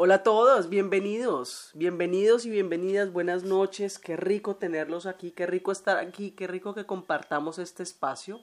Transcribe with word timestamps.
Hola 0.00 0.14
a 0.14 0.22
todos, 0.22 0.68
bienvenidos, 0.68 1.72
bienvenidos 1.74 2.46
y 2.46 2.50
bienvenidas, 2.50 3.12
buenas 3.12 3.42
noches, 3.42 3.98
qué 3.98 4.16
rico 4.16 4.54
tenerlos 4.54 5.06
aquí, 5.06 5.32
qué 5.32 5.44
rico 5.44 5.72
estar 5.72 5.98
aquí, 5.98 6.30
qué 6.30 6.46
rico 6.46 6.72
que 6.72 6.86
compartamos 6.86 7.58
este 7.58 7.82
espacio. 7.82 8.40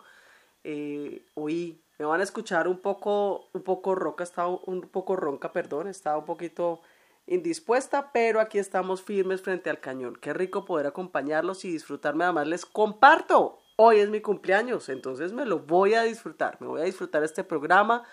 Eh, 0.66 1.26
hoy 1.34 1.82
me 1.98 2.04
van 2.04 2.20
a 2.20 2.26
escuchar 2.26 2.68
un 2.68 2.80
poco, 2.80 3.48
un 3.54 3.62
poco 3.64 3.96
roca, 3.96 4.26
estaba 4.26 4.50
un 4.50 4.82
poco 4.82 5.16
ronca, 5.16 5.54
perdón, 5.54 5.88
estaba 5.88 6.18
un 6.18 6.26
poquito 6.26 6.82
indispuesta, 7.26 8.12
pero 8.12 8.42
aquí 8.42 8.60
estamos 8.60 9.02
firmes 9.02 9.42
frente 9.42 9.70
al 9.70 9.80
cañón. 9.80 10.18
Qué 10.18 10.34
rico 10.34 10.66
poder 10.66 10.88
acompañarlos 10.88 11.64
y 11.64 11.72
disfrutarme. 11.72 12.26
Además, 12.26 12.48
les 12.48 12.66
comparto. 12.66 13.62
Hoy 13.78 14.00
es 14.00 14.10
mi 14.10 14.20
cumpleaños, 14.20 14.90
entonces 14.90 15.32
me 15.32 15.46
lo 15.46 15.60
voy 15.60 15.94
a 15.94 16.04
disfrutar. 16.04 16.58
Me 16.60 16.68
voy 16.68 16.82
a 16.82 16.86
disfrutar 16.86 17.24
este 17.24 17.46
programa 17.46 18.04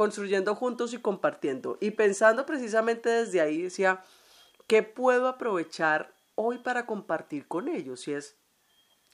construyendo 0.00 0.54
juntos 0.54 0.94
y 0.94 0.96
compartiendo. 0.96 1.76
Y 1.78 1.90
pensando 1.90 2.46
precisamente 2.46 3.10
desde 3.10 3.42
ahí, 3.42 3.60
decía, 3.60 4.02
¿qué 4.66 4.82
puedo 4.82 5.28
aprovechar 5.28 6.14
hoy 6.36 6.56
para 6.56 6.86
compartir 6.86 7.46
con 7.46 7.68
ellos? 7.68 8.08
Y 8.08 8.14
es, 8.14 8.38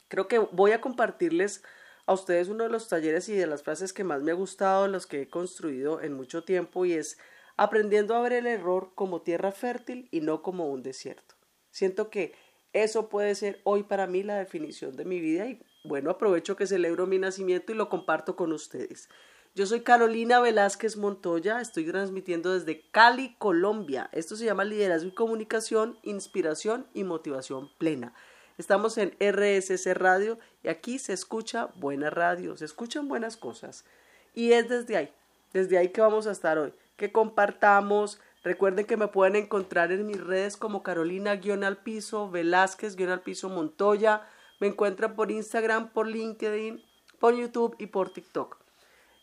creo 0.07 0.29
que 0.29 0.39
voy 0.39 0.71
a 0.71 0.81
compartirles 0.81 1.65
a 2.07 2.13
ustedes 2.13 2.47
uno 2.47 2.63
de 2.63 2.71
los 2.71 2.87
talleres 2.87 3.29
y 3.29 3.35
de 3.35 3.49
las 3.49 3.65
frases 3.65 3.93
que 3.93 4.05
más 4.05 4.23
me 4.23 4.31
ha 4.31 4.37
gustado, 4.37 4.87
los 4.87 5.09
que 5.09 5.23
he 5.23 5.29
construido 5.29 6.01
en 6.03 6.13
mucho 6.13 6.45
tiempo, 6.45 6.85
y 6.85 6.93
es 6.93 7.19
aprendiendo 7.57 8.15
a 8.15 8.21
ver 8.21 8.35
el 8.35 8.47
error 8.47 8.93
como 8.95 9.23
tierra 9.23 9.51
fértil 9.51 10.07
y 10.13 10.21
no 10.21 10.41
como 10.41 10.71
un 10.71 10.85
desierto. 10.85 11.35
Siento 11.73 12.11
que 12.11 12.33
eso 12.73 13.09
puede 13.09 13.35
ser 13.35 13.61
hoy 13.65 13.83
para 13.83 14.07
mí 14.07 14.23
la 14.23 14.39
definición 14.39 14.95
de 14.95 15.05
mi 15.05 15.19
vida 15.19 15.49
y 15.49 15.61
bueno, 15.83 16.11
aprovecho 16.11 16.55
que 16.55 16.69
celebro 16.69 17.09
mi 17.09 17.19
nacimiento 17.19 17.73
y 17.73 17.75
lo 17.75 17.89
comparto 17.89 18.37
con 18.37 18.53
ustedes. 18.53 19.09
Yo 19.57 19.65
soy 19.65 19.81
Carolina 19.81 20.39
Velázquez 20.39 20.99
Montoya, 20.99 21.63
estoy 21.63 21.87
transmitiendo 21.87 22.53
desde 22.53 22.83
Cali, 22.91 23.37
Colombia. 23.39 24.11
Esto 24.13 24.37
se 24.37 24.45
llama 24.45 24.65
Liderazgo 24.65 25.09
y 25.09 25.15
Comunicación, 25.15 25.99
Inspiración 26.03 26.87
y 26.93 27.05
Motivación 27.05 27.71
Plena. 27.79 28.13
Estamos 28.59 28.99
en 28.99 29.17
RSC 29.19 29.95
Radio 29.95 30.39
y 30.63 30.69
aquí 30.69 30.99
se 30.99 31.15
escucha 31.15 31.71
buena 31.77 32.11
radio, 32.11 32.55
se 32.59 32.67
escuchan 32.67 33.09
buenas 33.09 33.39
cosas. 33.39 33.87
Y 34.35 34.53
es 34.53 34.69
desde 34.69 34.99
ahí, 34.99 35.11
desde 35.55 35.79
ahí 35.79 35.89
que 35.89 36.03
vamos 36.03 36.27
a 36.27 36.33
estar 36.33 36.59
hoy. 36.59 36.75
Que 36.99 37.11
compartamos. 37.11 38.21
Recuerden 38.45 38.85
que 38.85 38.99
me 38.99 39.09
pueden 39.09 39.37
encontrar 39.37 39.91
en 39.91 40.07
mis 40.07 40.23
redes 40.23 40.59
como 40.59 40.83
Carolina-al 40.83 41.79
piso, 41.79 42.31
Velázquez-al 42.31 43.23
piso 43.23 43.49
Montoya. 43.49 44.21
Me 44.61 44.67
encuentran 44.67 45.17
por 45.17 45.31
Instagram, 45.31 45.95
por 45.95 46.09
LinkedIn, 46.09 46.85
por 47.19 47.35
YouTube 47.35 47.75
y 47.79 47.87
por 47.87 48.11
TikTok 48.11 48.66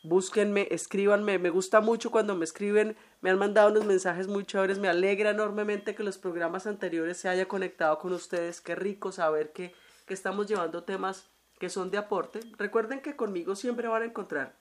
búsquenme, 0.03 0.67
escríbanme, 0.69 1.39
me 1.39 1.49
gusta 1.49 1.79
mucho 1.79 2.11
cuando 2.11 2.35
me 2.35 2.43
escriben, 2.43 2.97
me 3.21 3.29
han 3.29 3.39
mandado 3.39 3.71
unos 3.71 3.85
mensajes 3.85 4.27
muy 4.27 4.45
chéveres, 4.45 4.77
me 4.77 4.89
alegra 4.89 5.29
enormemente 5.29 5.95
que 5.95 6.03
los 6.03 6.17
programas 6.17 6.67
anteriores 6.67 7.17
se 7.17 7.29
haya 7.29 7.47
conectado 7.47 7.97
con 7.99 8.11
ustedes, 8.11 8.59
qué 8.59 8.75
rico 8.75 9.13
saber 9.13 9.53
que, 9.53 9.73
que 10.05 10.13
estamos 10.13 10.47
llevando 10.47 10.83
temas 10.83 11.29
que 11.57 11.69
son 11.69 11.89
de 11.89 11.97
aporte. 11.97 12.41
Recuerden 12.57 13.01
que 13.01 13.15
conmigo 13.15 13.55
siempre 13.55 13.87
van 13.87 14.01
a 14.01 14.05
encontrar 14.05 14.59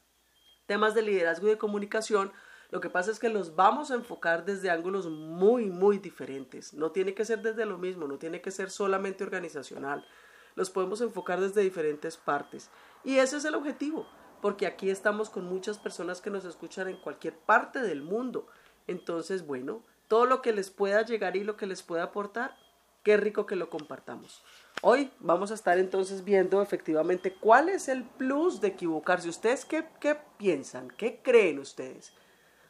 temas 0.66 0.94
de 0.94 1.02
liderazgo 1.02 1.48
y 1.48 1.50
de 1.50 1.58
comunicación, 1.58 2.32
lo 2.70 2.80
que 2.80 2.88
pasa 2.88 3.10
es 3.10 3.18
que 3.18 3.28
los 3.28 3.56
vamos 3.56 3.90
a 3.90 3.96
enfocar 3.96 4.44
desde 4.44 4.70
ángulos 4.70 5.06
muy, 5.06 5.66
muy 5.66 5.98
diferentes. 5.98 6.72
No 6.72 6.92
tiene 6.92 7.14
que 7.14 7.24
ser 7.24 7.42
desde 7.42 7.66
lo 7.66 7.76
mismo, 7.76 8.06
no 8.06 8.16
tiene 8.16 8.40
que 8.40 8.50
ser 8.50 8.70
solamente 8.70 9.24
organizacional. 9.24 10.06
Los 10.54 10.70
podemos 10.70 11.02
enfocar 11.02 11.40
desde 11.40 11.60
diferentes 11.60 12.16
partes. 12.16 12.70
Y 13.04 13.16
ese 13.18 13.36
es 13.36 13.44
el 13.44 13.56
objetivo 13.56 14.06
porque 14.42 14.66
aquí 14.66 14.90
estamos 14.90 15.30
con 15.30 15.46
muchas 15.46 15.78
personas 15.78 16.20
que 16.20 16.28
nos 16.28 16.44
escuchan 16.44 16.88
en 16.88 16.96
cualquier 16.96 17.34
parte 17.34 17.80
del 17.80 18.02
mundo. 18.02 18.48
Entonces, 18.88 19.46
bueno, 19.46 19.84
todo 20.08 20.26
lo 20.26 20.42
que 20.42 20.52
les 20.52 20.68
pueda 20.68 21.02
llegar 21.02 21.36
y 21.36 21.44
lo 21.44 21.56
que 21.56 21.68
les 21.68 21.84
pueda 21.84 22.02
aportar, 22.02 22.56
qué 23.04 23.16
rico 23.16 23.46
que 23.46 23.54
lo 23.54 23.70
compartamos. 23.70 24.42
Hoy 24.82 25.12
vamos 25.20 25.52
a 25.52 25.54
estar 25.54 25.78
entonces 25.78 26.24
viendo 26.24 26.60
efectivamente 26.60 27.32
cuál 27.32 27.68
es 27.68 27.88
el 27.88 28.02
plus 28.02 28.60
de 28.60 28.68
equivocarse. 28.68 29.28
¿Ustedes 29.28 29.64
qué, 29.64 29.86
qué 30.00 30.18
piensan? 30.38 30.88
¿Qué 30.88 31.20
creen 31.22 31.60
ustedes? 31.60 32.12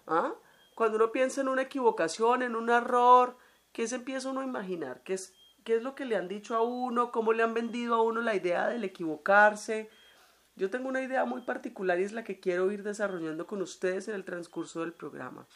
¿Ah? 0.06 0.34
Cuando 0.74 0.96
uno 0.96 1.10
piensa 1.10 1.40
en 1.40 1.48
una 1.48 1.62
equivocación, 1.62 2.42
en 2.42 2.54
un 2.54 2.68
error, 2.68 3.38
¿qué 3.72 3.88
se 3.88 3.94
empieza 3.94 4.28
uno 4.28 4.42
a 4.42 4.44
imaginar? 4.44 5.02
¿Qué 5.04 5.14
es, 5.14 5.32
¿Qué 5.64 5.76
es 5.76 5.82
lo 5.82 5.94
que 5.94 6.04
le 6.04 6.16
han 6.16 6.28
dicho 6.28 6.54
a 6.54 6.60
uno? 6.60 7.10
¿Cómo 7.12 7.32
le 7.32 7.42
han 7.42 7.54
vendido 7.54 7.94
a 7.94 8.02
uno 8.02 8.20
la 8.20 8.34
idea 8.34 8.68
del 8.68 8.84
equivocarse? 8.84 9.88
Yo 10.54 10.68
tengo 10.68 10.88
una 10.88 11.00
idea 11.00 11.24
muy 11.24 11.40
particular 11.42 11.98
y 11.98 12.04
es 12.04 12.12
la 12.12 12.24
que 12.24 12.38
quiero 12.38 12.70
ir 12.72 12.82
desarrollando 12.82 13.46
con 13.46 13.62
ustedes 13.62 14.08
en 14.08 14.14
el 14.14 14.24
transcurso 14.24 14.80
del 14.80 14.92
programa. 14.92 15.46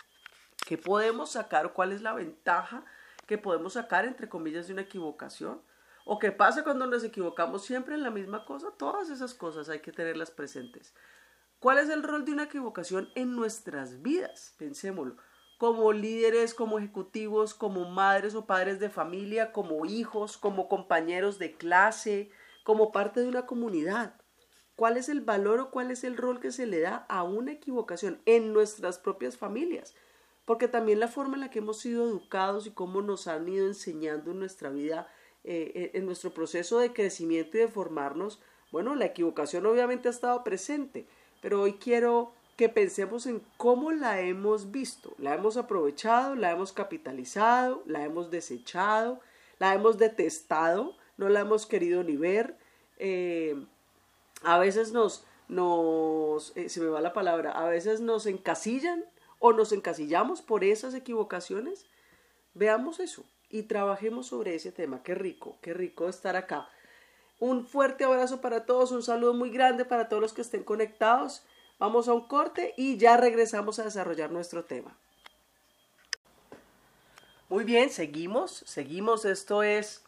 ¿Qué 0.66 0.78
podemos 0.78 1.32
sacar? 1.32 1.74
¿Cuál 1.74 1.92
es 1.92 2.00
la 2.00 2.14
ventaja 2.14 2.82
que 3.26 3.36
podemos 3.36 3.74
sacar, 3.74 4.06
entre 4.06 4.28
comillas, 4.28 4.66
de 4.66 4.72
una 4.72 4.82
equivocación? 4.82 5.60
¿O 6.06 6.18
qué 6.18 6.32
pasa 6.32 6.64
cuando 6.64 6.86
nos 6.86 7.04
equivocamos 7.04 7.64
siempre 7.64 7.94
en 7.94 8.02
la 8.02 8.10
misma 8.10 8.46
cosa? 8.46 8.68
Todas 8.78 9.10
esas 9.10 9.34
cosas 9.34 9.68
hay 9.68 9.80
que 9.80 9.92
tenerlas 9.92 10.30
presentes. 10.30 10.94
¿Cuál 11.58 11.78
es 11.78 11.90
el 11.90 12.02
rol 12.02 12.24
de 12.24 12.32
una 12.32 12.44
equivocación 12.44 13.10
en 13.14 13.36
nuestras 13.36 14.00
vidas? 14.00 14.54
Pensémoslo. 14.56 15.16
Como 15.58 15.92
líderes, 15.92 16.54
como 16.54 16.78
ejecutivos, 16.78 17.52
como 17.52 17.90
madres 17.90 18.34
o 18.34 18.46
padres 18.46 18.80
de 18.80 18.88
familia, 18.88 19.52
como 19.52 19.84
hijos, 19.84 20.38
como 20.38 20.68
compañeros 20.68 21.38
de 21.38 21.54
clase, 21.54 22.30
como 22.64 22.92
parte 22.92 23.20
de 23.20 23.28
una 23.28 23.46
comunidad 23.46 24.14
cuál 24.76 24.98
es 24.98 25.08
el 25.08 25.22
valor 25.22 25.58
o 25.58 25.70
cuál 25.70 25.90
es 25.90 26.04
el 26.04 26.16
rol 26.16 26.38
que 26.38 26.52
se 26.52 26.66
le 26.66 26.80
da 26.80 27.06
a 27.08 27.22
una 27.22 27.52
equivocación 27.52 28.20
en 28.26 28.52
nuestras 28.52 28.98
propias 28.98 29.36
familias. 29.36 29.94
Porque 30.44 30.68
también 30.68 31.00
la 31.00 31.08
forma 31.08 31.34
en 31.34 31.40
la 31.40 31.50
que 31.50 31.58
hemos 31.58 31.80
sido 31.80 32.04
educados 32.04 32.66
y 32.66 32.70
cómo 32.70 33.02
nos 33.02 33.26
han 33.26 33.48
ido 33.48 33.66
enseñando 33.66 34.30
en 34.30 34.38
nuestra 34.38 34.70
vida, 34.70 35.08
eh, 35.42 35.72
eh, 35.74 35.90
en 35.94 36.06
nuestro 36.06 36.32
proceso 36.32 36.78
de 36.78 36.92
crecimiento 36.92 37.56
y 37.56 37.60
de 37.60 37.68
formarnos, 37.68 38.40
bueno, 38.70 38.94
la 38.94 39.06
equivocación 39.06 39.64
obviamente 39.66 40.08
ha 40.08 40.10
estado 40.10 40.44
presente, 40.44 41.06
pero 41.40 41.62
hoy 41.62 41.74
quiero 41.74 42.32
que 42.56 42.68
pensemos 42.68 43.26
en 43.26 43.42
cómo 43.56 43.92
la 43.92 44.20
hemos 44.20 44.70
visto, 44.70 45.14
la 45.18 45.34
hemos 45.34 45.56
aprovechado, 45.56 46.34
la 46.34 46.50
hemos 46.50 46.72
capitalizado, 46.72 47.82
la 47.86 48.04
hemos 48.04 48.30
desechado, 48.30 49.20
la 49.58 49.74
hemos 49.74 49.98
detestado, 49.98 50.96
no 51.16 51.28
la 51.28 51.40
hemos 51.40 51.66
querido 51.66 52.02
ni 52.02 52.16
ver. 52.16 52.56
Eh, 52.98 53.56
a 54.42 54.58
veces 54.58 54.92
nos, 54.92 55.24
nos 55.48 56.56
eh, 56.56 56.68
se 56.68 56.80
me 56.80 56.88
va 56.88 57.00
la 57.00 57.12
palabra, 57.12 57.52
a 57.52 57.68
veces 57.68 58.00
nos 58.00 58.26
encasillan 58.26 59.04
o 59.38 59.52
nos 59.52 59.72
encasillamos 59.72 60.42
por 60.42 60.64
esas 60.64 60.94
equivocaciones. 60.94 61.86
Veamos 62.54 63.00
eso 63.00 63.24
y 63.50 63.64
trabajemos 63.64 64.26
sobre 64.26 64.54
ese 64.54 64.72
tema. 64.72 65.02
Qué 65.02 65.14
rico, 65.14 65.58
qué 65.60 65.74
rico 65.74 66.08
estar 66.08 66.36
acá. 66.36 66.68
Un 67.38 67.66
fuerte 67.66 68.04
abrazo 68.04 68.40
para 68.40 68.64
todos, 68.64 68.92
un 68.92 69.02
saludo 69.02 69.34
muy 69.34 69.50
grande 69.50 69.84
para 69.84 70.08
todos 70.08 70.22
los 70.22 70.32
que 70.32 70.40
estén 70.40 70.64
conectados. 70.64 71.42
Vamos 71.78 72.08
a 72.08 72.14
un 72.14 72.26
corte 72.26 72.72
y 72.76 72.96
ya 72.96 73.18
regresamos 73.18 73.78
a 73.78 73.84
desarrollar 73.84 74.30
nuestro 74.30 74.64
tema. 74.64 74.96
Muy 77.48 77.64
bien, 77.64 77.90
seguimos, 77.90 78.64
seguimos. 78.66 79.24
Esto 79.24 79.62
es 79.62 80.02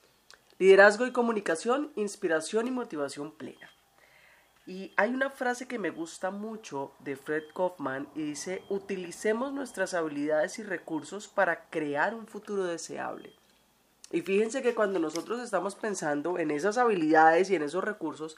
liderazgo 0.59 1.06
y 1.06 1.12
comunicación, 1.12 1.93
inspiración 1.95 2.66
y 2.66 2.71
motivación 2.71 3.31
plena. 3.31 3.71
Y 4.68 4.92
hay 4.98 5.14
una 5.14 5.30
frase 5.30 5.66
que 5.66 5.78
me 5.78 5.88
gusta 5.88 6.30
mucho 6.30 6.92
de 6.98 7.16
Fred 7.16 7.44
Kaufman 7.54 8.06
y 8.14 8.20
dice, 8.20 8.62
utilicemos 8.68 9.50
nuestras 9.50 9.94
habilidades 9.94 10.58
y 10.58 10.62
recursos 10.62 11.26
para 11.26 11.70
crear 11.70 12.14
un 12.14 12.26
futuro 12.26 12.64
deseable. 12.64 13.32
Y 14.12 14.20
fíjense 14.20 14.60
que 14.60 14.74
cuando 14.74 14.98
nosotros 14.98 15.40
estamos 15.40 15.74
pensando 15.74 16.38
en 16.38 16.50
esas 16.50 16.76
habilidades 16.76 17.48
y 17.48 17.56
en 17.56 17.62
esos 17.62 17.82
recursos, 17.82 18.36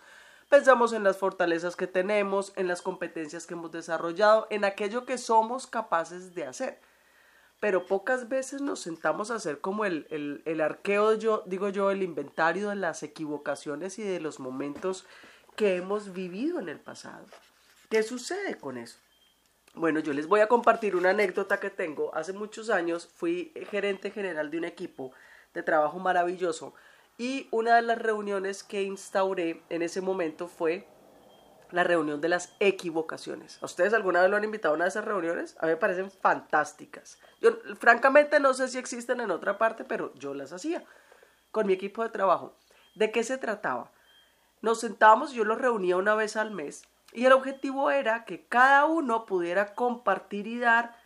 pensamos 0.48 0.92
en 0.92 1.02
las 1.02 1.18
fortalezas 1.18 1.74
que 1.74 1.88
tenemos, 1.88 2.52
en 2.54 2.68
las 2.68 2.80
competencias 2.80 3.44
que 3.44 3.54
hemos 3.54 3.72
desarrollado, 3.72 4.47
en 4.50 4.64
aquello 4.64 5.04
que 5.06 5.18
somos 5.18 5.66
capaces 5.66 6.32
de 6.36 6.47
hacer. 6.47 6.78
Pero 7.58 7.86
pocas 7.86 8.28
veces 8.28 8.60
nos 8.60 8.78
sentamos 8.78 9.33
a 9.33 9.34
hacer 9.34 9.60
como 9.60 9.84
el, 9.84 10.06
el, 10.10 10.42
el 10.44 10.60
arqueo, 10.60 11.15
yo, 11.15 11.42
digo 11.47 11.71
yo, 11.71 11.91
el 11.91 12.04
inventario 12.04 12.68
de 12.68 12.76
las 12.76 13.03
equivocaciones 13.03 13.98
y 13.98 14.04
de 14.04 14.21
los 14.21 14.38
momentos 14.38 15.06
que 15.60 15.77
hemos 15.77 16.15
vivido 16.15 16.59
en 16.59 16.71
el 16.71 16.80
pasado. 16.80 17.27
¿Qué 17.91 18.03
sucede 18.03 18.57
con 18.57 18.78
eso? 18.78 18.98
Bueno, 19.74 20.01
yo 20.01 20.15
les 20.15 20.27
voy 20.27 20.41
a 20.41 20.47
compartir 20.47 20.97
una 20.97 21.10
anécdota 21.10 21.60
que 21.60 21.68
tengo. 21.68 22.15
Hace 22.15 22.33
muchos 22.33 22.71
años 22.71 23.07
fui 23.15 23.53
gerente 23.71 24.10
general 24.10 24.51
de 24.51 24.57
un 24.57 24.65
equipo 24.65 25.12
de 25.53 25.62
trabajo 25.62 25.98
maravilloso 25.98 26.72
y 27.18 27.47
una 27.51 27.77
de 27.77 27.83
las 27.83 27.98
reuniones 27.98 28.62
que 28.62 28.84
instauré 28.84 29.62
en 29.68 29.83
ese 29.83 30.01
momento 30.01 30.48
fue 30.48 30.89
la 31.72 31.84
reunión 31.84 32.22
de 32.22 32.30
las 32.30 32.54
equivocaciones. 32.59 33.62
¿A 33.62 33.66
ustedes 33.66 33.92
alguna 33.92 34.22
vez 34.22 34.30
lo 34.30 34.39
han 34.39 34.45
invitado 34.45 34.72
a 34.72 34.77
una 34.77 34.86
de 34.86 34.89
esas 34.89 35.04
reuniones? 35.04 35.57
A 35.60 35.66
mí 35.66 35.72
me 35.72 35.77
parecen 35.77 36.10
fantásticas. 36.10 37.18
Yo 37.42 37.59
francamente 37.78 38.41
no 38.41 38.54
sé 38.54 38.66
si 38.68 38.78
existen 38.78 39.21
en 39.21 39.30
otra 39.30 39.59
parte, 39.59 39.84
pero 39.84 40.15
yo 40.15 40.33
las 40.33 40.54
hacía 40.54 40.83
con 41.51 41.66
mi 41.66 41.74
equipo 41.74 42.03
de 42.03 42.09
trabajo. 42.09 42.57
¿De 42.95 43.12
qué 43.12 43.22
se 43.22 43.36
trataba? 43.36 43.92
Nos 44.62 44.80
sentábamos, 44.80 45.33
yo 45.33 45.45
los 45.45 45.59
reunía 45.59 45.97
una 45.97 46.15
vez 46.15 46.36
al 46.36 46.51
mes 46.51 46.83
y 47.12 47.27
el 47.27 47.33
objetivo 47.33 47.91
era 47.91 48.24
que 48.24 48.45
cada 48.47 48.84
uno 48.86 49.27
pudiera 49.27 49.74
compartir 49.74 50.47
y 50.47 50.59
dar 50.59 50.97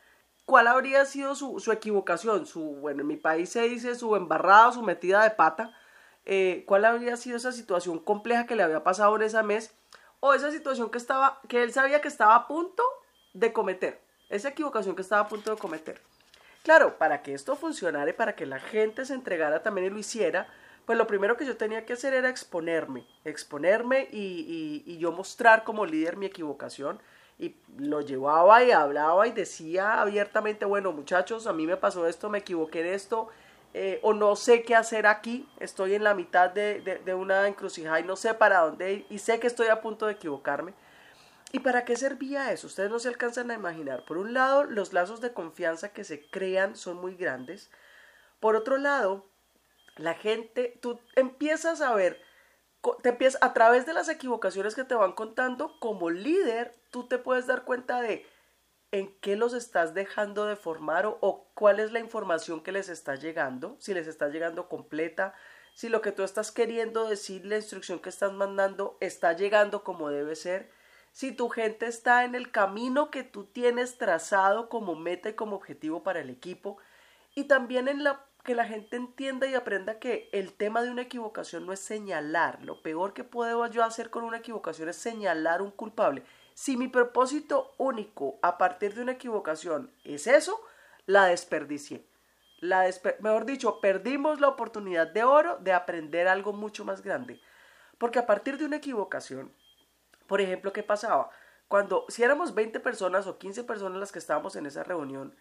cuál 0.44 0.66
habría 0.66 1.04
sido 1.06 1.34
su, 1.34 1.72
equivocación, 1.72 2.46
su, 2.46 2.60
bueno, 2.76 3.02
en 3.02 3.06
mi 3.06 3.16
país 3.16 3.50
se 3.50 3.62
dice 3.62 3.94
su 3.94 4.16
embarrada, 4.16 4.72
su 4.72 4.82
metida 4.82 5.22
de 5.22 5.30
pata, 5.30 5.74
eh, 6.26 6.64
cuál 6.66 6.84
habría 6.84 7.16
sido 7.16 7.36
esa 7.36 7.52
situación 7.52 7.98
compleja 7.98 8.46
que 8.46 8.56
le 8.56 8.62
había 8.62 8.84
pasado 8.84 9.16
en 9.16 9.22
ese 9.22 9.42
mes, 9.42 9.74
o 10.20 10.34
esa 10.34 10.50
situación 10.50 10.90
que 10.90 10.98
estaba, 10.98 11.40
que 11.48 11.62
él 11.62 11.72
sabía 11.72 12.00
que 12.00 12.08
estaba 12.08 12.34
a 12.34 12.46
punto 12.46 12.82
de 13.34 13.52
cometer, 13.52 14.00
esa 14.30 14.48
equivocación 14.48 14.96
que 14.96 15.02
estaba 15.02 15.22
a 15.22 15.28
punto 15.28 15.50
de 15.50 15.56
cometer. 15.58 16.00
Claro, 16.62 16.96
para 16.96 17.22
que 17.22 17.34
esto 17.34 17.56
funcionara 17.56 18.10
y 18.10 18.14
para 18.14 18.34
que 18.34 18.46
la 18.46 18.58
gente 18.58 19.04
se 19.04 19.12
entregara 19.12 19.62
también 19.62 19.86
y 19.86 19.90
lo 19.90 19.98
hiciera, 19.98 20.48
pues 20.86 20.98
lo 20.98 21.06
primero 21.06 21.36
que 21.36 21.46
yo 21.46 21.56
tenía 21.56 21.86
que 21.86 21.94
hacer 21.94 22.14
era 22.14 22.28
exponerme, 22.28 23.06
exponerme 23.24 24.08
y, 24.10 24.98
yo 24.98 25.12
mostrar 25.12 25.64
como 25.64 25.86
líder 25.86 26.16
mi 26.16 26.26
equivocación 26.26 27.00
y 27.38 27.56
lo 27.78 28.00
llevaba 28.00 28.62
y 28.62 28.70
hablaba 28.70 29.26
y 29.26 29.32
decía 29.32 30.00
abiertamente, 30.00 30.64
bueno 30.64 30.92
muchachos, 30.92 31.46
a 31.46 31.52
mí 31.52 31.66
me 31.66 31.76
pasó 31.76 32.06
esto, 32.06 32.28
me 32.28 32.38
equivoqué 32.38 32.80
en 32.80 32.94
esto, 32.94 33.28
eh, 33.72 33.98
o 34.02 34.12
no 34.12 34.36
sé 34.36 34.62
qué 34.62 34.76
hacer 34.76 35.06
aquí, 35.06 35.48
estoy 35.58 35.94
en 35.94 36.04
la 36.04 36.14
mitad 36.14 36.50
de, 36.50 36.80
de, 36.80 36.98
de, 36.98 37.14
una 37.14 37.48
encrucijada 37.48 37.98
y 37.98 38.04
no 38.04 38.14
sé 38.14 38.32
para 38.34 38.60
dónde 38.60 38.92
ir 38.92 39.06
y 39.10 39.18
sé 39.18 39.40
que 39.40 39.48
estoy 39.48 39.68
a 39.68 39.80
punto 39.80 40.06
de 40.06 40.12
equivocarme. 40.12 40.74
¿Y 41.50 41.60
para 41.60 41.84
qué 41.84 41.94
servía 41.96 42.50
eso? 42.50 42.66
Ustedes 42.66 42.90
no 42.90 42.98
se 42.98 43.08
alcanzan 43.08 43.50
a 43.52 43.54
imaginar. 43.54 44.04
Por 44.04 44.18
un 44.18 44.34
lado, 44.34 44.64
los 44.64 44.92
lazos 44.92 45.20
de 45.20 45.32
confianza 45.32 45.92
que 45.92 46.02
se 46.02 46.28
crean 46.28 46.74
son 46.74 46.96
muy 46.96 47.14
grandes. 47.14 47.70
Por 48.40 48.56
otro 48.56 48.76
lado, 48.76 49.24
la 49.96 50.14
gente, 50.14 50.78
tú 50.80 51.00
empiezas 51.16 51.80
a 51.80 51.94
ver, 51.94 52.20
te 53.02 53.10
empiezas, 53.10 53.42
a 53.42 53.52
través 53.52 53.86
de 53.86 53.94
las 53.94 54.08
equivocaciones 54.08 54.74
que 54.74 54.84
te 54.84 54.94
van 54.94 55.12
contando, 55.12 55.78
como 55.80 56.10
líder, 56.10 56.74
tú 56.90 57.06
te 57.06 57.18
puedes 57.18 57.46
dar 57.46 57.64
cuenta 57.64 58.00
de 58.00 58.26
en 58.92 59.18
qué 59.20 59.36
los 59.36 59.54
estás 59.54 59.94
dejando 59.94 60.46
de 60.46 60.56
formar 60.56 61.06
o, 61.06 61.18
o 61.20 61.50
cuál 61.54 61.80
es 61.80 61.90
la 61.92 62.00
información 62.00 62.62
que 62.62 62.72
les 62.72 62.88
está 62.88 63.16
llegando, 63.16 63.76
si 63.80 63.92
les 63.92 64.06
está 64.06 64.28
llegando 64.28 64.68
completa, 64.68 65.34
si 65.74 65.88
lo 65.88 66.00
que 66.00 66.12
tú 66.12 66.22
estás 66.22 66.52
queriendo 66.52 67.08
decir, 67.08 67.44
la 67.44 67.56
instrucción 67.56 67.98
que 67.98 68.08
estás 68.08 68.32
mandando, 68.32 68.96
está 69.00 69.32
llegando 69.32 69.82
como 69.82 70.10
debe 70.10 70.36
ser 70.36 70.70
si 71.14 71.30
tu 71.30 71.48
gente 71.48 71.86
está 71.86 72.24
en 72.24 72.34
el 72.34 72.50
camino 72.50 73.08
que 73.12 73.22
tú 73.22 73.44
tienes 73.44 73.98
trazado 73.98 74.68
como 74.68 74.96
meta 74.96 75.28
y 75.28 75.34
como 75.34 75.54
objetivo 75.54 76.02
para 76.02 76.18
el 76.18 76.28
equipo 76.28 76.76
y 77.36 77.44
también 77.44 77.86
en 77.86 78.02
la 78.02 78.26
que 78.44 78.54
la 78.54 78.66
gente 78.66 78.96
entienda 78.96 79.46
y 79.46 79.54
aprenda 79.54 79.98
que 79.98 80.28
el 80.32 80.52
tema 80.52 80.82
de 80.82 80.90
una 80.90 81.02
equivocación 81.02 81.64
no 81.64 81.72
es 81.72 81.80
señalar. 81.80 82.62
Lo 82.62 82.82
peor 82.82 83.14
que 83.14 83.24
puedo 83.24 83.66
yo 83.68 83.82
hacer 83.82 84.10
con 84.10 84.22
una 84.22 84.36
equivocación 84.36 84.90
es 84.90 84.96
señalar 84.96 85.62
un 85.62 85.70
culpable. 85.70 86.22
Si 86.52 86.76
mi 86.76 86.88
propósito 86.88 87.72
único 87.78 88.38
a 88.42 88.58
partir 88.58 88.94
de 88.94 89.02
una 89.02 89.12
equivocación 89.12 89.90
es 90.04 90.26
eso, 90.26 90.60
la 91.06 91.24
desperdicié. 91.24 92.06
La 92.60 92.84
mejor 93.20 93.46
dicho, 93.46 93.80
perdimos 93.80 94.40
la 94.40 94.48
oportunidad 94.48 95.08
de 95.08 95.24
oro 95.24 95.56
de 95.58 95.72
aprender 95.72 96.28
algo 96.28 96.52
mucho 96.52 96.84
más 96.84 97.02
grande. 97.02 97.40
Porque 97.96 98.18
a 98.18 98.26
partir 98.26 98.58
de 98.58 98.66
una 98.66 98.76
equivocación, 98.76 99.52
por 100.26 100.42
ejemplo, 100.42 100.72
¿qué 100.72 100.82
pasaba? 100.82 101.30
Cuando, 101.68 102.04
si 102.08 102.22
éramos 102.22 102.54
20 102.54 102.78
personas 102.80 103.26
o 103.26 103.38
15 103.38 103.64
personas 103.64 103.98
las 103.98 104.12
que 104.12 104.18
estábamos 104.18 104.54
en 104.56 104.66
esa 104.66 104.84
reunión, 104.84 105.34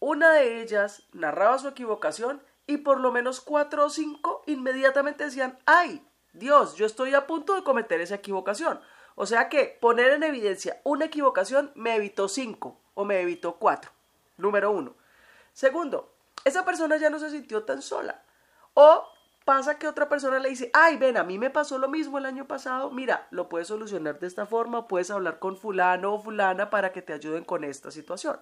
una 0.00 0.32
de 0.32 0.62
ellas 0.62 1.04
narraba 1.12 1.58
su 1.58 1.68
equivocación 1.68 2.42
y 2.66 2.78
por 2.78 3.00
lo 3.00 3.12
menos 3.12 3.40
cuatro 3.40 3.86
o 3.86 3.90
cinco 3.90 4.42
inmediatamente 4.46 5.24
decían, 5.24 5.58
ay, 5.66 6.04
Dios, 6.32 6.74
yo 6.74 6.86
estoy 6.86 7.14
a 7.14 7.26
punto 7.26 7.54
de 7.54 7.62
cometer 7.62 8.00
esa 8.00 8.16
equivocación. 8.16 8.80
O 9.14 9.26
sea 9.26 9.48
que 9.48 9.78
poner 9.80 10.12
en 10.12 10.22
evidencia 10.22 10.80
una 10.84 11.04
equivocación 11.06 11.72
me 11.74 11.96
evitó 11.96 12.28
cinco 12.28 12.80
o 12.94 13.04
me 13.04 13.20
evitó 13.20 13.56
cuatro. 13.56 13.90
Número 14.36 14.70
uno. 14.70 14.94
Segundo, 15.52 16.14
esa 16.44 16.64
persona 16.64 16.96
ya 16.96 17.10
no 17.10 17.18
se 17.18 17.30
sintió 17.30 17.64
tan 17.64 17.82
sola. 17.82 18.22
O 18.74 19.06
pasa 19.44 19.78
que 19.78 19.88
otra 19.88 20.08
persona 20.08 20.38
le 20.38 20.48
dice, 20.48 20.70
ay, 20.72 20.96
ven, 20.96 21.16
a 21.16 21.24
mí 21.24 21.38
me 21.38 21.50
pasó 21.50 21.76
lo 21.76 21.88
mismo 21.88 22.18
el 22.18 22.26
año 22.26 22.46
pasado, 22.46 22.90
mira, 22.90 23.26
lo 23.30 23.48
puedes 23.48 23.68
solucionar 23.68 24.18
de 24.20 24.26
esta 24.26 24.46
forma, 24.46 24.86
puedes 24.86 25.10
hablar 25.10 25.38
con 25.38 25.56
fulano 25.56 26.14
o 26.14 26.22
fulana 26.22 26.70
para 26.70 26.92
que 26.92 27.02
te 27.02 27.12
ayuden 27.12 27.44
con 27.44 27.64
esta 27.64 27.90
situación. 27.90 28.38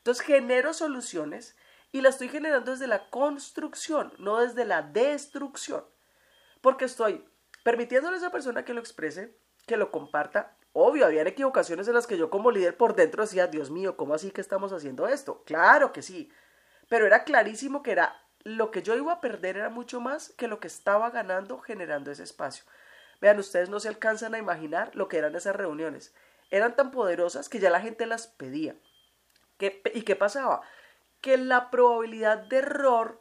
Entonces 0.00 0.24
genero 0.24 0.72
soluciones 0.72 1.56
y 1.92 2.00
la 2.00 2.08
estoy 2.08 2.28
generando 2.28 2.70
desde 2.70 2.86
la 2.86 3.10
construcción, 3.10 4.12
no 4.18 4.38
desde 4.40 4.64
la 4.64 4.82
destrucción, 4.82 5.84
porque 6.62 6.86
estoy 6.86 7.24
permitiéndole 7.64 8.16
a 8.16 8.18
esa 8.18 8.30
persona 8.30 8.64
que 8.64 8.72
lo 8.72 8.80
exprese, 8.80 9.36
que 9.66 9.76
lo 9.76 9.90
comparta. 9.90 10.56
Obvio, 10.72 11.04
habían 11.04 11.26
equivocaciones 11.26 11.86
en 11.88 11.94
las 11.94 12.06
que 12.06 12.16
yo 12.16 12.30
como 12.30 12.50
líder 12.50 12.76
por 12.76 12.94
dentro 12.94 13.24
decía, 13.24 13.46
Dios 13.46 13.70
mío, 13.70 13.96
¿cómo 13.96 14.14
así 14.14 14.30
que 14.30 14.40
estamos 14.40 14.72
haciendo 14.72 15.06
esto? 15.06 15.42
Claro 15.44 15.92
que 15.92 16.00
sí, 16.00 16.32
pero 16.88 17.06
era 17.06 17.24
clarísimo 17.24 17.82
que 17.82 17.92
era 17.92 18.16
lo 18.42 18.70
que 18.70 18.82
yo 18.82 18.96
iba 18.96 19.12
a 19.12 19.20
perder 19.20 19.58
era 19.58 19.68
mucho 19.68 20.00
más 20.00 20.30
que 20.30 20.48
lo 20.48 20.60
que 20.60 20.68
estaba 20.68 21.10
ganando 21.10 21.58
generando 21.58 22.10
ese 22.10 22.22
espacio. 22.22 22.64
Vean, 23.20 23.38
ustedes 23.38 23.68
no 23.68 23.80
se 23.80 23.88
alcanzan 23.88 24.34
a 24.34 24.38
imaginar 24.38 24.90
lo 24.94 25.08
que 25.08 25.18
eran 25.18 25.36
esas 25.36 25.54
reuniones. 25.54 26.14
Eran 26.50 26.74
tan 26.74 26.90
poderosas 26.90 27.50
que 27.50 27.58
ya 27.58 27.68
la 27.68 27.82
gente 27.82 28.06
las 28.06 28.28
pedía. 28.28 28.76
¿Y 29.94 30.02
qué 30.02 30.16
pasaba? 30.16 30.62
Que 31.20 31.36
la 31.36 31.70
probabilidad 31.70 32.38
de 32.38 32.58
error 32.58 33.20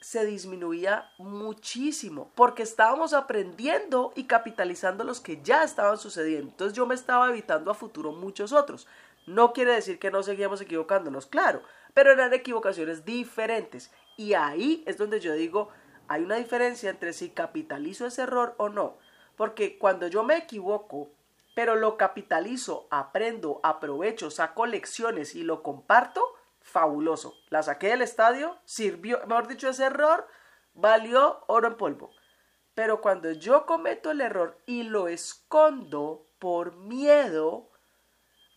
se 0.00 0.24
disminuía 0.24 1.10
muchísimo 1.18 2.32
porque 2.34 2.62
estábamos 2.62 3.12
aprendiendo 3.12 4.12
y 4.14 4.24
capitalizando 4.24 5.04
los 5.04 5.20
que 5.20 5.42
ya 5.42 5.64
estaban 5.64 5.98
sucediendo. 5.98 6.50
Entonces 6.50 6.76
yo 6.76 6.86
me 6.86 6.94
estaba 6.94 7.28
evitando 7.28 7.70
a 7.70 7.74
futuro 7.74 8.12
muchos 8.12 8.52
otros. 8.52 8.86
No 9.26 9.52
quiere 9.52 9.74
decir 9.74 9.98
que 9.98 10.10
no 10.10 10.22
seguíamos 10.22 10.60
equivocándonos, 10.60 11.26
claro, 11.26 11.62
pero 11.94 12.12
eran 12.12 12.32
equivocaciones 12.32 13.04
diferentes 13.04 13.90
y 14.16 14.34
ahí 14.34 14.82
es 14.86 14.98
donde 14.98 15.20
yo 15.20 15.34
digo, 15.34 15.68
hay 16.06 16.22
una 16.22 16.36
diferencia 16.36 16.90
entre 16.90 17.12
si 17.12 17.30
capitalizo 17.30 18.06
ese 18.06 18.22
error 18.22 18.54
o 18.56 18.68
no. 18.68 18.96
Porque 19.36 19.78
cuando 19.78 20.08
yo 20.08 20.24
me 20.24 20.36
equivoco, 20.36 21.10
pero 21.58 21.74
lo 21.74 21.96
capitalizo, 21.96 22.86
aprendo, 22.88 23.58
aprovecho, 23.64 24.30
saco 24.30 24.64
lecciones 24.64 25.34
y 25.34 25.42
lo 25.42 25.64
comparto, 25.64 26.22
fabuloso. 26.60 27.34
La 27.48 27.64
saqué 27.64 27.88
del 27.88 28.02
estadio, 28.02 28.56
sirvió, 28.64 29.18
mejor 29.26 29.48
dicho, 29.48 29.68
ese 29.68 29.86
error 29.86 30.28
valió 30.74 31.42
oro 31.48 31.66
en 31.66 31.76
polvo. 31.76 32.12
Pero 32.76 33.00
cuando 33.00 33.32
yo 33.32 33.66
cometo 33.66 34.12
el 34.12 34.20
error 34.20 34.56
y 34.66 34.84
lo 34.84 35.08
escondo 35.08 36.28
por 36.38 36.76
miedo, 36.76 37.72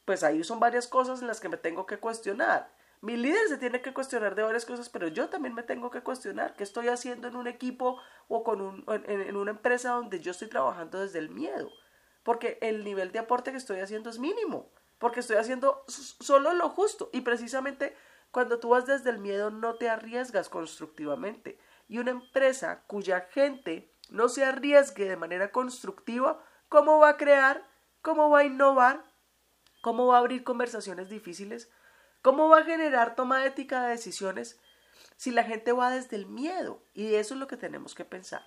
pues 0.06 0.24
ahí 0.24 0.44
son 0.44 0.60
varias 0.60 0.86
cosas 0.86 1.22
en 1.22 1.28
las 1.28 1.40
que 1.40 1.50
me 1.50 1.58
tengo 1.58 1.88
que 1.88 1.98
cuestionar. 1.98 2.72
Mi 3.02 3.18
líder 3.18 3.48
se 3.48 3.58
tiene 3.58 3.82
que 3.82 3.96
cuestionar 3.96 4.36
de 4.36 4.44
varias 4.44 4.66
cosas, 4.68 4.90
pero 4.90 5.08
yo 5.08 5.28
también 5.28 5.56
me 5.56 5.64
tengo 5.64 5.90
que 5.90 6.04
cuestionar 6.04 6.56
qué 6.56 6.62
estoy 6.62 6.88
haciendo 6.88 7.28
en 7.28 7.36
un 7.36 7.48
equipo 7.48 8.00
o 8.28 8.44
con 8.44 8.62
un, 8.62 8.86
en, 9.08 9.36
una 9.36 9.50
empresa 9.50 9.94
donde 9.94 10.20
yo 10.20 10.30
estoy 10.30 10.50
trabajando 10.50 11.00
desde 11.00 11.18
el 11.18 11.32
miedo. 11.32 11.72
Porque 12.24 12.58
el 12.62 12.84
nivel 12.84 13.12
de 13.12 13.20
aporte 13.20 13.52
que 13.52 13.58
estoy 13.58 13.80
haciendo 13.80 14.10
es 14.10 14.20
mínimo. 14.20 14.72
Porque 15.00 15.22
estoy 15.22 15.38
haciendo 15.38 15.84
solo 15.88 16.54
lo 16.54 16.70
justo. 16.70 17.10
Y 17.14 17.22
precisamente 17.22 17.96
cuando 18.32 18.60
tú 18.60 18.70
vas 18.70 18.86
desde 18.86 19.10
el 19.10 19.20
miedo 19.20 19.52
no 19.52 19.76
te 19.76 19.90
arriesgas 19.90 20.50
constructivamente. 20.50 21.60
Y 21.88 21.98
una 21.98 22.12
empresa 22.12 22.84
cuya 22.88 23.22
gente 23.32 23.94
no 24.10 24.30
se 24.30 24.46
arriesgue 24.46 25.10
de 25.10 25.18
manera 25.18 25.52
constructiva, 25.52 26.44
¿cómo 26.70 27.00
va 27.00 27.10
a 27.10 27.18
crear? 27.18 27.68
¿Cómo 28.02 28.30
va 28.30 28.40
a 28.40 28.44
innovar? 28.46 29.04
¿Cómo 29.82 30.08
va 30.08 30.18
a 30.18 30.20
abrir 30.20 30.44
conversaciones 30.44 31.10
difíciles? 31.10 31.72
¿Cómo 32.22 32.50
va 32.50 32.60
a 32.60 32.64
generar 32.64 33.16
toma 33.16 33.46
ética 33.46 33.84
de 33.84 33.90
decisiones 33.90 34.60
si 35.18 35.32
la 35.32 35.44
gente 35.44 35.72
va 35.72 35.92
desde 35.92 36.16
el 36.16 36.28
miedo? 36.28 36.84
Y 36.94 37.16
eso 37.16 37.34
es 37.34 37.40
lo 37.40 37.48
que 37.48 37.58
tenemos 37.58 37.96
que 37.96 38.06
pensar. 38.06 38.46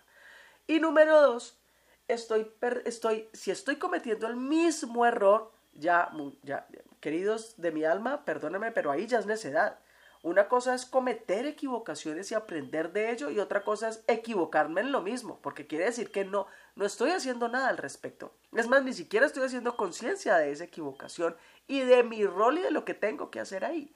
Y 0.67 0.81
número 0.81 1.21
dos, 1.21 1.61
estoy, 2.09 2.51
estoy, 2.85 3.29
si 3.33 3.51
estoy 3.51 3.77
cometiendo 3.77 4.27
el 4.27 4.37
mismo 4.37 5.07
error, 5.07 5.53
ya, 5.75 6.11
ya, 6.43 6.67
queridos 7.01 7.55
de 7.57 7.73
mi 7.73 7.85
alma, 7.85 8.25
perdónenme, 8.25 8.73
pero 8.73 8.91
ahí 8.91 9.07
ya 9.07 9.19
es 9.19 9.27
necedad. 9.27 9.79
Una 10.23 10.49
cosa 10.49 10.75
es 10.75 10.87
cometer 10.87 11.45
equivocaciones 11.45 12.31
y 12.31 12.35
aprender 12.35 12.93
de 12.93 13.11
ello 13.11 13.29
y 13.29 13.41
otra 13.41 13.63
cosa 13.63 13.91
es 13.91 14.03
equivocarme 14.07 14.81
en 14.81 14.91
lo 14.91 15.03
mismo, 15.03 15.39
porque 15.43 15.67
quiere 15.67 15.85
decir 15.85 16.11
que 16.11 16.25
no, 16.25 16.47
no 16.77 16.87
estoy 16.87 17.11
haciendo 17.11 17.49
nada 17.49 17.69
al 17.69 17.77
respecto. 17.77 18.33
Es 18.53 18.67
más, 18.67 18.83
ni 18.83 18.95
siquiera 18.95 19.27
estoy 19.27 19.45
haciendo 19.45 19.77
conciencia 19.77 20.39
de 20.39 20.51
esa 20.51 20.65
equivocación 20.65 21.37
y 21.67 21.81
de 21.81 22.03
mi 22.05 22.25
rol 22.25 22.57
y 22.57 22.63
de 22.63 22.71
lo 22.71 22.87
que 22.87 22.95
tengo 22.95 23.31
que 23.31 23.41
hacer 23.41 23.67
ahí. 23.67 23.95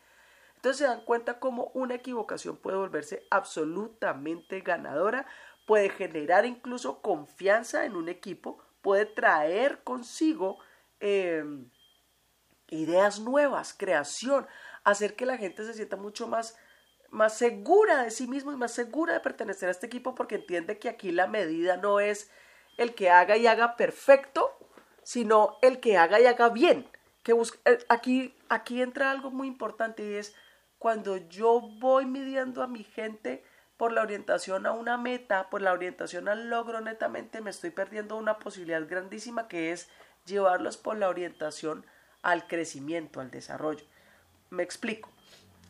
Entonces 0.57 0.79
se 0.79 0.85
dan 0.85 1.05
cuenta 1.05 1.39
cómo 1.39 1.71
una 1.73 1.95
equivocación 1.95 2.57
puede 2.57 2.77
volverse 2.77 3.27
absolutamente 3.31 4.61
ganadora, 4.61 5.25
puede 5.69 5.91
generar 5.91 6.47
incluso 6.47 7.03
confianza 7.03 7.85
en 7.85 7.95
un 7.95 8.09
equipo, 8.09 8.59
puede 8.81 9.05
traer 9.05 9.85
consigo 9.85 10.59
em, 10.99 11.71
ideas 12.71 13.21
nuevas, 13.21 13.75
creación, 13.75 14.47
hacer 14.83 15.15
que 15.15 15.27
la 15.27 15.37
gente 15.37 15.67
se 15.67 15.75
sienta 15.75 15.97
mucho 15.97 16.27
más, 16.27 16.57
más 17.11 17.37
segura 17.37 18.03
de 18.03 18.11
sí 18.11 18.27
mismo 18.27 18.51
y 18.51 18.57
más 18.57 18.73
segura 18.73 19.13
de 19.13 19.21
pertenecer 19.21 19.69
a 19.69 19.73
este 19.73 19.85
equipo 19.85 20.15
porque 20.15 20.37
entiende 20.37 20.79
que 20.79 20.89
aquí 20.89 21.13
la 21.13 21.27
medida 21.27 21.77
no 21.77 22.01
es 22.01 22.31
el 22.79 22.95
que 22.95 23.11
haga 23.11 23.37
y 23.37 23.47
haga 23.47 23.77
perfecto, 23.77 24.57
sino 25.03 25.59
el 25.61 25.81
que 25.81 25.99
haga 25.99 26.19
y 26.19 26.25
haga 26.25 26.49
bien. 26.49 26.89
Que 27.23 27.33
eh, 27.67 27.79
aquí, 27.91 28.35
aquí 28.49 28.81
entra 28.81 29.11
algo 29.11 29.31
muy 29.31 29.49
importante 29.49 30.03
y 30.03 30.15
es 30.15 30.35
cuando 30.79 31.19
yo 31.19 31.61
voy 31.79 32.07
midiendo 32.07 32.63
a 32.63 32.69
mi 32.69 32.85
gente 32.85 33.45
por 33.79 33.93
la 33.93 34.03
orientación 34.03 34.67
a 34.67 34.73
una 34.73 34.99
meta, 34.99 35.49
por 35.49 35.63
la 35.63 35.73
orientación 35.73 36.29
al 36.29 36.51
logro 36.51 36.81
netamente, 36.81 37.41
me 37.41 37.51
estoy 37.51 37.71
perdiendo 37.71 38.17
una 38.17 38.41
posibilidad 38.41 38.87
grandísima 38.87 39.49
que 39.49 39.73
es 39.73 39.89
llevarlos 40.27 40.77
por 40.77 40.99
la 40.99 41.09
orientación 41.09 41.87
al 42.21 42.49
crecimiento, 42.49 43.21
al 43.21 43.31
desarrollo. 43.31 43.87
Me 44.51 44.65
explico. 44.65 45.09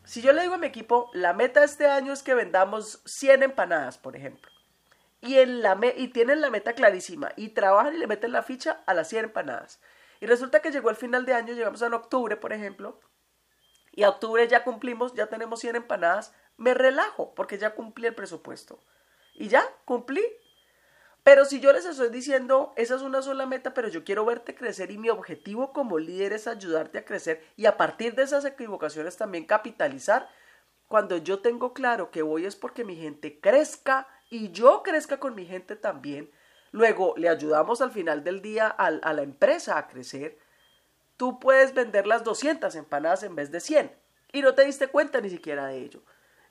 Si 0.05 0.23
yo 0.23 0.33
le 0.33 0.41
digo 0.41 0.55
a 0.55 0.57
mi 0.57 0.65
equipo, 0.65 1.11
la 1.13 1.33
meta 1.33 1.63
este 1.63 1.85
año 1.85 2.11
es 2.11 2.23
que 2.23 2.33
vendamos 2.33 2.99
100 3.05 3.43
empanadas, 3.43 3.99
por 3.99 4.15
ejemplo, 4.15 4.51
y, 5.21 5.37
en 5.37 5.61
la 5.61 5.79
y 5.95 6.07
tienen 6.07 6.41
la 6.41 6.49
meta 6.49 6.73
clarísima, 6.73 7.31
y 7.35 7.49
trabajan 7.49 7.93
y 7.93 7.99
le 7.99 8.07
meten 8.07 8.31
la 8.31 8.41
ficha 8.41 8.81
a 8.87 8.95
las 8.95 9.07
100 9.09 9.25
empanadas, 9.25 9.79
y 10.19 10.25
resulta 10.25 10.61
que 10.61 10.71
llegó 10.71 10.89
el 10.89 10.95
final 10.95 11.25
de 11.25 11.35
año, 11.35 11.53
llegamos 11.53 11.83
a 11.83 11.95
octubre, 11.95 12.37
por 12.37 12.53
ejemplo, 12.53 12.99
y 13.91 14.01
a 14.01 14.09
octubre 14.09 14.47
ya 14.47 14.63
cumplimos, 14.63 15.13
ya 15.13 15.27
tenemos 15.27 15.59
100 15.59 15.75
empanadas, 15.75 16.33
me 16.59 16.73
relajo 16.73 17.33
porque 17.33 17.57
ya 17.57 17.73
cumplí 17.73 18.07
el 18.07 18.15
presupuesto. 18.15 18.79
Y 19.33 19.47
ya, 19.47 19.63
cumplí. 19.85 20.23
Pero 21.23 21.45
si 21.45 21.59
yo 21.59 21.73
les 21.73 21.85
estoy 21.85 22.09
diciendo, 22.09 22.73
esa 22.75 22.95
es 22.95 23.01
una 23.01 23.21
sola 23.21 23.45
meta, 23.45 23.73
pero 23.73 23.87
yo 23.87 24.03
quiero 24.03 24.25
verte 24.25 24.55
crecer 24.55 24.91
y 24.91 24.97
mi 24.97 25.09
objetivo 25.09 25.73
como 25.73 25.99
líder 25.99 26.33
es 26.33 26.47
ayudarte 26.47 26.99
a 26.99 27.05
crecer 27.05 27.43
y 27.55 27.65
a 27.65 27.77
partir 27.77 28.15
de 28.15 28.23
esas 28.23 28.45
equivocaciones 28.45 29.17
también 29.17 29.45
capitalizar, 29.45 30.29
cuando 30.87 31.17
yo 31.17 31.39
tengo 31.39 31.73
claro 31.73 32.09
que 32.09 32.23
voy 32.23 32.45
es 32.45 32.55
porque 32.55 32.83
mi 32.83 32.95
gente 32.95 33.39
crezca 33.39 34.07
y 34.29 34.51
yo 34.51 34.81
crezca 34.81 35.19
con 35.19 35.35
mi 35.35 35.45
gente 35.45 35.75
también, 35.75 36.31
luego 36.71 37.13
le 37.17 37.29
ayudamos 37.29 37.81
al 37.81 37.91
final 37.91 38.23
del 38.23 38.41
día 38.41 38.67
a, 38.67 38.89
la 38.89 39.21
empresa 39.21 39.77
a 39.77 39.87
crecer, 39.87 40.39
tú 41.15 41.39
puedes 41.39 41.73
vender 41.73 42.07
las 42.07 42.23
200 42.23 42.73
empanadas 42.75 43.23
en 43.23 43.35
vez 43.35 43.51
de 43.51 43.59
100 43.59 43.91
y 44.31 44.41
no 44.41 44.55
te 44.55 44.65
diste 44.65 44.87
cuenta 44.87 45.21
ni 45.21 45.29
siquiera 45.29 45.67
de 45.67 45.77
ello. 45.77 46.01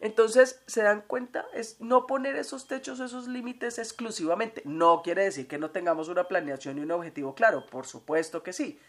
Entonces, 0.00 0.62
¿se 0.66 0.82
dan 0.82 1.02
cuenta? 1.02 1.46
Es 1.52 1.80
no 1.80 2.06
poner 2.06 2.36
esos 2.36 2.68
techos, 2.68 3.00
esos 3.00 3.26
límites 3.26 3.78
exclusivamente. 3.78 4.62
No 4.64 5.02
quiere 5.02 5.24
decir 5.24 5.48
que 5.48 5.58
no 5.58 5.70
tengamos 5.70 6.08
una 6.08 6.28
planeación 6.28 6.78
y 6.78 6.82
un 6.82 6.92
objetivo 6.92 7.34
claro, 7.34 7.66
por 7.66 7.86
supuesto 7.86 8.42
que 8.42 8.52
sí. 8.52 8.80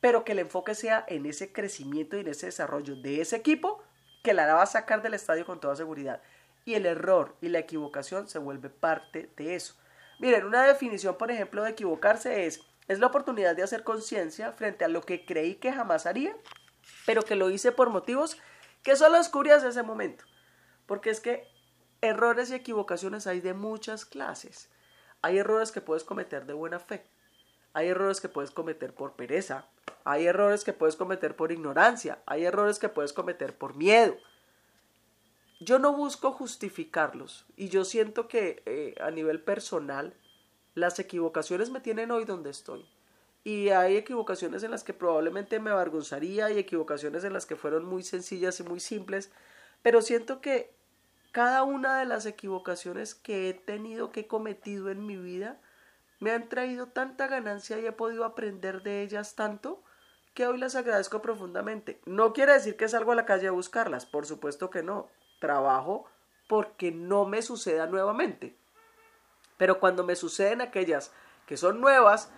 Pero 0.00 0.24
que 0.24 0.32
el 0.32 0.40
enfoque 0.40 0.74
sea 0.74 1.04
en 1.08 1.24
ese 1.24 1.52
crecimiento 1.52 2.16
y 2.16 2.20
en 2.20 2.28
ese 2.28 2.46
desarrollo 2.46 2.96
de 2.96 3.22
ese 3.22 3.36
equipo 3.36 3.82
que 4.22 4.34
la 4.34 4.52
va 4.52 4.62
a 4.62 4.66
sacar 4.66 5.02
del 5.02 5.14
estadio 5.14 5.46
con 5.46 5.60
toda 5.60 5.76
seguridad. 5.76 6.20
Y 6.64 6.74
el 6.74 6.84
error 6.84 7.36
y 7.40 7.48
la 7.48 7.60
equivocación 7.60 8.28
se 8.28 8.38
vuelve 8.38 8.68
parte 8.68 9.30
de 9.36 9.54
eso. 9.54 9.74
Miren, 10.18 10.44
una 10.44 10.64
definición, 10.64 11.16
por 11.16 11.30
ejemplo, 11.30 11.62
de 11.62 11.70
equivocarse 11.70 12.46
es 12.46 12.60
es 12.88 13.00
la 13.00 13.08
oportunidad 13.08 13.56
de 13.56 13.62
hacer 13.62 13.82
conciencia 13.82 14.52
frente 14.52 14.84
a 14.84 14.88
lo 14.88 15.02
que 15.02 15.24
creí 15.24 15.56
que 15.56 15.72
jamás 15.72 16.06
haría, 16.06 16.36
pero 17.04 17.22
que 17.22 17.34
lo 17.34 17.50
hice 17.50 17.72
por 17.72 17.90
motivos 17.90 18.38
que 18.86 18.94
solo 18.94 19.18
descubrí 19.18 19.50
hasta 19.50 19.66
ese 19.66 19.82
momento. 19.82 20.24
Porque 20.86 21.10
es 21.10 21.18
que 21.18 21.48
errores 22.02 22.50
y 22.50 22.54
equivocaciones 22.54 23.26
hay 23.26 23.40
de 23.40 23.52
muchas 23.52 24.04
clases. 24.04 24.70
Hay 25.22 25.38
errores 25.38 25.72
que 25.72 25.80
puedes 25.80 26.04
cometer 26.04 26.46
de 26.46 26.52
buena 26.52 26.78
fe. 26.78 27.04
Hay 27.72 27.88
errores 27.88 28.20
que 28.20 28.28
puedes 28.28 28.52
cometer 28.52 28.94
por 28.94 29.14
pereza. 29.14 29.66
Hay 30.04 30.28
errores 30.28 30.62
que 30.62 30.72
puedes 30.72 30.94
cometer 30.94 31.34
por 31.34 31.50
ignorancia. 31.50 32.22
Hay 32.26 32.44
errores 32.44 32.78
que 32.78 32.88
puedes 32.88 33.12
cometer 33.12 33.58
por 33.58 33.74
miedo. 33.74 34.16
Yo 35.58 35.80
no 35.80 35.92
busco 35.92 36.30
justificarlos 36.30 37.44
y 37.56 37.70
yo 37.70 37.84
siento 37.84 38.28
que 38.28 38.62
eh, 38.66 38.94
a 39.00 39.10
nivel 39.10 39.42
personal 39.42 40.14
las 40.74 41.00
equivocaciones 41.00 41.70
me 41.70 41.80
tienen 41.80 42.12
hoy 42.12 42.24
donde 42.24 42.50
estoy. 42.50 42.88
Y 43.46 43.68
hay 43.68 43.96
equivocaciones 43.96 44.64
en 44.64 44.72
las 44.72 44.82
que 44.82 44.92
probablemente 44.92 45.60
me 45.60 45.70
avergonzaría 45.70 46.50
y 46.50 46.58
equivocaciones 46.58 47.22
en 47.22 47.32
las 47.32 47.46
que 47.46 47.54
fueron 47.54 47.84
muy 47.84 48.02
sencillas 48.02 48.58
y 48.58 48.64
muy 48.64 48.80
simples, 48.80 49.30
pero 49.82 50.02
siento 50.02 50.40
que 50.40 50.74
cada 51.30 51.62
una 51.62 52.00
de 52.00 52.06
las 52.06 52.26
equivocaciones 52.26 53.14
que 53.14 53.48
he 53.48 53.54
tenido, 53.54 54.10
que 54.10 54.22
he 54.22 54.26
cometido 54.26 54.90
en 54.90 55.06
mi 55.06 55.16
vida, 55.16 55.60
me 56.18 56.32
han 56.32 56.48
traído 56.48 56.88
tanta 56.88 57.28
ganancia 57.28 57.78
y 57.78 57.86
he 57.86 57.92
podido 57.92 58.24
aprender 58.24 58.82
de 58.82 59.02
ellas 59.02 59.36
tanto 59.36 59.80
que 60.34 60.48
hoy 60.48 60.58
las 60.58 60.74
agradezco 60.74 61.22
profundamente. 61.22 62.00
No 62.04 62.32
quiere 62.32 62.52
decir 62.52 62.76
que 62.76 62.88
salgo 62.88 63.12
a 63.12 63.14
la 63.14 63.26
calle 63.26 63.46
a 63.46 63.52
buscarlas, 63.52 64.06
por 64.06 64.26
supuesto 64.26 64.70
que 64.70 64.82
no. 64.82 65.06
Trabajo 65.38 66.06
porque 66.48 66.90
no 66.90 67.26
me 67.26 67.42
suceda 67.42 67.86
nuevamente. 67.86 68.56
Pero 69.56 69.78
cuando 69.78 70.02
me 70.02 70.16
suceden 70.16 70.62
aquellas 70.62 71.12
que 71.46 71.56
son 71.56 71.80
nuevas, 71.80 72.32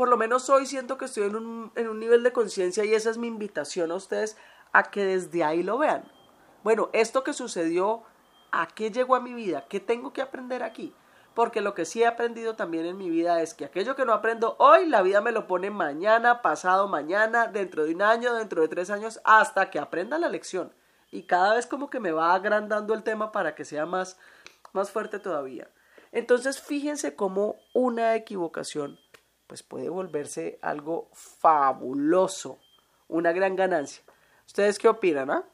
por 0.00 0.08
lo 0.08 0.16
menos 0.16 0.48
hoy 0.48 0.64
siento 0.64 0.96
que 0.96 1.04
estoy 1.04 1.24
en 1.24 1.36
un, 1.36 1.72
en 1.74 1.86
un 1.86 2.00
nivel 2.00 2.22
de 2.22 2.32
conciencia 2.32 2.86
y 2.86 2.94
esa 2.94 3.10
es 3.10 3.18
mi 3.18 3.26
invitación 3.26 3.90
a 3.90 3.96
ustedes 3.96 4.34
a 4.72 4.84
que 4.84 5.04
desde 5.04 5.44
ahí 5.44 5.62
lo 5.62 5.76
vean. 5.76 6.10
Bueno, 6.64 6.88
esto 6.94 7.22
que 7.22 7.34
sucedió, 7.34 8.04
¿a 8.50 8.66
qué 8.68 8.90
llegó 8.90 9.14
a 9.14 9.20
mi 9.20 9.34
vida? 9.34 9.66
¿Qué 9.68 9.78
tengo 9.78 10.14
que 10.14 10.22
aprender 10.22 10.62
aquí? 10.62 10.94
Porque 11.34 11.60
lo 11.60 11.74
que 11.74 11.84
sí 11.84 12.02
he 12.02 12.06
aprendido 12.06 12.56
también 12.56 12.86
en 12.86 12.96
mi 12.96 13.10
vida 13.10 13.42
es 13.42 13.52
que 13.52 13.66
aquello 13.66 13.94
que 13.94 14.06
no 14.06 14.14
aprendo 14.14 14.56
hoy, 14.58 14.86
la 14.86 15.02
vida 15.02 15.20
me 15.20 15.32
lo 15.32 15.46
pone 15.46 15.68
mañana, 15.68 16.40
pasado 16.40 16.88
mañana, 16.88 17.48
dentro 17.48 17.84
de 17.84 17.94
un 17.94 18.00
año, 18.00 18.32
dentro 18.32 18.62
de 18.62 18.68
tres 18.68 18.88
años, 18.88 19.20
hasta 19.24 19.68
que 19.68 19.78
aprenda 19.78 20.18
la 20.18 20.30
lección. 20.30 20.72
Y 21.10 21.24
cada 21.24 21.56
vez 21.56 21.66
como 21.66 21.90
que 21.90 22.00
me 22.00 22.12
va 22.12 22.32
agrandando 22.32 22.94
el 22.94 23.02
tema 23.02 23.32
para 23.32 23.54
que 23.54 23.66
sea 23.66 23.84
más, 23.84 24.18
más 24.72 24.90
fuerte 24.90 25.18
todavía. 25.18 25.68
Entonces 26.10 26.58
fíjense 26.58 27.14
cómo 27.14 27.56
una 27.74 28.16
equivocación 28.16 28.98
pues 29.50 29.64
puede 29.64 29.88
volverse 29.88 30.60
algo 30.62 31.10
fabuloso, 31.12 32.60
una 33.08 33.32
gran 33.32 33.56
ganancia. 33.56 34.04
¿Ustedes 34.46 34.78
qué 34.78 34.86
opinan? 34.86 35.28
Ah? 35.28 35.44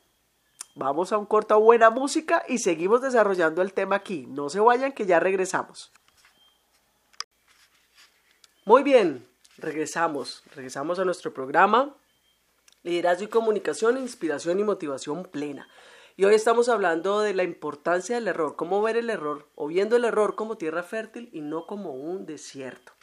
Vamos 0.74 1.12
a 1.12 1.16
un 1.16 1.24
corto 1.24 1.58
buena 1.58 1.88
música 1.88 2.44
y 2.46 2.58
seguimos 2.58 3.00
desarrollando 3.00 3.62
el 3.62 3.72
tema 3.72 3.96
aquí. 3.96 4.26
No 4.28 4.50
se 4.50 4.60
vayan 4.60 4.92
que 4.92 5.06
ya 5.06 5.18
regresamos. 5.18 5.90
Muy 8.66 8.82
bien, 8.82 9.26
regresamos. 9.56 10.42
Regresamos 10.54 10.98
a 10.98 11.06
nuestro 11.06 11.32
programa 11.32 11.96
Liderazgo 12.82 13.24
y 13.24 13.28
Comunicación, 13.28 13.96
Inspiración 13.96 14.60
y 14.60 14.64
Motivación 14.64 15.24
Plena. 15.24 15.66
Y 16.18 16.26
hoy 16.26 16.34
estamos 16.34 16.68
hablando 16.68 17.20
de 17.20 17.32
la 17.32 17.44
importancia 17.44 18.16
del 18.16 18.28
error, 18.28 18.56
cómo 18.56 18.82
ver 18.82 18.98
el 18.98 19.08
error 19.08 19.48
o 19.54 19.68
viendo 19.68 19.96
el 19.96 20.04
error 20.04 20.34
como 20.34 20.58
tierra 20.58 20.82
fértil 20.82 21.30
y 21.32 21.40
no 21.40 21.66
como 21.66 21.92
un 21.92 22.26
desierto. 22.26 22.95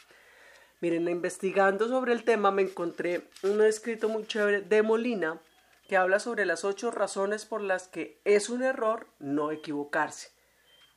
Miren, 0.84 1.08
investigando 1.08 1.88
sobre 1.88 2.12
el 2.12 2.24
tema 2.24 2.50
me 2.50 2.60
encontré 2.60 3.26
un 3.42 3.62
escrito 3.62 4.10
muy 4.10 4.26
chévere 4.26 4.60
de 4.60 4.82
Molina 4.82 5.40
que 5.88 5.96
habla 5.96 6.18
sobre 6.18 6.44
las 6.44 6.62
ocho 6.62 6.90
razones 6.90 7.46
por 7.46 7.62
las 7.62 7.88
que 7.88 8.20
es 8.26 8.50
un 8.50 8.62
error 8.62 9.06
no 9.18 9.50
equivocarse. 9.50 10.28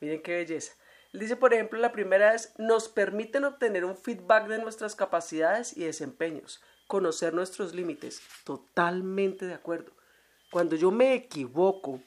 Miren 0.02 0.20
qué 0.20 0.34
belleza. 0.34 0.74
Él 1.14 1.20
dice, 1.20 1.36
por 1.36 1.54
ejemplo, 1.54 1.78
la 1.78 1.90
primera 1.90 2.34
es, 2.34 2.52
nos 2.58 2.90
permiten 2.90 3.46
obtener 3.46 3.86
un 3.86 3.96
feedback 3.96 4.48
de 4.48 4.58
nuestras 4.58 4.94
capacidades 4.94 5.74
y 5.74 5.84
desempeños, 5.84 6.60
conocer 6.86 7.32
nuestros 7.32 7.74
límites. 7.74 8.20
Totalmente 8.44 9.46
de 9.46 9.54
acuerdo. 9.54 9.92
Cuando 10.50 10.76
yo 10.76 10.90
me 10.90 11.14
equivoco 11.14 12.02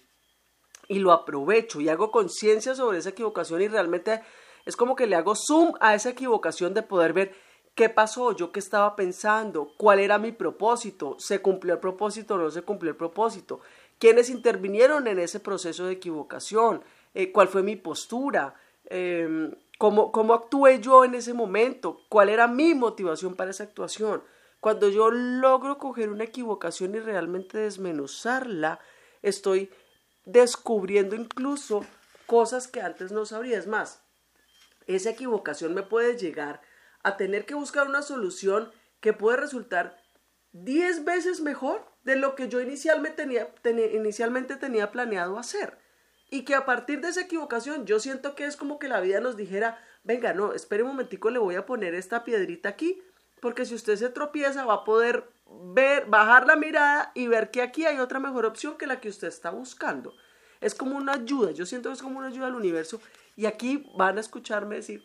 y 0.87 0.99
lo 0.99 1.11
aprovecho 1.11 1.81
y 1.81 1.89
hago 1.89 2.11
conciencia 2.11 2.75
sobre 2.75 2.99
esa 2.99 3.09
equivocación 3.09 3.59
y 3.63 3.69
realmente 3.69 4.21
es 4.65 4.75
como 4.75 4.95
que 4.95 5.07
le 5.07 5.15
hago 5.15 5.33
zoom 5.35 5.73
a 5.79 5.95
esa 5.95 6.11
equivocación 6.11 6.75
de 6.75 6.83
poder 6.83 7.13
ver 7.13 7.35
qué 7.75 7.89
pasó, 7.89 8.35
yo 8.35 8.51
qué 8.51 8.59
estaba 8.59 8.95
pensando, 8.95 9.73
cuál 9.77 9.99
era 9.99 10.17
mi 10.17 10.31
propósito, 10.31 11.15
se 11.19 11.41
cumplió 11.41 11.73
el 11.73 11.79
propósito 11.79 12.35
o 12.35 12.37
no 12.37 12.51
se 12.51 12.63
cumplió 12.63 12.91
el 12.91 12.97
propósito, 12.97 13.61
quiénes 13.97 14.29
intervinieron 14.29 15.07
en 15.07 15.19
ese 15.19 15.39
proceso 15.39 15.85
de 15.85 15.93
equivocación, 15.93 16.83
eh, 17.13 17.31
cuál 17.31 17.47
fue 17.47 17.63
mi 17.63 17.75
postura, 17.75 18.55
em, 18.85 19.53
cómo, 19.77 20.11
cómo 20.11 20.33
actué 20.33 20.79
yo 20.79 21.05
en 21.05 21.15
ese 21.15 21.33
momento, 21.33 22.01
cuál 22.09 22.29
era 22.29 22.47
mi 22.47 22.73
motivación 22.75 23.35
para 23.35 23.51
esa 23.51 23.63
actuación. 23.63 24.23
Cuando 24.59 24.89
yo 24.89 25.09
logro 25.09 25.77
coger 25.77 26.09
una 26.09 26.25
equivocación 26.25 26.93
y 26.95 26.99
realmente 26.99 27.57
desmenuzarla, 27.57 28.79
estoy 29.21 29.71
descubriendo 30.25 31.15
incluso 31.15 31.83
cosas 32.27 32.67
que 32.67 32.81
antes 32.81 33.11
no 33.11 33.25
sabría. 33.25 33.57
Es 33.57 33.67
más, 33.67 34.03
esa 34.87 35.09
equivocación 35.09 35.73
me 35.73 35.83
puede 35.83 36.17
llegar 36.17 36.61
a 37.03 37.17
tener 37.17 37.45
que 37.45 37.55
buscar 37.55 37.87
una 37.87 38.01
solución 38.01 38.71
que 38.99 39.13
puede 39.13 39.37
resultar 39.37 40.01
10 40.53 41.05
veces 41.05 41.41
mejor 41.41 41.85
de 42.03 42.15
lo 42.15 42.35
que 42.35 42.49
yo 42.49 42.61
inicialmente 42.61 43.25
tenía, 43.63 43.93
inicialmente 43.93 44.55
tenía 44.55 44.91
planeado 44.91 45.37
hacer. 45.37 45.77
Y 46.29 46.43
que 46.43 46.55
a 46.55 46.65
partir 46.65 47.01
de 47.01 47.09
esa 47.09 47.21
equivocación 47.21 47.85
yo 47.85 47.99
siento 47.99 48.35
que 48.35 48.45
es 48.45 48.55
como 48.55 48.79
que 48.79 48.87
la 48.87 49.01
vida 49.01 49.19
nos 49.19 49.37
dijera, 49.37 49.83
venga, 50.03 50.33
no, 50.33 50.53
espere 50.53 50.83
un 50.83 50.89
momentico, 50.89 51.29
le 51.29 51.39
voy 51.39 51.55
a 51.55 51.65
poner 51.65 51.93
esta 51.93 52.23
piedrita 52.23 52.69
aquí, 52.69 53.01
porque 53.41 53.65
si 53.65 53.75
usted 53.75 53.95
se 53.97 54.09
tropieza 54.09 54.65
va 54.65 54.75
a 54.75 54.83
poder 54.83 55.29
ver, 55.73 56.05
bajar 56.05 56.47
la 56.47 56.55
mirada 56.55 57.11
y 57.15 57.27
ver 57.27 57.51
que 57.51 57.61
aquí 57.61 57.85
hay 57.85 57.99
otra 57.99 58.19
mejor 58.19 58.45
opción 58.45 58.77
que 58.77 58.87
la 58.87 58.99
que 58.99 59.09
usted 59.09 59.27
está 59.27 59.49
buscando. 59.49 60.13
Es 60.61 60.75
como 60.75 60.95
una 60.95 61.13
ayuda, 61.13 61.51
yo 61.51 61.65
siento 61.65 61.89
que 61.89 61.95
es 61.95 62.01
como 62.01 62.19
una 62.19 62.27
ayuda 62.27 62.47
al 62.47 62.55
universo 62.55 63.01
y 63.35 63.45
aquí 63.45 63.89
van 63.97 64.17
a 64.17 64.21
escucharme 64.21 64.75
decir, 64.75 65.03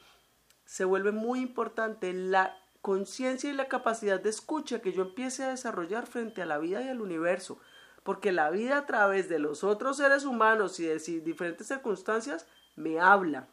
se 0.66 0.84
vuelve 0.84 1.12
muy 1.12 1.40
importante 1.40 2.12
la 2.12 2.58
conciencia 2.82 3.50
y 3.50 3.54
la 3.54 3.68
capacidad 3.68 4.20
de 4.20 4.30
escucha 4.30 4.80
que 4.80 4.92
yo 4.92 5.02
empiece 5.02 5.44
a 5.44 5.50
desarrollar 5.50 6.06
frente 6.06 6.42
a 6.42 6.46
la 6.46 6.58
vida 6.58 6.82
y 6.82 6.88
al 6.88 7.00
universo. 7.00 7.58
porque 8.02 8.30
la 8.30 8.50
vida 8.50 8.78
a 8.78 8.86
través 8.86 9.28
de 9.28 9.40
los 9.40 9.64
otros 9.64 9.96
seres 9.96 10.24
humanos 10.24 10.78
y 10.78 10.86
de 10.86 11.00
diferentes 11.22 11.66
circunstancias 11.66 12.46
me 12.76 13.00
habla, 13.00 13.48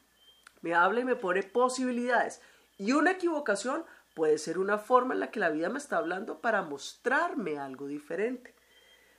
me 0.62 0.76
habla 0.76 1.00
y 1.00 1.06
me 1.06 1.16
pone 1.16 1.42
posibilidades. 1.42 2.40
Y 2.78 2.92
una 2.92 3.14
equivocación 3.14 3.84
puede 4.14 4.38
ser 4.38 4.60
una 4.60 4.78
forma 4.78 5.16
en 5.16 5.22
la 5.22 5.32
que 5.32 5.40
la 5.40 5.50
vida 5.50 5.70
me 5.70 5.80
está 5.80 5.98
hablando 5.98 6.40
para 6.40 6.62
mostrarme 6.62 7.58
algo 7.58 7.88
diferente. 7.88 8.54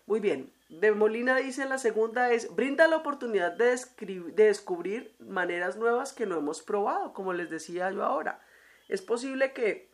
Muy 0.07 0.21
bien, 0.21 0.53
de 0.69 0.93
Molina 0.93 1.37
dice 1.37 1.67
la 1.67 1.79
segunda 1.79 2.33
es, 2.33 2.55
brinda 2.55 2.89
la 2.89 2.97
oportunidad 2.97 3.53
de, 3.53 3.79
de, 4.01 4.45
descubrir 4.45 5.15
maneras 5.19 5.77
nuevas 5.77 6.13
que 6.13 6.27
no 6.27 6.39
hemos 6.39 6.63
probado, 6.63 7.13
como 7.13 7.33
les 7.33 7.51
decía 7.51 7.91
yo 7.91 8.03
ahora. 8.03 8.41
Es 8.89 9.03
posible 9.03 9.53
que 9.53 9.93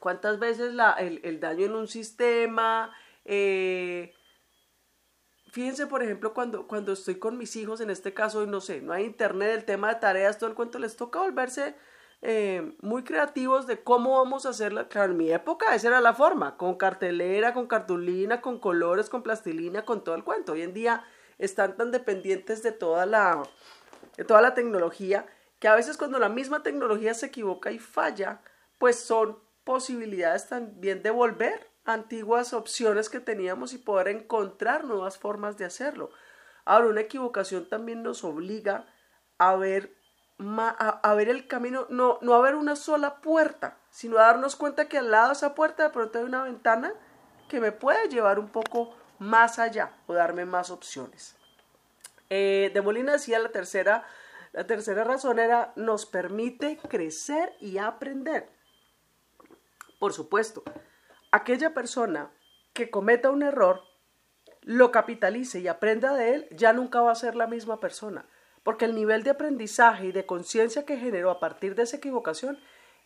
cuántas 0.00 0.38
veces 0.38 0.74
la, 0.74 0.92
el, 0.92 1.40
daño 1.40 1.66
en 1.66 1.74
un 1.74 1.88
sistema, 1.88 2.94
eh, 3.24 4.14
fíjense 5.50 5.86
por 5.86 6.02
ejemplo 6.02 6.34
cuando, 6.34 6.66
cuando 6.66 6.92
estoy 6.92 7.18
con 7.18 7.38
mis 7.38 7.54
hijos, 7.56 7.80
en 7.80 7.90
este 7.90 8.14
caso, 8.14 8.46
no 8.46 8.60
sé, 8.60 8.80
no 8.80 8.92
hay 8.92 9.04
internet, 9.04 9.50
el 9.54 9.64
tema 9.64 9.88
de 9.92 10.00
tareas, 10.00 10.38
todo 10.38 10.50
el 10.50 10.56
cuento, 10.56 10.78
les 10.78 10.96
toca 10.96 11.20
volverse 11.20 11.74
eh, 12.20 12.76
muy 12.80 13.04
creativos 13.04 13.66
de 13.66 13.82
cómo 13.82 14.18
vamos 14.18 14.46
a 14.46 14.50
hacerla. 14.50 14.88
Claro, 14.88 15.12
en 15.12 15.18
mi 15.18 15.30
época 15.30 15.74
esa 15.74 15.88
era 15.88 16.00
la 16.00 16.14
forma, 16.14 16.56
con 16.56 16.76
cartelera, 16.76 17.54
con 17.54 17.66
cartulina, 17.66 18.40
con 18.40 18.58
colores, 18.58 19.08
con 19.08 19.22
plastilina, 19.22 19.84
con 19.84 20.02
todo 20.02 20.14
el 20.14 20.24
cuento. 20.24 20.52
Hoy 20.52 20.62
en 20.62 20.74
día 20.74 21.04
están 21.38 21.76
tan 21.76 21.90
dependientes 21.90 22.62
de 22.62 22.72
toda 22.72 23.06
la, 23.06 23.42
de 24.16 24.24
toda 24.24 24.42
la 24.42 24.54
tecnología 24.54 25.26
que 25.60 25.68
a 25.68 25.74
veces 25.74 25.96
cuando 25.96 26.18
la 26.18 26.28
misma 26.28 26.62
tecnología 26.62 27.14
se 27.14 27.26
equivoca 27.26 27.70
y 27.70 27.78
falla, 27.78 28.42
pues 28.78 28.98
son 28.98 29.38
posibilidades 29.64 30.48
también 30.48 31.02
de 31.02 31.10
volver 31.10 31.70
antiguas 31.84 32.52
opciones 32.52 33.08
que 33.08 33.20
teníamos 33.20 33.72
y 33.72 33.78
poder 33.78 34.08
encontrar 34.08 34.84
nuevas 34.84 35.18
formas 35.18 35.56
de 35.56 35.64
hacerlo. 35.64 36.10
Ahora, 36.64 36.88
una 36.88 37.00
equivocación 37.00 37.68
también 37.68 38.02
nos 38.02 38.24
obliga 38.24 38.86
a 39.38 39.56
ver 39.56 39.97
a, 40.38 41.14
ver 41.14 41.28
el 41.28 41.48
camino, 41.48 41.86
no, 41.90 42.18
no 42.22 42.34
a 42.34 42.40
ver 42.40 42.54
una 42.54 42.76
sola 42.76 43.16
puerta, 43.16 43.76
sino 43.90 44.18
a 44.18 44.22
darnos 44.22 44.56
cuenta 44.56 44.88
que 44.88 44.98
al 44.98 45.10
lado 45.10 45.28
de 45.28 45.32
esa 45.34 45.54
puerta 45.54 45.82
de 45.82 45.90
pronto 45.90 46.18
hay 46.18 46.24
una 46.24 46.44
ventana 46.44 46.92
que 47.48 47.60
me 47.60 47.72
puede 47.72 48.08
llevar 48.08 48.38
un 48.38 48.48
poco 48.48 48.94
más 49.18 49.58
allá 49.58 49.92
o 50.06 50.14
darme 50.14 50.44
más 50.44 50.70
opciones. 50.70 51.36
Eh, 52.30 52.70
de 52.72 52.82
Molina 52.82 53.12
decía 53.12 53.38
la 53.40 53.48
tercera, 53.48 54.04
la 54.52 54.66
tercera 54.66 55.02
razón 55.02 55.38
era 55.38 55.72
nos 55.74 56.06
permite 56.06 56.78
crecer 56.88 57.54
y 57.60 57.78
aprender. 57.78 58.48
Por 59.98 60.12
supuesto, 60.12 60.62
aquella 61.32 61.74
persona 61.74 62.30
que 62.74 62.90
cometa 62.90 63.30
un 63.30 63.42
error, 63.42 63.82
lo 64.62 64.92
capitalice 64.92 65.58
y 65.58 65.66
aprenda 65.66 66.14
de 66.14 66.34
él, 66.34 66.48
ya 66.52 66.72
nunca 66.72 67.00
va 67.00 67.10
a 67.10 67.16
ser 67.16 67.34
la 67.34 67.48
misma 67.48 67.80
persona 67.80 68.26
porque 68.68 68.84
el 68.84 68.94
nivel 68.94 69.22
de 69.22 69.30
aprendizaje 69.30 70.08
y 70.08 70.12
de 70.12 70.26
conciencia 70.26 70.84
que 70.84 70.98
generó 70.98 71.30
a 71.30 71.40
partir 71.40 71.74
de 71.74 71.84
esa 71.84 71.96
equivocación 71.96 72.58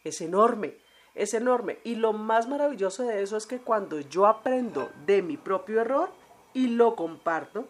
es 0.03 0.21
enorme, 0.21 0.77
es 1.15 1.35
enorme. 1.35 1.79
Y 1.85 1.95
lo 1.95 2.13
más 2.13 2.49
maravilloso 2.49 3.05
de 3.05 3.23
eso 3.23 3.37
es 3.37 3.47
que 3.47 3.61
cuando 3.61 4.01
yo 4.01 4.27
aprendo 4.27 4.91
de 5.07 5.23
mi 5.23 5.37
propio 5.37 5.81
error 5.81 6.11
y 6.53 6.67
lo 6.67 6.97
comparto, 6.97 7.69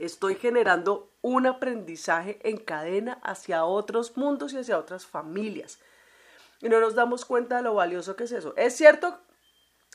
estoy 0.00 0.34
generando 0.34 1.08
un 1.22 1.46
aprendizaje 1.46 2.40
en 2.42 2.56
cadena 2.56 3.20
hacia 3.22 3.64
otros 3.64 4.16
mundos 4.16 4.52
y 4.52 4.58
hacia 4.58 4.76
otras 4.76 5.06
familias. 5.06 5.78
Y 6.60 6.68
no 6.68 6.80
nos 6.80 6.96
damos 6.96 7.24
cuenta 7.26 7.58
de 7.58 7.62
lo 7.62 7.74
valioso 7.74 8.16
que 8.16 8.24
es 8.24 8.32
eso. 8.32 8.54
Es 8.56 8.76
cierto 8.76 9.20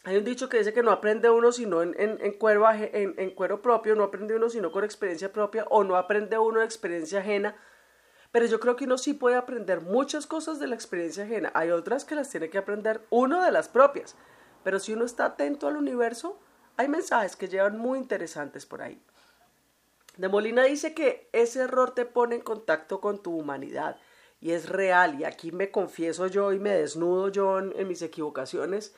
hay 0.05 0.17
un 0.17 0.25
dicho 0.25 0.49
que 0.49 0.57
dice 0.57 0.73
que 0.73 0.83
no 0.83 0.91
aprende 0.91 1.29
uno 1.29 1.51
sino 1.53 1.81
en, 1.81 1.95
en, 1.97 2.33
cuero, 2.33 2.69
en, 2.69 3.15
en 3.17 3.29
cuero 3.31 3.61
propio, 3.61 3.95
no 3.95 4.03
aprende 4.03 4.35
uno 4.35 4.49
sino 4.49 4.71
con 4.71 4.83
experiencia 4.83 5.31
propia 5.31 5.65
o 5.69 5.83
no 5.85 5.95
aprende 5.95 6.37
uno 6.37 6.59
de 6.59 6.65
experiencia 6.65 7.19
ajena. 7.19 7.55
Pero 8.31 8.45
yo 8.47 8.59
creo 8.59 8.75
que 8.75 8.85
uno 8.85 8.97
sí 8.97 9.13
puede 9.13 9.37
aprender 9.37 9.79
muchas 9.81 10.27
cosas 10.27 10.59
de 10.59 10.67
la 10.67 10.75
experiencia 10.75 11.23
ajena. 11.23 11.51
Hay 11.53 11.69
otras 11.69 12.03
que 12.03 12.15
las 12.15 12.29
tiene 12.29 12.49
que 12.49 12.57
aprender 12.57 13.05
uno 13.11 13.43
de 13.43 13.51
las 13.51 13.69
propias. 13.69 14.15
Pero 14.63 14.79
si 14.79 14.93
uno 14.93 15.05
está 15.05 15.25
atento 15.25 15.67
al 15.67 15.77
universo, 15.77 16.39
hay 16.75 16.87
mensajes 16.87 17.35
que 17.35 17.47
llevan 17.47 17.77
muy 17.77 17.99
interesantes 17.99 18.65
por 18.65 18.81
ahí. 18.81 18.99
De 20.17 20.27
Molina 20.27 20.63
dice 20.63 20.93
que 20.93 21.29
ese 21.31 21.61
error 21.61 21.93
te 21.93 22.05
pone 22.05 22.35
en 22.35 22.41
contacto 22.41 22.99
con 22.99 23.21
tu 23.21 23.37
humanidad 23.37 23.97
y 24.41 24.51
es 24.51 24.67
real. 24.67 25.19
Y 25.19 25.23
aquí 25.23 25.51
me 25.51 25.71
confieso 25.71 26.27
yo 26.27 26.51
y 26.51 26.59
me 26.59 26.71
desnudo 26.71 27.29
yo 27.29 27.59
en 27.59 27.87
mis 27.87 28.01
equivocaciones 28.01 28.95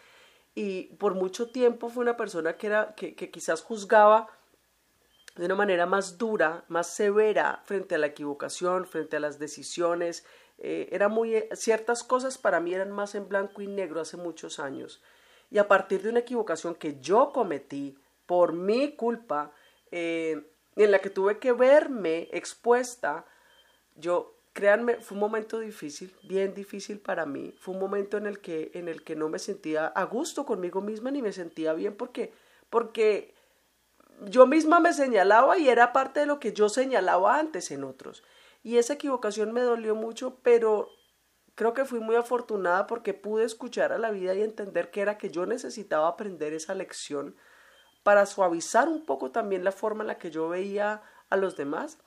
y 0.55 0.83
por 0.95 1.13
mucho 1.15 1.49
tiempo 1.49 1.89
fue 1.89 2.01
una 2.03 2.15
persona 2.15 2.57
que, 2.57 2.67
era, 2.67 2.95
que, 2.95 3.13
quizás 3.13 3.61
juzgaba 3.61 4.29
de 5.35 5.45
una 5.45 5.55
manera 5.55 5.85
más 5.85 6.17
dura, 6.17 6.63
más 6.69 6.87
severa 6.87 7.61
frente 7.65 7.95
a 7.95 7.97
la 7.97 8.07
equivocación, 8.07 8.87
frente 8.87 9.17
a 9.17 9.19
las 9.19 9.37
decisiones. 9.37 10.25
Eh, 10.57 10.87
era 10.93 11.09
muy, 11.09 11.43
ciertas 11.51 12.03
cosas 12.03 12.37
para 12.37 12.61
mí 12.61 12.73
eran 12.73 12.91
más 12.91 13.15
en 13.15 13.27
blanco 13.27 13.61
y 13.61 13.67
negro 13.67 13.99
hace 13.99 14.15
muchos 14.15 14.59
años. 14.59 15.03
Y 15.51 15.57
a 15.57 15.67
partir 15.67 16.01
de 16.01 16.09
una 16.09 16.19
equivocación 16.19 16.73
que 16.73 17.01
yo 17.01 17.31
cometí 17.33 17.97
por 18.25 18.53
mi 18.53 18.95
culpa, 18.95 19.51
eh, 19.91 20.49
en 20.77 20.91
la 20.91 20.99
que 20.99 21.09
tuve 21.09 21.37
que 21.39 21.51
verme 21.51 22.29
expuesta, 22.31 23.25
yo 23.95 24.34
créanme, 24.55 24.95
fue 25.01 25.15
un 25.15 25.19
momento 25.19 25.59
difícil, 25.59 26.15
bien 26.23 26.53
difícil 26.53 27.01
para 27.01 27.25
mí. 27.25 27.53
Fue 27.59 27.73
un 27.73 27.79
momento 27.81 28.15
en 28.15 28.25
el 28.25 28.39
que, 28.39 28.71
en 28.73 28.87
el 28.87 29.03
que 29.03 29.17
no 29.17 29.27
me 29.27 29.37
sentía 29.37 29.87
a 29.87 30.03
gusto 30.05 30.45
conmigo 30.45 30.79
misma 30.79 31.11
ni 31.11 31.21
me 31.21 31.33
sentía 31.33 31.73
bien 31.73 31.97
porque, 31.97 32.31
porque 32.69 33.35
yo 34.21 34.47
misma 34.47 34.79
me 34.79 34.93
señalaba 34.93 35.57
y 35.57 35.67
era 35.67 35.91
parte 35.91 36.21
de 36.21 36.25
lo 36.25 36.39
que 36.39 36.53
yo 36.53 36.69
señalaba 36.69 37.37
antes 37.37 37.69
en 37.69 37.83
otros. 37.83 38.23
Y 38.63 38.77
esa 38.77 38.93
equivocación 38.93 39.51
me 39.51 39.59
dolió 39.59 39.93
mucho, 39.93 40.39
pero 40.41 40.87
creo 41.55 41.73
que 41.73 41.83
fui 41.83 41.99
muy 41.99 42.15
afortunada 42.15 42.87
porque 42.87 43.13
pude 43.13 43.43
escuchar 43.43 43.91
a 43.91 43.97
la 43.97 44.11
vida 44.11 44.35
y 44.35 44.41
entender 44.41 44.89
que 44.89 45.01
era 45.01 45.17
que 45.17 45.31
yo 45.31 45.45
necesitaba 45.45 46.07
aprender 46.07 46.53
esa 46.53 46.73
lección 46.75 47.35
para 48.03 48.25
suavizar 48.25 48.87
un 48.87 49.05
poco 49.05 49.31
también 49.31 49.65
la 49.65 49.73
forma 49.73 50.05
en 50.05 50.07
la 50.07 50.17
que 50.17 50.31
yo 50.31 50.47
veía 50.47 51.01
a 51.29 51.35
los 51.35 51.57
demás 51.57 51.97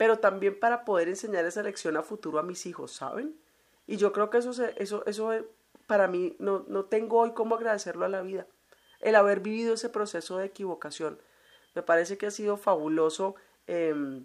pero 0.00 0.18
también 0.18 0.58
para 0.58 0.86
poder 0.86 1.08
enseñar 1.08 1.44
esa 1.44 1.62
lección 1.62 1.98
a 1.98 2.02
futuro 2.02 2.38
a 2.38 2.42
mis 2.42 2.64
hijos, 2.64 2.90
¿saben? 2.90 3.38
Y 3.86 3.98
yo 3.98 4.14
creo 4.14 4.30
que 4.30 4.38
eso, 4.38 4.52
eso, 4.78 5.04
eso 5.04 5.32
eh, 5.34 5.44
para 5.86 6.08
mí 6.08 6.36
no, 6.38 6.64
no 6.68 6.86
tengo 6.86 7.18
hoy 7.18 7.32
cómo 7.34 7.54
agradecerlo 7.54 8.06
a 8.06 8.08
la 8.08 8.22
vida, 8.22 8.46
el 9.00 9.14
haber 9.14 9.40
vivido 9.40 9.74
ese 9.74 9.90
proceso 9.90 10.38
de 10.38 10.46
equivocación. 10.46 11.20
Me 11.74 11.82
parece 11.82 12.16
que 12.16 12.28
ha 12.28 12.30
sido 12.30 12.56
fabuloso. 12.56 13.34
Em, 13.66 14.24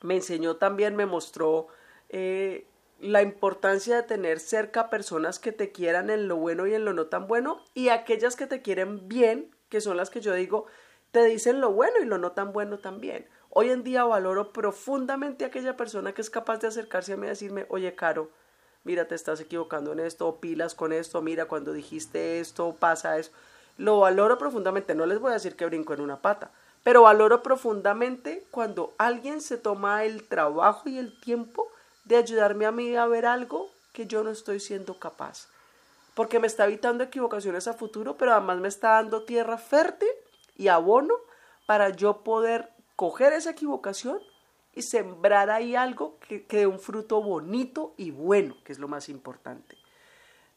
me 0.00 0.14
enseñó 0.14 0.56
también, 0.56 0.96
me 0.96 1.04
mostró 1.04 1.66
eh, 2.08 2.66
la 2.98 3.20
importancia 3.20 3.96
de 3.96 4.04
tener 4.04 4.40
cerca 4.40 4.88
personas 4.88 5.38
que 5.38 5.52
te 5.52 5.70
quieran 5.70 6.08
en 6.08 6.28
lo 6.28 6.36
bueno 6.36 6.66
y 6.66 6.72
en 6.72 6.86
lo 6.86 6.94
no 6.94 7.08
tan 7.08 7.26
bueno 7.26 7.62
y 7.74 7.90
aquellas 7.90 8.36
que 8.36 8.46
te 8.46 8.62
quieren 8.62 9.06
bien, 9.06 9.54
que 9.68 9.82
son 9.82 9.98
las 9.98 10.08
que 10.08 10.22
yo 10.22 10.32
digo, 10.32 10.64
te 11.10 11.22
dicen 11.24 11.60
lo 11.60 11.72
bueno 11.72 11.98
y 12.00 12.06
lo 12.06 12.16
no 12.16 12.32
tan 12.32 12.54
bueno 12.54 12.78
también. 12.78 13.28
Hoy 13.54 13.68
en 13.68 13.84
día 13.84 14.04
valoro 14.04 14.50
profundamente 14.50 15.44
a 15.44 15.48
aquella 15.48 15.76
persona 15.76 16.14
que 16.14 16.22
es 16.22 16.30
capaz 16.30 16.56
de 16.60 16.68
acercarse 16.68 17.12
a 17.12 17.16
mí 17.18 17.26
y 17.26 17.28
decirme, 17.28 17.66
oye, 17.68 17.94
Caro, 17.94 18.30
mira, 18.82 19.06
te 19.06 19.14
estás 19.14 19.40
equivocando 19.40 19.92
en 19.92 20.00
esto, 20.00 20.36
pilas 20.36 20.74
con 20.74 20.90
esto, 20.90 21.20
mira, 21.20 21.44
cuando 21.44 21.74
dijiste 21.74 22.40
esto, 22.40 22.74
pasa 22.80 23.18
eso. 23.18 23.30
Lo 23.76 24.00
valoro 24.00 24.38
profundamente, 24.38 24.94
no 24.94 25.04
les 25.04 25.18
voy 25.18 25.32
a 25.32 25.34
decir 25.34 25.54
que 25.54 25.66
brinco 25.66 25.92
en 25.92 26.00
una 26.00 26.16
pata, 26.16 26.50
pero 26.82 27.02
valoro 27.02 27.42
profundamente 27.42 28.42
cuando 28.50 28.94
alguien 28.96 29.42
se 29.42 29.58
toma 29.58 30.04
el 30.04 30.26
trabajo 30.26 30.88
y 30.88 30.96
el 30.96 31.20
tiempo 31.20 31.68
de 32.06 32.16
ayudarme 32.16 32.64
a 32.64 32.72
mí 32.72 32.96
a 32.96 33.04
ver 33.04 33.26
algo 33.26 33.68
que 33.92 34.06
yo 34.06 34.24
no 34.24 34.30
estoy 34.30 34.60
siendo 34.60 34.98
capaz. 34.98 35.48
Porque 36.14 36.38
me 36.38 36.46
está 36.46 36.64
evitando 36.64 37.04
equivocaciones 37.04 37.68
a 37.68 37.74
futuro, 37.74 38.16
pero 38.16 38.32
además 38.32 38.60
me 38.60 38.68
está 38.68 38.92
dando 38.92 39.24
tierra 39.24 39.58
fértil 39.58 40.08
y 40.56 40.68
abono 40.68 41.16
para 41.66 41.90
yo 41.90 42.22
poder 42.22 42.71
coger 42.96 43.32
esa 43.32 43.50
equivocación 43.50 44.20
y 44.74 44.82
sembrar 44.82 45.50
ahí 45.50 45.76
algo 45.76 46.18
que, 46.20 46.44
que 46.46 46.58
dé 46.58 46.66
un 46.66 46.80
fruto 46.80 47.22
bonito 47.22 47.94
y 47.96 48.10
bueno, 48.10 48.56
que 48.64 48.72
es 48.72 48.78
lo 48.78 48.88
más 48.88 49.08
importante. 49.08 49.76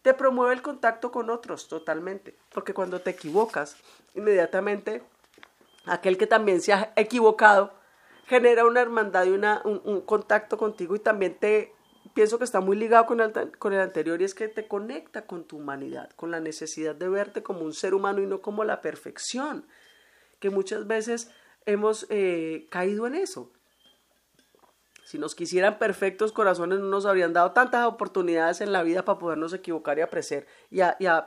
Te 0.02 0.14
promueve 0.14 0.54
el 0.54 0.62
contacto 0.62 1.12
con 1.12 1.30
otros 1.30 1.68
totalmente, 1.68 2.36
porque 2.54 2.74
cuando 2.74 3.02
te 3.02 3.10
equivocas, 3.10 3.76
inmediatamente 4.14 5.04
aquel 5.86 6.18
que 6.18 6.28
también 6.28 6.62
se 6.62 6.74
ha 6.74 6.94
equivocado 6.96 7.74
genera 8.28 8.66
una 8.66 8.82
hermandad 8.82 9.26
y 9.26 9.32
una, 9.32 9.62
un, 9.64 10.02
contacto 10.02 10.58
contigo 10.58 10.96
y 10.96 11.00
también 11.00 11.36
te 11.36 11.74
pienso 12.14 12.38
que 12.38 12.44
está 12.44 12.60
muy 12.60 12.76
ligado 12.76 13.06
con 13.06 13.20
el, 13.20 13.58
con 13.58 13.74
el 13.74 13.80
anterior 13.80 14.22
y 14.22 14.26
es 14.26 14.34
que 14.34 14.48
te 14.48 14.68
conecta 14.68 15.26
con 15.26 15.44
tu 15.44 15.58
humanidad, 15.58 16.10
con 16.16 16.32
la 16.32 16.40
necesidad 16.40 16.96
de 16.96 17.10
verte 17.10 17.44
como 17.44 17.62
un 17.62 17.74
ser 17.74 17.94
humano 17.94 18.22
y 18.22 18.26
no 18.26 18.42
como 18.42 18.64
la 18.64 18.82
perfección, 18.82 19.68
que 20.40 20.50
muchas 20.50 20.88
veces 20.88 21.32
hemos 21.66 22.06
eh, 22.10 22.68
caído 22.70 23.08
en 23.08 23.16
eso. 23.16 23.52
Si 25.04 25.20
nos 25.20 25.36
quisieran 25.36 25.78
perfectos 25.78 26.32
corazones, 26.32 26.80
no 26.80 26.88
nos 26.88 27.06
habrían 27.06 27.34
dado 27.34 27.52
tantas 27.52 27.86
oportunidades 27.86 28.62
en 28.62 28.72
la 28.72 28.82
vida 28.84 29.06
para 29.06 29.20
podernos 29.20 29.54
equivocar 29.54 30.00
y 30.00 30.02
aprender, 30.02 30.48
y, 30.72 30.80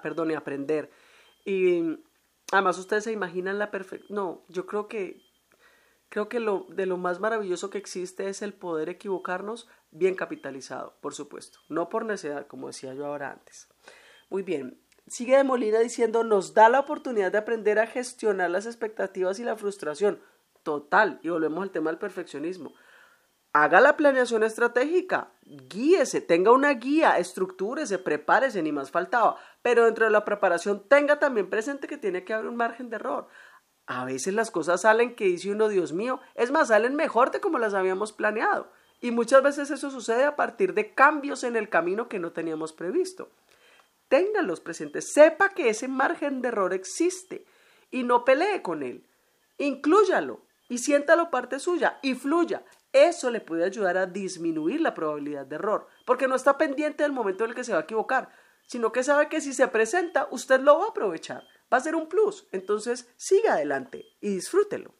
perdón, 0.02 0.32
y 0.32 0.34
aprender. 0.34 0.90
Y, 1.44 1.98
Además, 2.50 2.78
ustedes 2.78 3.04
se 3.04 3.12
imaginan 3.12 3.58
la 3.58 3.70
perfección. 3.70 4.14
No, 4.14 4.44
yo 4.48 4.66
creo 4.66 4.88
que 4.88 5.22
creo 6.08 6.28
que 6.28 6.40
lo 6.40 6.66
de 6.70 6.86
lo 6.86 6.96
más 6.96 7.20
maravilloso 7.20 7.68
que 7.68 7.78
existe 7.78 8.28
es 8.28 8.40
el 8.40 8.54
poder 8.54 8.88
equivocarnos 8.88 9.68
bien 9.90 10.14
capitalizado, 10.14 10.96
por 11.02 11.14
supuesto, 11.14 11.58
no 11.68 11.90
por 11.90 12.06
necesidad, 12.06 12.46
como 12.46 12.68
decía 12.68 12.94
yo 12.94 13.06
ahora 13.06 13.32
antes. 13.32 13.68
Muy 14.30 14.42
bien. 14.42 14.80
Sigue 15.08 15.36
de 15.36 15.44
Molina 15.44 15.78
diciendo, 15.78 16.24
nos 16.24 16.54
da 16.54 16.68
la 16.68 16.80
oportunidad 16.80 17.32
de 17.32 17.38
aprender 17.38 17.78
a 17.78 17.86
gestionar 17.86 18.50
las 18.50 18.66
expectativas 18.66 19.38
y 19.38 19.44
la 19.44 19.56
frustración. 19.56 20.20
Total. 20.62 21.18
Y 21.22 21.28
volvemos 21.28 21.62
al 21.62 21.70
tema 21.70 21.90
del 21.90 21.98
perfeccionismo 21.98 22.72
haga 23.52 23.80
la 23.80 23.96
planeación 23.96 24.42
estratégica, 24.42 25.32
guíese, 25.42 26.20
tenga 26.20 26.52
una 26.52 26.70
guía, 26.74 27.18
estructúrese, 27.18 27.98
prepárese, 27.98 28.62
ni 28.62 28.72
más 28.72 28.90
faltaba. 28.90 29.36
Pero 29.62 29.84
dentro 29.84 30.04
de 30.04 30.10
la 30.10 30.24
preparación 30.24 30.84
tenga 30.88 31.18
también 31.18 31.50
presente 31.50 31.88
que 31.88 31.98
tiene 31.98 32.24
que 32.24 32.34
haber 32.34 32.46
un 32.46 32.56
margen 32.56 32.90
de 32.90 32.96
error. 32.96 33.28
A 33.86 34.04
veces 34.04 34.34
las 34.34 34.50
cosas 34.50 34.82
salen 34.82 35.14
que 35.14 35.24
dice 35.24 35.50
uno, 35.50 35.68
Dios 35.68 35.92
mío, 35.92 36.20
es 36.34 36.50
más, 36.50 36.68
salen 36.68 36.94
mejor 36.94 37.30
de 37.30 37.40
como 37.40 37.58
las 37.58 37.74
habíamos 37.74 38.12
planeado. 38.12 38.70
Y 39.00 39.12
muchas 39.12 39.42
veces 39.42 39.70
eso 39.70 39.90
sucede 39.90 40.24
a 40.24 40.36
partir 40.36 40.74
de 40.74 40.92
cambios 40.92 41.42
en 41.44 41.56
el 41.56 41.68
camino 41.68 42.08
que 42.08 42.18
no 42.18 42.32
teníamos 42.32 42.72
previsto. 42.72 43.30
Ténganlos 44.08 44.60
presentes, 44.60 45.12
sepa 45.12 45.50
que 45.50 45.68
ese 45.68 45.88
margen 45.88 46.40
de 46.40 46.48
error 46.48 46.72
existe 46.72 47.44
y 47.90 48.02
no 48.02 48.24
pelee 48.24 48.62
con 48.62 48.82
él. 48.82 49.06
Inclúyalo 49.58 50.46
y 50.68 50.78
siéntalo 50.78 51.30
parte 51.30 51.58
suya 51.58 51.98
y 52.02 52.14
fluya. 52.14 52.64
Eso 52.92 53.30
le 53.30 53.40
puede 53.40 53.64
ayudar 53.64 53.96
a 53.98 54.06
disminuir 54.06 54.80
la 54.80 54.94
probabilidad 54.94 55.46
de 55.46 55.56
error, 55.56 55.86
porque 56.06 56.26
no 56.26 56.34
está 56.34 56.56
pendiente 56.56 57.02
del 57.02 57.12
momento 57.12 57.44
en 57.44 57.50
el 57.50 57.56
que 57.56 57.64
se 57.64 57.72
va 57.72 57.80
a 57.80 57.82
equivocar, 57.82 58.30
sino 58.66 58.92
que 58.92 59.02
sabe 59.02 59.28
que 59.28 59.40
si 59.40 59.52
se 59.52 59.68
presenta, 59.68 60.28
usted 60.30 60.60
lo 60.60 60.78
va 60.78 60.86
a 60.86 60.88
aprovechar, 60.88 61.44
va 61.72 61.76
a 61.76 61.80
ser 61.80 61.94
un 61.94 62.08
plus. 62.08 62.46
Entonces, 62.52 63.12
siga 63.16 63.54
adelante 63.54 64.06
y 64.20 64.30
disfrútelo. 64.30 64.94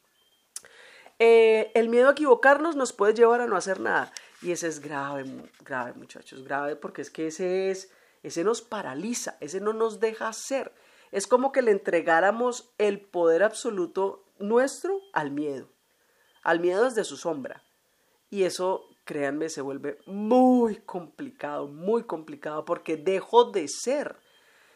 Eh, 1.17 1.71
el 1.75 1.89
miedo 1.89 2.09
a 2.09 2.11
equivocarnos 2.11 2.75
nos 2.75 2.93
puede 2.93 3.13
llevar 3.13 3.41
a 3.41 3.47
no 3.47 3.57
hacer 3.57 3.79
nada. 3.79 4.11
Y 4.41 4.51
ese 4.51 4.67
es 4.67 4.79
grave, 4.79 5.25
grave, 5.61 5.93
muchachos, 5.93 6.43
grave, 6.43 6.75
porque 6.75 7.01
es 7.01 7.09
que 7.09 7.27
ese 7.27 7.71
es, 7.71 7.91
ese 8.23 8.43
nos 8.43 8.61
paraliza, 8.61 9.37
ese 9.39 9.61
no 9.61 9.73
nos 9.73 9.99
deja 9.99 10.27
hacer. 10.27 10.73
Es 11.11 11.27
como 11.27 11.51
que 11.51 11.61
le 11.61 11.71
entregáramos 11.71 12.73
el 12.77 13.01
poder 13.01 13.43
absoluto 13.43 14.25
nuestro 14.37 14.99
al 15.13 15.31
miedo, 15.31 15.69
al 16.43 16.59
miedo 16.59 16.85
desde 16.85 17.03
su 17.03 17.17
sombra. 17.17 17.63
Y 18.29 18.43
eso, 18.43 18.85
créanme, 19.05 19.49
se 19.49 19.61
vuelve 19.61 19.97
muy 20.05 20.77
complicado, 20.77 21.67
muy 21.67 22.03
complicado, 22.03 22.65
porque 22.65 22.95
dejo 22.95 23.45
de 23.45 23.67
ser. 23.67 24.17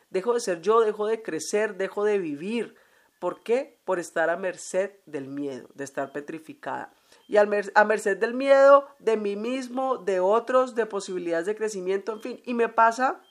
Dejo 0.09 0.33
de 0.33 0.39
ser 0.39 0.61
yo, 0.61 0.81
dejo 0.81 1.07
de 1.07 1.21
crecer, 1.21 1.75
dejo 1.77 2.03
de 2.03 2.17
vivir. 2.17 2.75
¿Por 3.19 3.41
qué? 3.41 3.79
Por 3.85 3.99
estar 3.99 4.29
a 4.29 4.37
merced 4.37 4.91
del 5.05 5.27
miedo, 5.27 5.69
de 5.75 5.83
estar 5.83 6.11
petrificada. 6.11 6.93
Y 7.27 7.37
a 7.37 7.45
merced 7.45 8.17
del 8.17 8.33
miedo, 8.33 8.87
de 8.99 9.17
mí 9.17 9.35
mismo, 9.35 9.97
de 9.97 10.19
otros, 10.19 10.75
de 10.75 10.85
posibilidades 10.85 11.45
de 11.45 11.55
crecimiento, 11.55 12.11
en 12.11 12.21
fin. 12.21 12.41
Y 12.45 12.53
me 12.53 12.69
pasa 12.69 13.23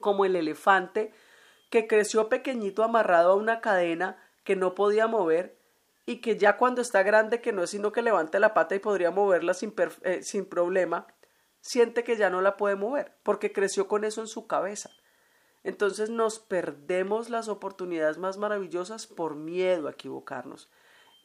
como 0.00 0.24
el 0.24 0.36
elefante 0.36 1.12
que 1.70 1.86
creció 1.86 2.28
pequeñito 2.28 2.82
amarrado 2.82 3.32
a 3.32 3.36
una 3.36 3.60
cadena 3.60 4.18
que 4.44 4.56
no 4.56 4.74
podía 4.74 5.06
mover 5.06 5.58
y 6.06 6.20
que 6.20 6.36
ya 6.36 6.56
cuando 6.56 6.80
está 6.82 7.02
grande, 7.02 7.40
que 7.40 7.52
no 7.52 7.62
es 7.62 7.70
sino 7.70 7.92
que 7.92 8.02
levante 8.02 8.40
la 8.40 8.54
pata 8.54 8.74
y 8.74 8.80
podría 8.80 9.12
moverla 9.12 9.54
sin, 9.54 9.72
eh, 10.02 10.22
sin 10.22 10.46
problema, 10.46 11.06
siente 11.60 12.02
que 12.02 12.16
ya 12.16 12.30
no 12.30 12.40
la 12.40 12.56
puede 12.56 12.74
mover, 12.74 13.16
porque 13.22 13.52
creció 13.52 13.86
con 13.86 14.04
eso 14.04 14.20
en 14.20 14.26
su 14.26 14.46
cabeza. 14.46 14.90
Entonces 15.62 16.10
nos 16.10 16.38
perdemos 16.38 17.28
las 17.28 17.48
oportunidades 17.48 18.18
más 18.18 18.38
maravillosas 18.38 19.06
por 19.06 19.36
miedo 19.36 19.88
a 19.88 19.92
equivocarnos. 19.92 20.70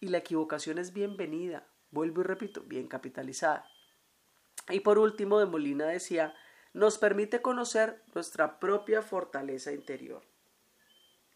Y 0.01 0.09
la 0.09 0.17
equivocación 0.17 0.77
es 0.77 0.93
bienvenida, 0.93 1.67
vuelvo 1.89 2.21
y 2.21 2.25
repito, 2.25 2.61
bien 2.61 2.87
capitalizada. 2.87 3.65
Y 4.69 4.81
por 4.81 4.99
último, 4.99 5.39
de 5.39 5.45
Molina 5.45 5.85
decía, 5.85 6.35
nos 6.75 6.97
permite 6.97 7.41
conocer 7.41 8.03
nuestra 8.13 8.59
propia 8.59 9.01
fortaleza 9.01 9.71
interior. 9.71 10.21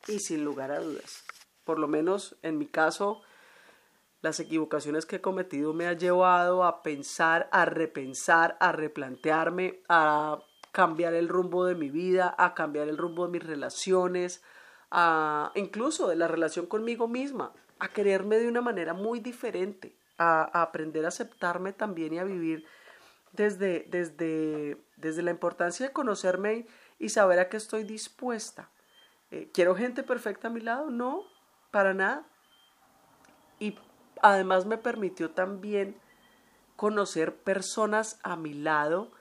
Y 0.07 0.19
sin 0.19 0.43
lugar 0.43 0.71
a 0.71 0.79
dudas, 0.79 1.23
por 1.63 1.79
lo 1.79 1.87
menos 1.87 2.37
en 2.41 2.57
mi 2.57 2.67
caso, 2.67 3.21
las 4.21 4.41
equivocaciones 4.41 5.05
que 5.05 5.17
he 5.17 5.21
cometido 5.21 5.73
me 5.73 5.87
han 5.87 5.97
llevado 5.97 6.65
a 6.65 6.83
pensar, 6.83 7.47
a 7.53 7.63
repensar, 7.63 8.57
a 8.59 8.73
replantearme, 8.73 9.81
a 9.87 10.39
cambiar 10.73 11.13
el 11.13 11.29
rumbo 11.29 11.65
de 11.65 11.75
mi 11.75 11.89
vida, 11.89 12.35
a 12.37 12.53
cambiar 12.53 12.89
el 12.89 12.97
rumbo 12.97 13.25
de 13.25 13.31
mis 13.31 13.43
relaciones, 13.43 14.43
a 14.91 15.53
incluso 15.55 16.09
de 16.09 16.17
la 16.17 16.27
relación 16.27 16.65
conmigo 16.65 17.07
misma, 17.07 17.53
a 17.79 17.87
quererme 17.87 18.39
de 18.39 18.49
una 18.49 18.61
manera 18.61 18.93
muy 18.93 19.21
diferente, 19.21 19.95
a, 20.17 20.61
aprender 20.61 21.05
a 21.05 21.09
aceptarme 21.09 21.71
también 21.71 22.13
y 22.13 22.19
a 22.19 22.25
vivir 22.25 22.65
desde, 23.31 23.85
desde, 23.89 24.77
desde 24.99 25.23
la 25.23 25.31
importancia 25.31 25.87
de 25.87 25.93
conocerme 25.93 26.67
y, 26.99 27.09
saber 27.09 27.39
a 27.39 27.49
qué 27.49 27.57
estoy 27.57 27.83
dispuesta. 27.83 28.69
Eh, 29.31 29.49
¿Quiero 29.53 29.75
gente 29.75 30.03
perfecta 30.03 30.47
a 30.47 30.51
mi 30.51 30.61
lado? 30.61 30.89
No, 30.89 31.23
para 31.71 31.93
nada. 31.93 32.23
Y 33.59 33.77
además 34.21 34.65
me 34.65 34.77
permitió 34.77 35.31
también 35.31 35.95
conocer 36.75 37.35
personas 37.35 38.19
a 38.23 38.35
mi 38.35 38.53
lado 38.53 39.11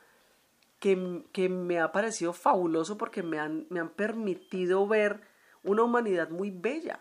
que, 0.81 1.25
que 1.33 1.49
me 1.49 1.81
ha 1.81 1.93
parecido 1.93 2.33
fabuloso 2.33 2.97
porque 2.99 3.23
me 3.23 3.39
han, 3.39 3.67
me 3.71 3.81
han 3.81 3.91
permitido 3.91 4.87
ver 4.87 5.21
una 5.65 5.83
humanidad 5.83 6.31
muy 6.31 6.51
bella. 6.51 7.01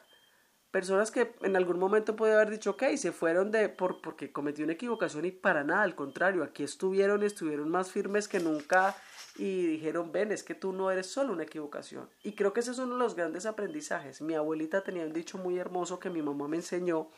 Personas 0.71 1.11
que 1.11 1.33
en 1.41 1.55
algún 1.55 1.79
momento 1.79 2.15
puede 2.15 2.33
haber 2.33 2.49
dicho, 2.49 2.71
ok, 2.71 2.83
se 2.97 3.11
fueron 3.11 3.51
de 3.51 3.69
por, 3.69 4.01
porque 4.01 4.31
cometí 4.31 4.63
una 4.63 4.73
equivocación 4.73 5.25
y 5.25 5.31
para 5.31 5.63
nada, 5.63 5.83
al 5.83 5.95
contrario, 5.95 6.43
aquí 6.43 6.63
estuvieron, 6.63 7.23
estuvieron 7.23 7.69
más 7.69 7.91
firmes 7.91 8.27
que 8.27 8.39
nunca 8.39 8.95
y 9.37 9.65
dijeron, 9.65 10.11
ven, 10.11 10.31
es 10.31 10.43
que 10.43 10.55
tú 10.55 10.73
no 10.73 10.91
eres 10.91 11.07
solo 11.07 11.33
una 11.33 11.43
equivocación. 11.43 12.09
Y 12.21 12.33
creo 12.33 12.53
que 12.53 12.59
ese 12.59 12.71
es 12.71 12.79
uno 12.79 12.95
de 12.95 12.99
los 12.99 13.15
grandes 13.15 13.45
aprendizajes. 13.45 14.21
Mi 14.21 14.33
abuelita 14.35 14.83
tenía 14.83 15.05
un 15.05 15.13
dicho 15.13 15.37
muy 15.37 15.57
hermoso 15.57 15.99
que 15.99 16.09
mi 16.09 16.21
mamá 16.21 16.47
me 16.47 16.57
enseñó 16.57 17.09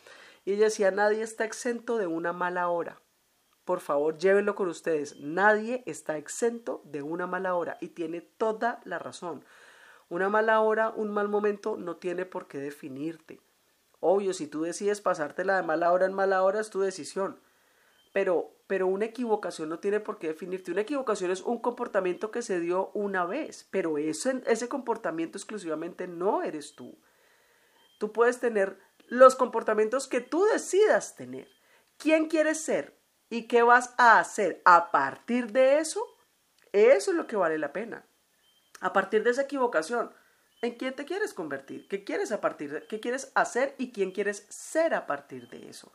y 0.46 0.54
ella 0.54 0.66
decía, 0.66 0.92
nadie 0.92 1.24
está 1.24 1.46
exento 1.46 1.98
de 1.98 2.08
una 2.08 2.34
mala 2.34 2.70
hora. 2.70 3.02
Por 3.66 3.82
favor, 3.82 4.18
llévenlo 4.18 4.56
con 4.56 4.68
ustedes. 4.68 5.20
Nadie 5.20 5.84
está 5.86 6.18
exento 6.18 6.82
de 6.86 7.02
una 7.02 7.28
mala 7.28 7.56
hora 7.56 7.78
y 7.82 7.90
tiene 7.90 8.22
toda 8.22 8.82
la 8.84 9.00
razón. 9.00 9.46
Una 10.10 10.28
mala 10.28 10.60
hora, 10.62 10.90
un 10.90 11.12
mal 11.12 11.30
momento 11.30 11.78
no 11.78 11.98
tiene 11.98 12.26
por 12.26 12.48
qué 12.48 12.58
definirte. 12.58 13.40
Obvio, 14.00 14.34
si 14.34 14.48
tú 14.48 14.64
decides 14.64 15.02
pasártela 15.02 15.58
de 15.58 15.64
mala 15.64 15.92
hora 15.92 16.06
en 16.06 16.14
mala 16.14 16.42
hora 16.44 16.60
es 16.60 16.70
tu 16.70 16.82
decisión. 16.82 17.40
Pero, 18.12 18.56
pero 18.66 18.88
una 18.88 19.06
equivocación 19.06 19.70
no 19.70 19.80
tiene 19.80 20.00
por 20.00 20.18
qué 20.18 20.28
definirte. 20.30 20.72
Una 20.72 20.82
equivocación 20.82 21.30
es 21.30 21.42
un 21.42 21.60
comportamiento 21.60 22.32
que 22.32 22.42
se 22.42 22.60
dio 22.60 22.90
una 22.94 23.26
vez, 23.26 23.68
pero 23.70 24.00
ese, 24.00 24.42
ese 24.48 24.68
comportamiento 24.68 25.38
exclusivamente 25.38 26.08
no 26.08 26.42
eres 26.42 26.74
tú. 26.74 26.98
Tú 28.00 28.12
puedes 28.12 28.40
tener 28.40 28.80
los 29.08 29.36
comportamientos 29.36 30.08
que 30.08 30.22
tú 30.22 30.44
decidas 30.46 31.16
tener. 31.16 31.48
¿Quién 31.98 32.30
quieres 32.30 32.62
ser? 32.62 32.98
¿Y 33.30 33.48
qué 33.48 33.62
vas 33.62 33.94
a 33.98 34.20
hacer 34.20 34.62
a 34.66 34.90
partir 34.90 35.52
de 35.52 35.78
eso? 35.78 36.02
Eso 36.72 37.12
es 37.12 37.18
lo 37.18 37.28
que 37.28 37.36
vale 37.36 37.60
la 37.60 37.74
pena. 37.74 38.09
A 38.82 38.94
partir 38.94 39.24
de 39.24 39.32
esa 39.32 39.44
equivocación, 39.44 40.12
¿en 40.62 40.76
quién 40.76 40.96
te 40.96 41.06
quieres 41.06 41.34
convertir? 41.34 41.88
¿Qué 41.88 42.04
quieres 42.04 42.32
a 42.32 42.42
partir 42.42 42.72
de, 42.72 42.88
qué 42.88 43.00
quieres 43.00 43.32
hacer 43.36 43.76
y 43.78 43.92
quién 43.92 44.12
quieres 44.12 44.46
ser 44.50 44.94
a 44.94 45.06
partir 45.08 45.50
de 45.50 45.70
eso? 45.70 45.92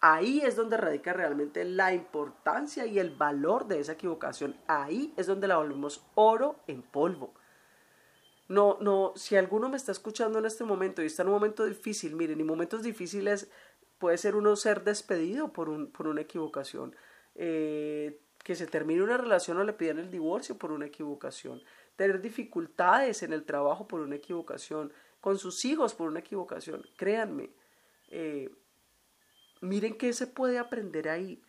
Ahí 0.00 0.40
es 0.40 0.56
donde 0.56 0.76
radica 0.76 1.12
realmente 1.12 1.64
la 1.64 1.94
importancia 1.94 2.84
y 2.84 2.98
el 2.98 3.10
valor 3.10 3.66
de 3.66 3.80
esa 3.80 3.92
equivocación. 3.92 4.56
Ahí 4.66 5.14
es 5.16 5.26
donde 5.26 5.48
la 5.48 5.56
volvemos 5.56 6.04
oro 6.14 6.56
en 6.66 6.82
polvo. 6.82 7.32
No, 8.48 8.76
no, 8.80 9.14
si 9.16 9.36
alguno 9.36 9.70
me 9.70 9.78
está 9.78 9.92
escuchando 9.92 10.38
en 10.38 10.44
este 10.44 10.64
momento 10.64 11.02
y 11.02 11.06
está 11.06 11.22
en 11.22 11.28
un 11.28 11.34
momento 11.34 11.64
difícil, 11.64 12.14
miren, 12.14 12.40
y 12.40 12.44
momentos 12.44 12.82
difíciles 12.82 13.50
puede 13.98 14.18
ser 14.18 14.36
uno 14.36 14.54
ser 14.56 14.84
despedido 14.84 15.52
por, 15.52 15.70
un, 15.70 15.90
por 15.90 16.06
una 16.06 16.20
equivocación, 16.20 16.94
eh, 17.34 18.20
que 18.42 18.54
se 18.54 18.66
termine 18.66 19.02
una 19.02 19.16
relación 19.16 19.56
o 19.56 19.64
le 19.64 19.72
pidan 19.72 19.98
el 19.98 20.10
divorcio 20.10 20.58
por 20.58 20.72
una 20.72 20.84
equivocación, 20.84 21.62
tener 21.96 22.20
dificultades 22.20 23.22
en 23.22 23.32
el 23.32 23.44
trabajo 23.44 23.86
por 23.86 24.00
una 24.00 24.16
equivocación, 24.16 24.92
con 25.20 25.38
sus 25.38 25.64
hijos 25.64 25.94
por 25.94 26.08
una 26.08 26.20
equivocación, 26.20 26.84
créanme, 26.96 27.50
eh, 28.08 28.50
miren 29.60 29.96
qué 29.96 30.12
se 30.12 30.26
puede 30.26 30.58
aprender 30.58 31.08
ahí. 31.08 31.42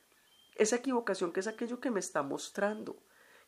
Esa 0.55 0.77
equivocación 0.77 1.34
que 1.34 1.41
es 1.41 1.47
aquello 1.47 1.79
que 1.79 1.91
me 1.91 1.99
está 1.99 2.23
mostrando, 2.23 2.95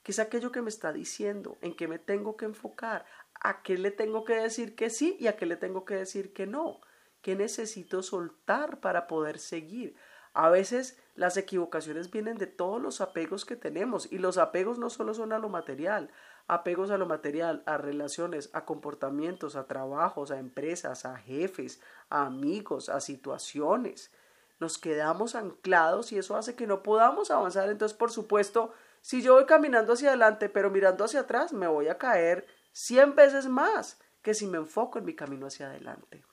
que 0.04 0.12
es 0.12 0.20
aquello 0.20 0.52
que 0.52 0.62
me 0.62 0.70
está 0.70 0.92
diciendo, 0.92 1.58
en 1.62 1.76
qué 1.76 1.88
me 1.88 2.00
tengo 2.00 2.36
que 2.36 2.46
enfocar, 2.46 3.06
a 3.40 3.62
qué 3.62 3.78
le 3.78 3.92
tengo 3.92 4.26
que 4.26 4.36
decir 4.36 4.76
que 4.76 4.90
sí 4.90 5.16
y 5.20 5.28
a 5.28 5.38
qué 5.38 5.46
le 5.46 5.56
tengo 5.56 5.86
que 5.86 5.96
decir 5.96 6.34
que 6.34 6.46
no, 6.46 6.82
qué 7.22 7.36
necesito 7.36 8.04
soltar 8.04 8.80
para 8.80 9.08
poder 9.08 9.40
seguir. 9.40 9.96
A 10.34 10.50
veces 10.50 11.00
las 11.16 11.36
equivocaciones 11.38 12.12
vienen 12.12 12.38
de 12.38 12.48
todos 12.48 12.82
los 12.82 13.02
apegos 13.02 13.44
que 13.44 13.56
tenemos 13.56 14.12
y 14.12 14.20
los 14.20 14.38
apegos 14.38 14.78
no 14.78 14.90
solo 14.90 15.14
son 15.14 15.34
a 15.34 15.40
lo 15.40 15.50
material, 15.50 16.12
apegos 16.48 16.92
a 16.92 16.98
lo 16.98 17.06
material, 17.06 17.62
a 17.66 17.78
relaciones, 17.78 18.50
a 18.54 18.66
comportamientos, 18.66 19.56
a 19.56 19.68
trabajos, 19.68 20.32
a 20.32 20.40
empresas, 20.40 21.06
a 21.06 21.18
jefes, 21.18 21.82
a 22.10 22.26
amigos, 22.26 22.90
a 22.90 23.02
situaciones. 23.02 24.12
Nos 24.60 24.78
quedamos 24.78 25.36
anclados 25.36 26.12
y 26.12 26.18
eso 26.18 26.36
hace 26.36 26.56
que 26.56 26.66
no 26.66 26.84
podamos 26.84 27.30
avanzar. 27.32 27.70
Entonces, 27.70 27.98
por 27.98 28.12
supuesto, 28.12 28.74
si 29.02 29.22
yo 29.22 29.34
voy 29.34 29.46
caminando 29.46 29.94
hacia 29.94 30.10
adelante, 30.10 30.50
pero 30.50 30.72
mirando 30.72 31.04
hacia 31.04 31.22
atrás, 31.22 31.54
me 31.54 31.68
voy 31.68 31.90
a 31.90 31.98
caer 31.98 32.48
cien 32.72 33.16
veces 33.16 33.48
más 33.48 34.00
que 34.22 34.34
si 34.34 34.48
me 34.48 34.58
enfoco 34.58 35.00
en 35.00 35.06
mi 35.06 35.16
camino 35.16 35.48
hacia 35.48 35.68
adelante. 35.68 36.24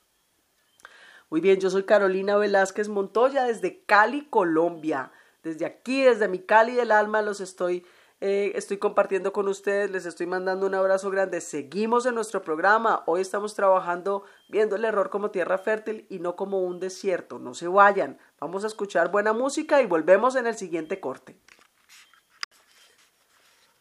Muy 1.29 1.40
bien, 1.40 1.59
yo 1.59 1.70
soy 1.70 1.83
Carolina 1.83 2.37
Velázquez 2.37 2.88
Montoya 2.88 3.44
desde 3.44 3.83
Cali, 3.85 4.27
Colombia. 4.27 5.11
Desde 5.42 5.66
aquí, 5.66 6.05
desde 6.05 6.29
mi 6.29 6.38
Cali 6.38 6.74
del 6.74 6.92
alma, 6.92 7.20
los 7.20 7.40
estoy 7.40 7.85
eh, 8.26 8.56
estoy 8.56 8.78
compartiendo 8.78 9.34
con 9.34 9.48
ustedes, 9.48 9.90
les 9.90 10.06
estoy 10.06 10.24
mandando 10.24 10.66
un 10.66 10.74
abrazo 10.74 11.10
grande. 11.10 11.42
Seguimos 11.42 12.06
en 12.06 12.14
nuestro 12.14 12.40
programa. 12.40 13.02
Hoy 13.04 13.20
estamos 13.20 13.52
trabajando 13.52 14.24
viendo 14.48 14.76
el 14.76 14.87
error 14.87 15.10
como 15.10 15.30
tierra 15.30 15.58
fértil 15.58 16.06
y 16.08 16.20
no 16.20 16.34
como 16.34 16.62
un 16.62 16.80
desierto. 16.80 17.38
No 17.38 17.52
se 17.52 17.68
vayan. 17.68 18.16
Vamos 18.40 18.64
a 18.64 18.68
escuchar 18.68 19.10
buena 19.10 19.34
música 19.34 19.82
y 19.82 19.87
volvemos 19.87 20.37
en 20.37 20.46
el 20.46 20.56
siguiente 20.56 21.00
corte. 21.00 21.37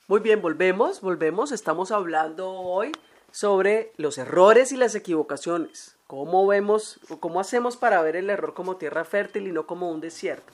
Muy 0.10 0.20
bien, 0.20 0.42
volvemos, 0.42 1.00
volvemos. 1.00 1.54
Estamos 1.54 1.92
hablando 1.92 2.52
hoy 2.52 2.92
sobre 3.32 3.94
los 3.96 4.18
errores 4.18 4.74
y 4.74 4.76
las 4.76 4.94
equivocaciones. 4.94 5.96
¿Cómo 6.06 6.46
vemos 6.46 7.00
o 7.10 7.22
cómo 7.22 7.40
hacemos 7.40 7.78
para 7.78 8.02
ver 8.02 8.18
el 8.18 8.30
error 8.30 8.54
como 8.54 8.76
tierra 8.76 9.06
fértil 9.06 9.48
y 9.48 9.54
no 9.54 9.66
como 9.66 9.90
un 9.90 10.02
desierto? 10.02 10.52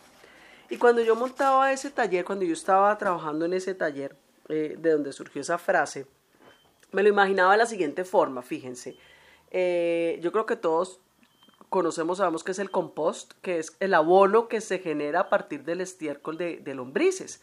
Y 0.69 0.77
cuando 0.77 1.01
yo 1.01 1.15
montaba 1.15 1.71
ese 1.71 1.89
taller, 1.89 2.23
cuando 2.23 2.45
yo 2.45 2.53
estaba 2.53 2.95
trabajando 2.97 3.45
en 3.45 3.53
ese 3.53 3.73
taller, 3.73 4.15
eh, 4.49 4.75
de 4.77 4.91
donde 4.91 5.11
surgió 5.11 5.41
esa 5.41 5.57
frase, 5.57 6.05
me 6.91 7.03
lo 7.03 7.09
imaginaba 7.09 7.53
de 7.53 7.57
la 7.57 7.65
siguiente 7.65 8.05
forma, 8.05 8.41
fíjense. 8.41 8.97
Eh, 9.51 10.19
yo 10.21 10.31
creo 10.31 10.45
que 10.45 10.55
todos 10.55 10.99
conocemos, 11.69 12.19
sabemos 12.19 12.43
que 12.43 12.51
es 12.51 12.59
el 12.59 12.69
compost, 12.71 13.33
que 13.41 13.59
es 13.59 13.75
el 13.79 13.93
abono 13.93 14.47
que 14.47 14.61
se 14.61 14.79
genera 14.79 15.21
a 15.21 15.29
partir 15.29 15.63
del 15.63 15.81
estiércol 15.81 16.37
de, 16.37 16.73
lombrices, 16.73 17.41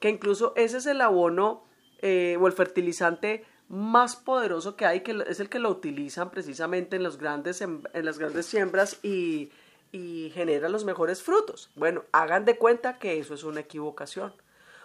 que 0.00 0.08
incluso 0.08 0.52
ese 0.56 0.78
es 0.78 0.86
el 0.86 1.00
abono 1.00 1.64
eh, 2.00 2.36
o 2.40 2.46
el 2.46 2.52
fertilizante 2.52 3.44
más 3.68 4.16
poderoso 4.16 4.76
que 4.76 4.84
hay, 4.84 5.00
que 5.00 5.24
es 5.26 5.40
el 5.40 5.48
que 5.48 5.58
lo 5.58 5.70
utilizan 5.70 6.30
precisamente 6.30 6.96
en, 6.96 7.02
los 7.02 7.16
grandes, 7.16 7.62
en 7.62 7.82
las 7.92 8.18
grandes 8.18 8.44
siembras 8.44 8.98
y 9.02 9.50
y 9.94 10.30
genera 10.30 10.68
los 10.68 10.84
mejores 10.84 11.22
frutos. 11.22 11.70
Bueno, 11.76 12.02
hagan 12.10 12.44
de 12.44 12.58
cuenta 12.58 12.98
que 12.98 13.20
eso 13.20 13.32
es 13.32 13.44
una 13.44 13.60
equivocación. 13.60 14.34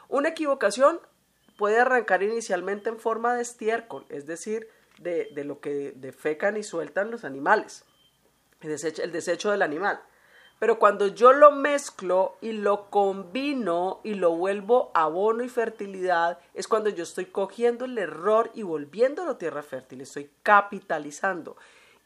Una 0.08 0.30
equivocación 0.30 1.00
puede 1.58 1.80
arrancar 1.80 2.22
inicialmente 2.22 2.90
en 2.90 3.00
forma 3.00 3.34
de 3.34 3.42
estiércol, 3.42 4.06
es 4.10 4.28
decir, 4.28 4.70
de, 5.00 5.32
lo 5.44 5.62
que 5.62 5.94
defecan 5.96 6.58
y 6.58 6.64
sueltan 6.64 7.10
los 7.10 7.26
animales, 7.26 7.86
el 8.62 8.70
desecho, 8.70 9.02
el 9.02 9.12
desecho 9.12 9.50
del 9.50 9.64
animal. 9.64 10.00
Pero 10.60 10.78
cuando 10.78 11.08
yo 11.08 11.34
lo 11.34 11.50
mezclo 11.50 12.38
y 12.40 12.52
lo 12.52 12.92
combino 12.92 14.02
y 14.04 14.14
lo 14.14 14.36
vuelvo 14.36 14.92
abono 14.94 15.44
y 15.44 15.50
fertilidad, 15.50 16.38
es 16.54 16.68
cuando 16.68 16.92
yo 16.92 17.02
estoy 17.02 17.26
cogiendo 17.26 17.86
el 17.86 17.98
error 17.98 18.52
y 18.54 18.62
volviéndolo 18.62 19.38
tierra 19.38 19.64
fértil, 19.64 20.02
estoy 20.02 20.30
capitalizando. 20.44 21.58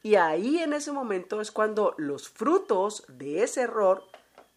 Y 0.03 0.15
ahí 0.15 0.59
en 0.59 0.73
ese 0.73 0.91
momento 0.91 1.39
es 1.39 1.51
cuando 1.51 1.95
los 1.97 2.27
frutos 2.27 3.05
de 3.07 3.41
ese 3.41 3.61
error 3.61 4.03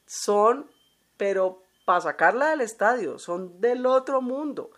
son, 0.05 0.69
pero 1.17 1.63
para 1.85 2.01
sacarla 2.01 2.51
del 2.51 2.63
estadio, 2.63 3.21
son 3.21 3.61
del 3.61 3.87
otro 3.87 4.21
mundo. 4.21 4.73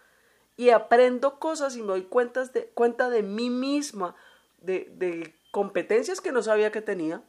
Y 0.59 0.69
aprendo 0.71 1.39
cosas 1.39 1.75
y 1.75 1.81
me 1.81 1.87
doy 1.87 2.09
de, 2.53 2.67
cuenta 2.75 3.09
de 3.09 3.23
mí 3.23 3.49
misma, 3.49 4.15
de, 4.59 4.93
de 4.95 5.35
competencias 5.53 6.21
que 6.21 6.33
no 6.33 6.43
sabía 6.43 6.71
que 6.71 6.83
tenía, 6.83 7.23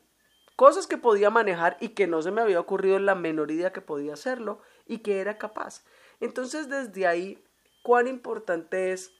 cosas 0.57 0.85
que 0.85 0.97
podía 0.97 1.29
manejar 1.29 1.77
y 1.79 1.89
que 1.89 2.07
no 2.07 2.21
se 2.21 2.31
me 2.31 2.41
había 2.41 2.59
ocurrido 2.59 2.97
en 2.97 3.05
la 3.05 3.15
menor 3.15 3.51
idea 3.51 3.71
que 3.71 3.79
podía 3.79 4.13
hacerlo 4.13 4.59
y 4.85 4.97
que 4.97 5.21
era 5.21 5.37
capaz. 5.37 5.85
Entonces 6.19 6.67
desde 6.67 7.07
ahí, 7.07 7.41
cuán 7.83 8.09
importante 8.09 8.91
es 8.91 9.13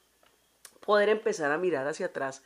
poder 0.85 1.07
empezar 1.07 1.53
a 1.53 1.57
mirar 1.57 1.87
hacia 1.87 2.07
atrás 2.07 2.43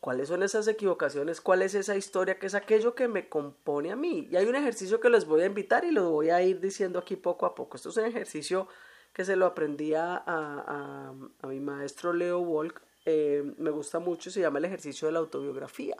¿Cuáles 0.00 0.28
son 0.28 0.42
esas 0.42 0.66
equivocaciones? 0.66 1.42
¿Cuál 1.42 1.60
es 1.60 1.74
esa 1.74 1.94
historia 1.94 2.38
que 2.38 2.46
es 2.46 2.54
aquello 2.54 2.94
que 2.94 3.06
me 3.06 3.28
compone 3.28 3.92
a 3.92 3.96
mí? 3.96 4.28
Y 4.30 4.36
hay 4.36 4.46
un 4.46 4.56
ejercicio 4.56 4.98
que 4.98 5.10
les 5.10 5.26
voy 5.26 5.42
a 5.42 5.46
invitar 5.46 5.84
y 5.84 5.90
lo 5.90 6.10
voy 6.10 6.30
a 6.30 6.40
ir 6.42 6.58
diciendo 6.58 6.98
aquí 6.98 7.16
poco 7.16 7.44
a 7.44 7.54
poco. 7.54 7.76
Esto 7.76 7.90
es 7.90 7.96
un 7.98 8.06
ejercicio 8.06 8.66
que 9.12 9.26
se 9.26 9.36
lo 9.36 9.44
aprendí 9.44 9.92
a, 9.94 11.12
mi 11.42 11.60
maestro 11.60 12.14
Leo 12.14 12.40
Volk. 12.40 12.80
Eh, 13.04 13.54
me 13.58 13.70
gusta 13.70 13.98
mucho, 13.98 14.30
se 14.30 14.40
llama 14.40 14.58
el 14.58 14.64
ejercicio 14.64 15.06
de 15.06 15.12
la 15.12 15.18
autobiografía. 15.18 15.96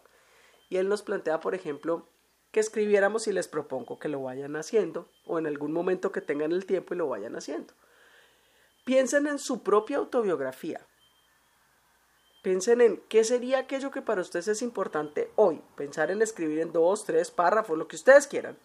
Y 0.70 0.78
él 0.78 0.88
nos 0.88 1.02
plantea, 1.02 1.40
por 1.40 1.54
ejemplo, 1.54 2.08
que 2.52 2.60
escribiéramos 2.60 3.26
y 3.26 3.32
les 3.32 3.48
propongo 3.48 3.98
que 3.98 4.08
lo 4.08 4.22
vayan 4.22 4.56
haciendo 4.56 5.10
o 5.26 5.38
en 5.38 5.46
algún 5.46 5.72
momento 5.72 6.10
que 6.10 6.22
tengan 6.22 6.52
el 6.52 6.64
tiempo 6.64 6.94
y 6.94 6.96
lo 6.96 7.08
vayan 7.08 7.36
haciendo. 7.36 7.74
Piensen 8.84 9.26
en 9.26 9.38
su 9.38 9.62
propia 9.62 9.98
autobiografía. 9.98 10.86
Piensen 12.42 12.80
en 12.80 12.96
qué 13.08 13.22
sería 13.22 13.58
aquello 13.58 13.90
que 13.90 14.00
para 14.00 14.22
ustedes 14.22 14.48
es 14.48 14.62
importante 14.62 15.30
hoy. 15.36 15.60
Pensar 15.76 16.10
en 16.10 16.22
escribir 16.22 16.60
en 16.60 16.72
dos, 16.72 17.04
tres 17.04 17.30
párrafos, 17.30 17.76
lo 17.76 17.86
que 17.86 17.96
ustedes 17.96 18.26
quieran. 18.26 18.56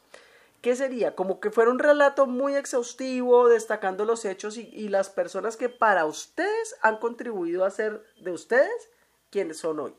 ¿Qué 0.61 0.77
sería? 0.77 1.13
Como 1.13 1.41
que 1.41 1.51
fuera 1.51 1.71
un 1.71 1.79
relato 1.79 2.25
muy 2.25 2.55
exhaustivo, 2.55 3.49
destacando 3.49 4.05
los 4.05 4.23
hechos 4.23 4.57
y, 4.57 4.87
las 4.87 5.09
personas 5.09 5.57
que 5.57 5.67
para 5.67 6.05
ustedes 6.05 6.77
han 6.81 6.97
contribuido 6.97 7.65
a 7.65 7.71
ser 7.71 8.01
de 8.21 8.31
ustedes 8.31 8.89
quienes 9.29 9.57
son 9.57 9.79
hoy. 9.79 9.95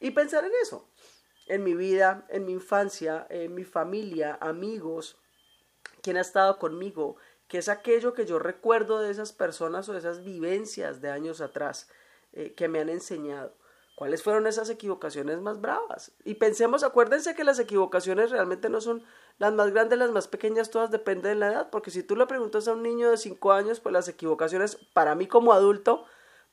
Y 0.00 0.10
pensar 0.10 0.44
en 0.44 0.52
eso, 0.60 0.88
en 1.46 1.62
mi 1.62 1.74
vida, 1.74 2.26
en 2.28 2.44
mi 2.44 2.52
infancia, 2.52 3.26
en 3.30 3.54
mi 3.54 3.64
familia, 3.64 4.36
amigos, 4.40 5.16
quién 6.02 6.16
ha 6.16 6.22
estado 6.22 6.58
conmigo, 6.58 7.16
qué 7.46 7.58
es 7.58 7.68
aquello 7.68 8.14
que 8.14 8.26
yo 8.26 8.40
recuerdo 8.40 8.98
de 8.98 9.12
esas 9.12 9.32
personas 9.32 9.88
o 9.88 9.92
de 9.92 10.00
esas 10.00 10.24
vivencias 10.24 11.00
de 11.00 11.10
años 11.10 11.40
atrás 11.40 11.88
eh, 12.32 12.54
que 12.54 12.68
me 12.68 12.80
han 12.80 12.88
enseñado. 12.88 13.54
¿Cuáles 14.00 14.22
fueron 14.22 14.46
esas 14.46 14.70
equivocaciones 14.70 15.42
más 15.42 15.60
bravas? 15.60 16.12
Y 16.24 16.36
pensemos, 16.36 16.84
acuérdense 16.84 17.34
que 17.34 17.44
las 17.44 17.58
equivocaciones 17.58 18.30
realmente 18.30 18.70
no 18.70 18.80
son 18.80 19.02
las 19.36 19.52
más 19.52 19.72
grandes, 19.72 19.98
las 19.98 20.10
más 20.10 20.26
pequeñas, 20.26 20.70
todas 20.70 20.90
dependen 20.90 21.32
de 21.32 21.34
la 21.34 21.48
edad, 21.48 21.70
porque 21.70 21.90
si 21.90 22.02
tú 22.02 22.16
le 22.16 22.24
preguntas 22.24 22.66
a 22.66 22.72
un 22.72 22.82
niño 22.82 23.10
de 23.10 23.18
5 23.18 23.52
años, 23.52 23.78
pues 23.78 23.92
las 23.92 24.08
equivocaciones 24.08 24.76
para 24.94 25.14
mí 25.14 25.26
como 25.26 25.52
adulto 25.52 26.06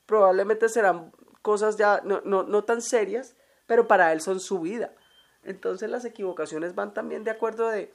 probablemente 0.04 0.68
serán 0.68 1.10
cosas 1.40 1.78
ya 1.78 2.02
no, 2.04 2.20
no, 2.22 2.42
no 2.42 2.64
tan 2.64 2.82
serias, 2.82 3.34
pero 3.66 3.88
para 3.88 4.12
él 4.12 4.20
son 4.20 4.40
su 4.40 4.60
vida. 4.60 4.94
Entonces 5.42 5.88
las 5.88 6.04
equivocaciones 6.04 6.74
van 6.74 6.92
también 6.92 7.24
de 7.24 7.30
acuerdo 7.30 7.70
de, 7.70 7.94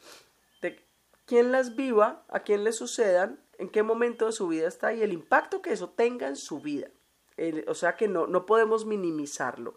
de 0.63 0.83
quién 1.27 1.51
las 1.51 1.75
viva, 1.75 2.23
a 2.29 2.39
quién 2.39 2.63
le 2.63 2.73
sucedan, 2.73 3.39
en 3.59 3.69
qué 3.69 3.83
momento 3.83 4.25
de 4.25 4.31
su 4.31 4.47
vida 4.47 4.67
está 4.67 4.93
y 4.93 5.03
el 5.03 5.13
impacto 5.13 5.61
que 5.61 5.73
eso 5.73 5.91
tenga 5.91 6.27
en 6.27 6.37
su 6.37 6.59
vida 6.59 6.87
o 7.67 7.73
sea 7.73 7.95
que 7.95 8.07
no, 8.07 8.27
no 8.27 8.45
podemos 8.45 8.85
minimizarlo. 8.85 9.75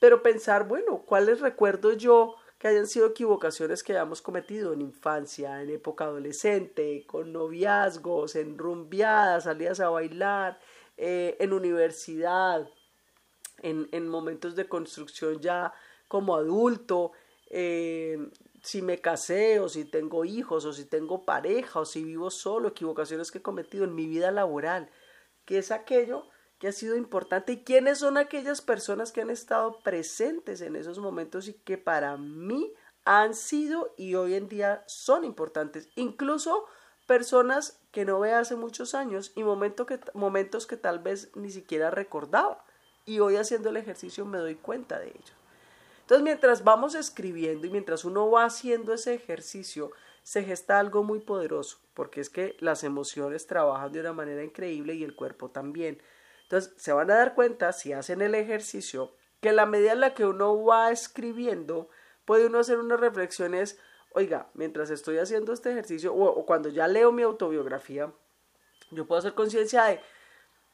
Pero 0.00 0.22
pensar, 0.22 0.68
bueno, 0.68 1.02
¿cuáles 1.04 1.40
recuerdo 1.40 1.92
yo 1.92 2.36
que 2.58 2.68
hayan 2.68 2.86
sido 2.86 3.06
equivocaciones 3.06 3.82
que 3.82 3.92
hayamos 3.92 4.20
cometido 4.20 4.72
en 4.72 4.80
infancia, 4.80 5.62
en 5.62 5.70
época 5.70 6.04
adolescente, 6.04 7.04
con 7.06 7.32
noviazgos, 7.32 8.34
en 8.34 8.58
rumbiadas, 8.58 9.44
salidas 9.44 9.80
a 9.80 9.90
bailar, 9.90 10.58
eh, 10.96 11.36
en 11.38 11.52
universidad, 11.52 12.68
en, 13.62 13.88
en, 13.92 14.08
momentos 14.08 14.56
de 14.56 14.68
construcción 14.68 15.40
ya 15.40 15.72
como 16.08 16.34
adulto, 16.34 17.12
eh, 17.50 18.18
si 18.62 18.82
me 18.82 19.00
casé 19.00 19.60
o 19.60 19.68
si 19.68 19.84
tengo 19.84 20.24
hijos 20.24 20.64
o 20.64 20.72
si 20.72 20.84
tengo 20.84 21.24
pareja 21.24 21.80
o 21.80 21.84
si 21.84 22.02
vivo 22.02 22.30
solo, 22.30 22.68
equivocaciones 22.68 23.30
que 23.30 23.38
he 23.38 23.42
cometido 23.42 23.84
en 23.84 23.94
mi 23.94 24.06
vida 24.06 24.32
laboral, 24.32 24.90
que 25.44 25.58
es 25.58 25.70
aquello 25.70 26.28
que 26.58 26.68
ha 26.68 26.72
sido 26.72 26.96
importante 26.96 27.52
y 27.52 27.64
quiénes 27.64 27.98
son 27.98 28.16
aquellas 28.16 28.60
personas 28.60 29.12
que 29.12 29.20
han 29.20 29.30
estado 29.30 29.78
presentes 29.80 30.60
en 30.60 30.76
esos 30.76 30.98
momentos 30.98 31.48
y 31.48 31.54
que 31.54 31.78
para 31.78 32.16
mí 32.16 32.72
han 33.04 33.34
sido 33.34 33.94
y 33.96 34.16
hoy 34.16 34.34
en 34.34 34.48
día 34.48 34.82
son 34.86 35.24
importantes. 35.24 35.88
Incluso 35.94 36.66
personas 37.06 37.80
que 37.90 38.04
no 38.04 38.20
ve 38.20 38.34
hace 38.34 38.54
muchos 38.54 38.94
años 38.94 39.32
y 39.34 39.44
momentos 39.44 39.86
que, 39.86 39.98
momentos 40.12 40.66
que 40.66 40.76
tal 40.76 40.98
vez 40.98 41.30
ni 41.34 41.50
siquiera 41.50 41.90
recordaba. 41.90 42.64
Y 43.06 43.20
hoy 43.20 43.36
haciendo 43.36 43.70
el 43.70 43.78
ejercicio 43.78 44.26
me 44.26 44.38
doy 44.38 44.56
cuenta 44.56 44.98
de 44.98 45.08
ello. 45.08 45.34
Entonces, 46.02 46.22
mientras 46.22 46.64
vamos 46.64 46.94
escribiendo 46.94 47.66
y 47.66 47.70
mientras 47.70 48.04
uno 48.04 48.30
va 48.30 48.44
haciendo 48.44 48.92
ese 48.92 49.14
ejercicio, 49.14 49.90
se 50.22 50.44
gesta 50.44 50.78
algo 50.78 51.02
muy 51.02 51.20
poderoso, 51.20 51.78
porque 51.94 52.20
es 52.20 52.28
que 52.28 52.56
las 52.60 52.84
emociones 52.84 53.46
trabajan 53.46 53.92
de 53.92 54.00
una 54.00 54.12
manera 54.12 54.44
increíble 54.44 54.94
y 54.94 55.04
el 55.04 55.14
cuerpo 55.14 55.50
también. 55.50 56.02
Entonces, 56.48 56.72
se 56.78 56.92
van 56.92 57.10
a 57.10 57.16
dar 57.16 57.34
cuenta, 57.34 57.72
si 57.72 57.92
hacen 57.92 58.22
el 58.22 58.34
ejercicio, 58.34 59.12
que 59.40 59.52
la 59.52 59.66
medida 59.66 59.92
en 59.92 60.00
la 60.00 60.14
que 60.14 60.24
uno 60.24 60.64
va 60.64 60.90
escribiendo, 60.90 61.90
puede 62.24 62.46
uno 62.46 62.58
hacer 62.58 62.78
unas 62.78 62.98
reflexiones, 62.98 63.78
oiga, 64.12 64.48
mientras 64.54 64.90
estoy 64.90 65.18
haciendo 65.18 65.52
este 65.52 65.70
ejercicio, 65.70 66.14
o, 66.14 66.46
cuando 66.46 66.70
ya 66.70 66.88
leo 66.88 67.12
mi 67.12 67.22
autobiografía, 67.22 68.12
yo 68.90 69.06
puedo 69.06 69.18
hacer 69.18 69.34
conciencia 69.34 69.84
de 69.84 70.00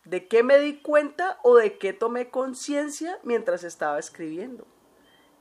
¿De 0.04 0.28
qué 0.28 0.42
me 0.42 0.58
di 0.58 0.80
cuenta 0.80 1.38
o 1.42 1.56
de 1.56 1.78
qué 1.78 1.94
tomé 1.94 2.28
conciencia 2.28 3.18
mientras 3.22 3.64
estaba 3.64 3.98
escribiendo? 3.98 4.66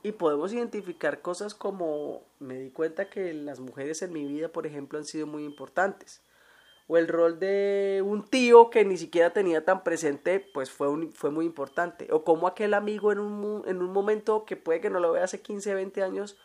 Y 0.02 0.12
podemos 0.12 0.54
identificar 0.54 1.20
cosas 1.20 1.54
como 1.54 2.22
me 2.38 2.58
di 2.58 2.70
cuenta 2.70 3.10
que 3.10 3.34
las 3.34 3.60
mujeres 3.60 4.00
en 4.00 4.12
mi 4.12 4.24
vida, 4.24 4.48
por 4.48 4.66
ejemplo, 4.66 4.98
han 4.98 5.04
sido 5.04 5.26
muy 5.26 5.44
importantes. 5.44 6.22
O 6.86 6.98
el 6.98 7.08
rol 7.08 7.38
de 7.38 8.02
un 8.04 8.28
tío 8.28 8.68
que 8.68 8.84
ni 8.84 8.98
siquiera 8.98 9.32
tenía 9.32 9.64
tan 9.64 9.82
presente, 9.82 10.40
pues 10.40 10.70
fue, 10.70 11.08
fue 11.12 11.30
muy 11.30 11.46
importante. 11.46 12.08
O 12.10 12.24
como 12.24 12.46
aquel 12.46 12.74
amigo 12.74 13.10
en 13.10 13.20
un, 13.20 13.62
en 13.66 13.80
un 13.80 13.92
momento 13.92 14.44
que 14.44 14.56
puede 14.56 14.80
que 14.80 14.90
no 14.90 15.00
lo 15.00 15.12
vea 15.12 15.24
hace 15.24 15.40
15, 15.40 15.74
20 15.74 16.02
años, 16.02 16.36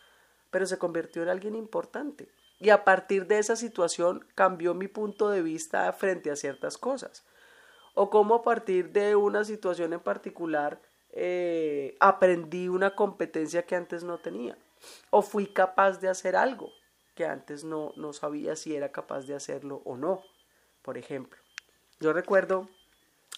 pero 0.49 0.65
se 0.65 0.77
convirtió 0.77 1.23
en 1.23 1.29
alguien 1.29 1.55
importante. 1.55 2.29
Y 2.59 2.69
a 2.69 2.85
partir 2.85 3.27
de 3.27 3.39
esa 3.39 3.55
situación 3.55 4.25
cambió 4.35 4.73
mi 4.73 4.87
punto 4.87 5.29
de 5.29 5.41
vista 5.41 5.91
frente 5.91 6.31
a 6.31 6.37
ciertas 6.37 6.77
cosas. 6.77 7.25
O 7.93 8.09
como 8.09 8.35
a 8.35 8.43
partir 8.43 8.91
de 8.91 9.15
una 9.15 9.43
situación 9.43 9.91
en 9.91 9.99
particular 9.99 10.79
eh, 11.11 11.97
aprendí 11.99 12.69
una 12.69 12.95
competencia 12.95 13.65
que 13.65 13.75
antes 13.75 14.03
no 14.03 14.19
tenía. 14.19 14.57
O 15.09 15.21
fui 15.21 15.47
capaz 15.47 15.99
de 15.99 16.07
hacer 16.07 16.37
algo 16.37 16.71
que 17.19 17.25
antes 17.25 17.65
no, 17.65 17.91
no 17.97 18.13
sabía 18.13 18.55
si 18.55 18.77
era 18.77 18.93
capaz 18.93 19.27
de 19.27 19.35
hacerlo 19.35 19.81
o 19.83 19.97
no. 19.97 20.23
Por 20.81 20.97
ejemplo, 20.97 21.37
yo 21.99 22.13
recuerdo, 22.13 22.69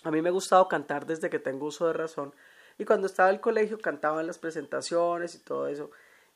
a 0.04 0.12
mí 0.12 0.22
me 0.22 0.30
ha 0.30 0.32
gustado 0.32 0.68
cantar 0.68 1.08
desde 1.08 1.32
que 1.32 1.40
tengo 1.40 1.66
uso 1.66 1.88
de 1.88 1.94
razón. 1.94 2.32
Y 2.78 2.86
cuando 2.86 3.08
estaba 3.08 3.30
en 3.30 3.36
el 3.38 3.42
colegio 3.42 3.80
cantaba 3.80 4.22
en 4.22 4.28
las 4.28 4.38
presentaciones 4.38 5.34
y 5.34 5.40
todo 5.40 5.68
eso. 5.68 5.90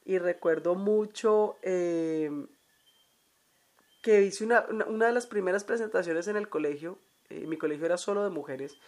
Y 0.05 0.17
recuerdo 0.17 0.73
mucho 0.73 1.57
eh, 1.61 2.31
que 4.01 4.23
hice 4.23 4.43
una, 4.43 4.65
una, 4.87 5.05
de 5.05 5.13
las 5.13 5.27
primeras 5.27 5.63
presentaciones 5.63 6.27
en 6.27 6.37
el 6.37 6.49
colegio, 6.49 6.97
eh, 7.29 7.45
mi 7.45 7.59
colegio 7.59 7.85
era 7.85 7.97
solo 7.97 8.23
de 8.23 8.31
mujeres, 8.31 8.79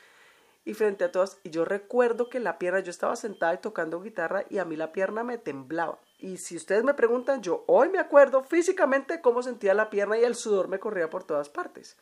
y 0.66 0.74
frente 0.74 1.04
a 1.04 1.12
todas, 1.12 1.40
y 1.44 1.52
yo 1.52 1.64
recuerdo 1.64 2.28
que 2.28 2.40
la 2.40 2.58
pierna, 2.58 2.80
yo 2.80 2.90
estaba 2.90 3.16
sentada 3.18 3.54
y 3.54 3.60
tocando 3.60 4.02
guitarra 4.02 4.46
y 4.50 4.58
a 4.58 4.66
mí 4.66 4.76
la 4.76 4.94
pierna 4.94 5.24
me 5.24 5.38
temblaba. 5.38 6.00
Y 6.18 6.38
si 6.38 6.56
ustedes 6.56 6.84
me 6.84 6.94
preguntan, 6.94 7.42
yo 7.42 7.64
hoy 7.68 7.90
me 7.90 8.00
acuerdo 8.00 8.44
físicamente 8.44 9.22
cómo 9.22 9.44
sentía 9.44 9.74
la 9.74 9.90
pierna 9.90 10.18
y 10.18 10.24
el 10.24 10.36
sudor 10.36 10.68
me 10.68 10.80
corría 10.80 11.10
por 11.10 11.24
todas 11.24 11.50
partes. 11.50 11.98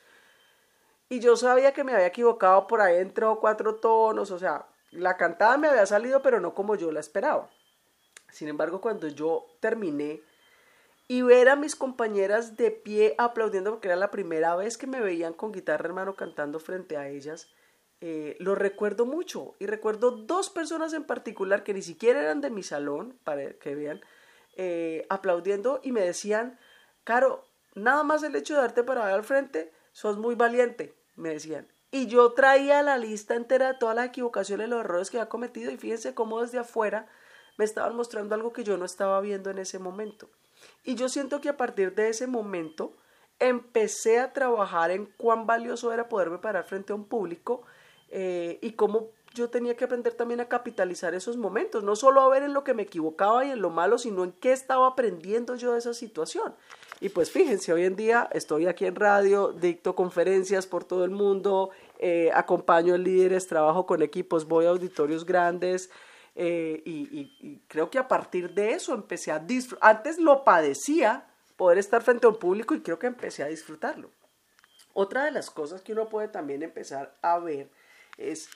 Y 1.10 1.20
yo 1.20 1.36
sabía 1.36 1.74
que 1.74 1.84
me 1.84 1.94
había 1.94 2.08
equivocado 2.08 2.68
por 2.68 2.82
ahí 2.82 2.98
entre 2.98 3.26
cuatro 3.40 3.76
tonos, 3.76 4.32
o 4.32 4.40
sea, 4.40 4.68
la 4.92 5.18
cantada 5.18 5.58
me 5.58 5.68
había 5.68 5.86
salido, 5.86 6.22
pero 6.22 6.40
no 6.40 6.54
como 6.54 6.76
yo 6.76 6.92
la 6.92 7.00
esperaba. 7.00 7.50
Sin 8.32 8.48
embargo, 8.48 8.82
cuando 8.82 9.08
yo 9.08 9.46
terminé, 9.60 10.22
y 11.08 11.22
ver 11.22 11.50
a 11.50 11.56
mis 11.56 11.76
compañeras 11.76 12.58
de 12.58 12.72
pie 12.72 13.16
aplaudiendo 13.18 13.72
porque 13.72 13.88
era 13.88 13.96
la 13.96 14.12
primera 14.12 14.56
vez 14.56 14.78
que 14.78 14.88
me 14.88 15.02
veían 15.02 15.34
con 15.34 15.52
guitarra 15.52 15.86
hermano 15.86 16.16
cantando 16.16 16.60
frente 16.60 16.98
a 16.98 17.08
ellas, 17.08 17.48
eh, 18.08 18.36
lo 18.38 18.54
recuerdo 18.54 19.08
mucho 19.08 19.56
y 19.58 19.66
recuerdo 19.66 20.12
dos 20.12 20.52
personas 20.52 20.94
en 20.94 21.06
particular 21.06 21.64
que 21.64 21.74
ni 21.74 21.82
siquiera 21.82 22.22
eran 22.22 22.40
de 22.40 22.52
mi 22.52 22.62
salón, 22.62 23.18
para 23.24 23.54
que 23.54 23.74
vean, 23.74 24.00
eh, 24.58 25.08
aplaudiendo 25.10 25.80
y 25.82 25.92
me 25.92 26.02
decían, 26.02 26.60
Caro, 27.04 27.44
nada 27.74 28.04
más 28.04 28.22
el 28.22 28.36
hecho 28.36 28.54
de 28.54 28.62
darte 28.62 28.84
para 28.84 29.12
al 29.12 29.24
frente, 29.24 29.74
sos 29.92 30.20
muy 30.20 30.36
valiente, 30.36 30.94
me 31.16 31.30
decían. 31.30 31.68
Y 31.90 32.06
yo 32.06 32.34
traía 32.34 32.84
la 32.84 33.00
lista 33.00 33.34
entera 33.34 33.74
de 33.74 33.80
todas 33.80 33.96
las 33.96 34.06
equivocaciones, 34.10 34.70
los 34.70 34.82
errores 34.82 35.10
que 35.10 35.18
había 35.18 35.28
cometido 35.28 35.72
y 35.72 35.78
fíjense 35.78 36.14
cómo 36.14 36.44
desde 36.44 36.60
afuera 36.60 37.08
me 37.58 37.66
estaban 37.66 37.96
mostrando 37.96 38.36
algo 38.36 38.54
que 38.54 38.64
yo 38.64 38.78
no 38.78 38.86
estaba 38.86 39.20
viendo 39.20 39.50
en 39.50 39.58
ese 39.58 39.80
momento. 39.80 40.30
Y 40.84 40.94
yo 40.94 41.10
siento 41.10 41.42
que 41.42 41.50
a 41.50 41.58
partir 41.58 41.96
de 41.96 42.10
ese 42.10 42.28
momento 42.28 42.96
empecé 43.40 44.20
a 44.20 44.32
trabajar 44.32 44.92
en 44.92 45.08
cuán 45.18 45.48
valioso 45.48 45.92
era 45.92 46.08
poderme 46.08 46.38
parar 46.38 46.66
frente 46.66 46.94
a 46.94 46.96
un 46.96 47.06
público 47.06 47.66
eh, 48.10 48.60
y 48.62 48.72
cómo 48.72 49.10
yo 49.34 49.50
tenía 49.50 49.76
que 49.76 49.84
aprender 49.84 50.14
también 50.14 50.40
a 50.40 50.48
capitalizar 50.48 51.14
esos 51.14 51.38
momentos, 51.38 51.84
no 51.84 51.96
solo 51.96 52.22
a 52.22 52.30
ver 52.30 52.44
en 52.44 52.54
lo 52.54 52.64
que 52.64 52.74
me 52.74 52.84
equivocaba 52.84 53.46
y 53.46 53.52
en 53.52 53.62
lo 53.62 53.70
malo, 53.70 53.98
sino 53.98 54.24
en 54.24 54.32
qué 54.32 54.54
estaba 54.54 54.88
aprendiendo 54.88 55.56
yo 55.56 55.74
de 55.74 55.80
esa 55.80 55.94
situación. 55.94 56.56
Y 57.02 57.10
pues 57.10 57.30
fíjense, 57.30 57.74
hoy 57.74 57.84
en 57.84 57.98
día 57.98 58.30
estoy 58.32 58.68
aquí 58.68 58.86
en 58.86 58.96
radio, 58.96 59.52
dicto 59.52 59.94
conferencias 59.94 60.66
por 60.66 60.86
todo 60.86 61.04
el 61.04 61.12
mundo, 61.12 61.72
eh, 62.00 62.32
acompaño 62.34 62.98
líderes, 62.98 63.48
trabajo 63.48 63.86
con 63.86 64.02
equipos, 64.02 64.48
voy 64.48 64.66
a 64.66 64.70
auditorios 64.70 65.26
grandes, 65.26 65.90
eh, 66.36 66.82
y, 66.86 67.62
creo 67.68 67.90
que 67.90 67.98
a 67.98 68.08
partir 68.08 68.54
de 68.54 68.74
eso 68.74 68.94
empecé 68.94 69.32
a 69.32 69.40
disfrutar. 69.40 69.90
Antes 69.90 70.18
lo 70.18 70.44
padecía 70.44 71.28
poder 71.56 71.78
estar 71.78 72.02
frente 72.02 72.26
a 72.26 72.30
un 72.30 72.40
público 72.40 72.76
y 72.76 72.82
creo 72.82 73.00
que 73.00 73.08
empecé 73.08 73.44
a 73.44 73.48
disfrutarlo. 73.48 74.10
Otra 74.94 75.26
de 75.26 75.32
las 75.32 75.50
cosas 75.50 75.82
que 75.82 75.94
uno 75.94 76.10
puede 76.10 76.28
también 76.28 76.64
empezar 76.64 77.18
a 77.22 77.40
ver 77.40 77.70
es 78.18 78.50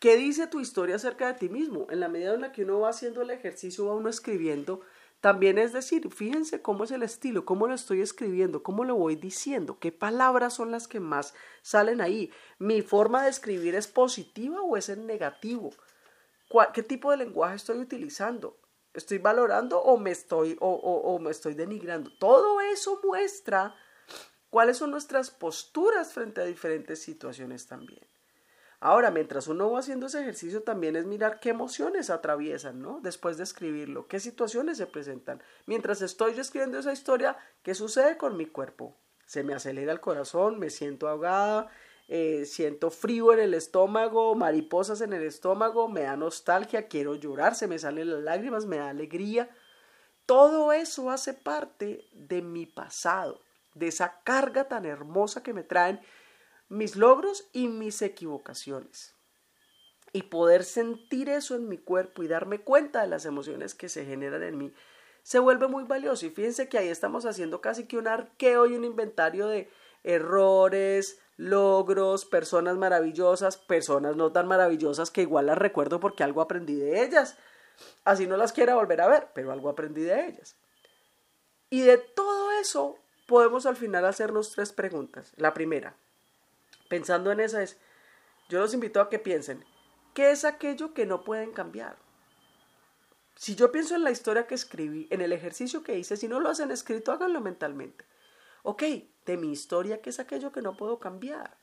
qué 0.00 0.16
dice 0.16 0.46
tu 0.46 0.60
historia 0.60 0.96
acerca 0.96 1.26
de 1.28 1.34
ti 1.34 1.48
mismo. 1.48 1.86
En 1.90 2.00
la 2.00 2.08
medida 2.08 2.34
en 2.34 2.40
la 2.40 2.52
que 2.52 2.64
uno 2.64 2.80
va 2.80 2.90
haciendo 2.90 3.22
el 3.22 3.30
ejercicio, 3.30 3.86
va 3.86 3.94
uno 3.94 4.08
escribiendo, 4.08 4.80
también 5.20 5.58
es 5.58 5.74
decir, 5.74 6.10
fíjense 6.10 6.62
cómo 6.62 6.84
es 6.84 6.90
el 6.90 7.02
estilo, 7.02 7.44
cómo 7.44 7.66
lo 7.66 7.74
estoy 7.74 8.00
escribiendo, 8.00 8.62
cómo 8.62 8.84
lo 8.84 8.96
voy 8.96 9.16
diciendo, 9.16 9.78
qué 9.78 9.92
palabras 9.92 10.54
son 10.54 10.70
las 10.70 10.88
que 10.88 10.98
más 10.98 11.34
salen 11.60 12.00
ahí. 12.00 12.32
¿Mi 12.58 12.80
forma 12.80 13.24
de 13.24 13.30
escribir 13.30 13.74
es 13.74 13.86
positiva 13.86 14.62
o 14.62 14.78
es 14.78 14.88
en 14.88 15.06
negativo? 15.06 15.70
¿Qué 16.72 16.82
tipo 16.82 17.10
de 17.10 17.18
lenguaje 17.18 17.56
estoy 17.56 17.78
utilizando? 17.78 18.58
¿Estoy 18.94 19.18
valorando 19.18 19.80
o 19.80 19.98
me 19.98 20.10
estoy, 20.10 20.56
o, 20.58 21.18
me 21.20 21.30
estoy 21.30 21.54
denigrando? 21.54 22.10
Todo 22.18 22.60
eso 22.62 22.98
muestra 23.04 23.76
cuáles 24.48 24.78
son 24.78 24.90
nuestras 24.90 25.30
posturas 25.30 26.14
frente 26.14 26.40
a 26.40 26.44
diferentes 26.44 27.00
situaciones 27.00 27.66
también. 27.66 28.09
Ahora, 28.82 29.10
mientras 29.10 29.46
uno 29.46 29.70
va 29.70 29.80
haciendo 29.80 30.06
ese 30.06 30.22
ejercicio, 30.22 30.62
también 30.62 30.96
es 30.96 31.04
mirar 31.04 31.38
qué 31.38 31.50
emociones 31.50 32.08
atraviesan, 32.08 32.80
¿no? 32.80 33.00
Después 33.02 33.36
de 33.36 33.44
escribirlo, 33.44 34.08
qué 34.08 34.20
situaciones 34.20 34.78
se 34.78 34.86
presentan. 34.86 35.42
Mientras 35.66 36.00
estoy 36.00 36.38
escribiendo 36.38 36.78
esa 36.78 36.94
historia, 36.94 37.36
¿qué 37.62 37.74
sucede 37.74 38.16
con 38.16 38.38
mi 38.38 38.46
cuerpo? 38.46 38.96
Se 39.26 39.44
me 39.44 39.52
acelera 39.52 39.92
el 39.92 40.00
corazón, 40.00 40.58
me 40.58 40.70
siento 40.70 41.08
ahogada, 41.08 41.68
eh, 42.08 42.46
siento 42.46 42.90
frío 42.90 43.34
en 43.34 43.40
el 43.40 43.52
estómago, 43.52 44.34
mariposas 44.34 45.02
en 45.02 45.12
el 45.12 45.24
estómago, 45.24 45.86
me 45.86 46.02
da 46.02 46.16
nostalgia, 46.16 46.88
quiero 46.88 47.14
llorar, 47.14 47.54
se 47.54 47.66
me 47.66 47.78
salen 47.78 48.10
las 48.10 48.22
lágrimas, 48.22 48.64
me 48.64 48.78
da 48.78 48.88
alegría. 48.88 49.50
Todo 50.24 50.72
eso 50.72 51.10
hace 51.10 51.34
parte 51.34 52.08
de 52.12 52.40
mi 52.40 52.64
pasado, 52.64 53.42
de 53.74 53.88
esa 53.88 54.22
carga 54.24 54.68
tan 54.68 54.86
hermosa 54.86 55.42
que 55.42 55.52
me 55.52 55.64
traen 55.64 56.00
mis 56.70 56.96
logros 56.96 57.50
y 57.52 57.68
mis 57.68 58.00
equivocaciones. 58.00 59.14
Y 60.14 60.22
poder 60.22 60.64
sentir 60.64 61.28
eso 61.28 61.54
en 61.54 61.68
mi 61.68 61.76
cuerpo 61.76 62.22
y 62.22 62.28
darme 62.28 62.60
cuenta 62.60 63.02
de 63.02 63.08
las 63.08 63.26
emociones 63.26 63.74
que 63.74 63.90
se 63.90 64.06
generan 64.06 64.42
en 64.42 64.56
mí 64.56 64.72
se 65.22 65.38
vuelve 65.38 65.68
muy 65.68 65.84
valioso. 65.84 66.26
Y 66.26 66.30
fíjense 66.30 66.68
que 66.68 66.78
ahí 66.78 66.88
estamos 66.88 67.26
haciendo 67.26 67.60
casi 67.60 67.86
que 67.86 67.98
un 67.98 68.08
arqueo 68.08 68.66
y 68.66 68.74
un 68.74 68.84
inventario 68.84 69.46
de 69.46 69.70
errores, 70.02 71.18
logros, 71.36 72.24
personas 72.24 72.76
maravillosas, 72.76 73.56
personas 73.56 74.16
no 74.16 74.32
tan 74.32 74.48
maravillosas 74.48 75.10
que 75.10 75.22
igual 75.22 75.46
las 75.46 75.58
recuerdo 75.58 76.00
porque 76.00 76.24
algo 76.24 76.40
aprendí 76.40 76.76
de 76.76 77.02
ellas. 77.02 77.36
Así 78.04 78.26
no 78.26 78.36
las 78.36 78.52
quiera 78.52 78.74
volver 78.74 79.00
a 79.00 79.08
ver, 79.08 79.28
pero 79.34 79.52
algo 79.52 79.68
aprendí 79.68 80.02
de 80.02 80.26
ellas. 80.26 80.56
Y 81.70 81.82
de 81.82 81.98
todo 81.98 82.50
eso 82.52 82.98
podemos 83.26 83.66
al 83.66 83.76
final 83.76 84.04
hacernos 84.04 84.52
tres 84.52 84.72
preguntas. 84.72 85.32
La 85.36 85.54
primera, 85.54 85.96
pensando 86.90 87.30
en 87.30 87.38
esa 87.38 87.62
es, 87.62 87.78
yo 88.48 88.58
los 88.58 88.74
invito 88.74 89.00
a 89.00 89.08
que 89.08 89.20
piensen, 89.20 89.64
¿qué 90.12 90.32
es 90.32 90.44
aquello 90.44 90.92
que 90.92 91.06
no 91.06 91.22
pueden 91.22 91.52
cambiar? 91.52 91.96
Si 93.36 93.54
yo 93.54 93.70
pienso 93.70 93.94
en 93.94 94.02
la 94.02 94.10
historia 94.10 94.48
que 94.48 94.56
escribí, 94.56 95.06
en 95.10 95.20
el 95.20 95.32
ejercicio 95.32 95.84
que 95.84 95.96
hice, 95.96 96.16
si 96.16 96.26
no 96.26 96.40
lo 96.40 96.50
hacen 96.50 96.72
escrito, 96.72 97.12
háganlo 97.12 97.40
mentalmente. 97.40 98.04
Ok, 98.64 98.82
de 99.24 99.36
mi 99.36 99.52
historia, 99.52 100.02
¿qué 100.02 100.10
es 100.10 100.18
aquello 100.18 100.50
que 100.50 100.62
no 100.62 100.76
puedo 100.76 100.98
cambiar? 100.98 101.56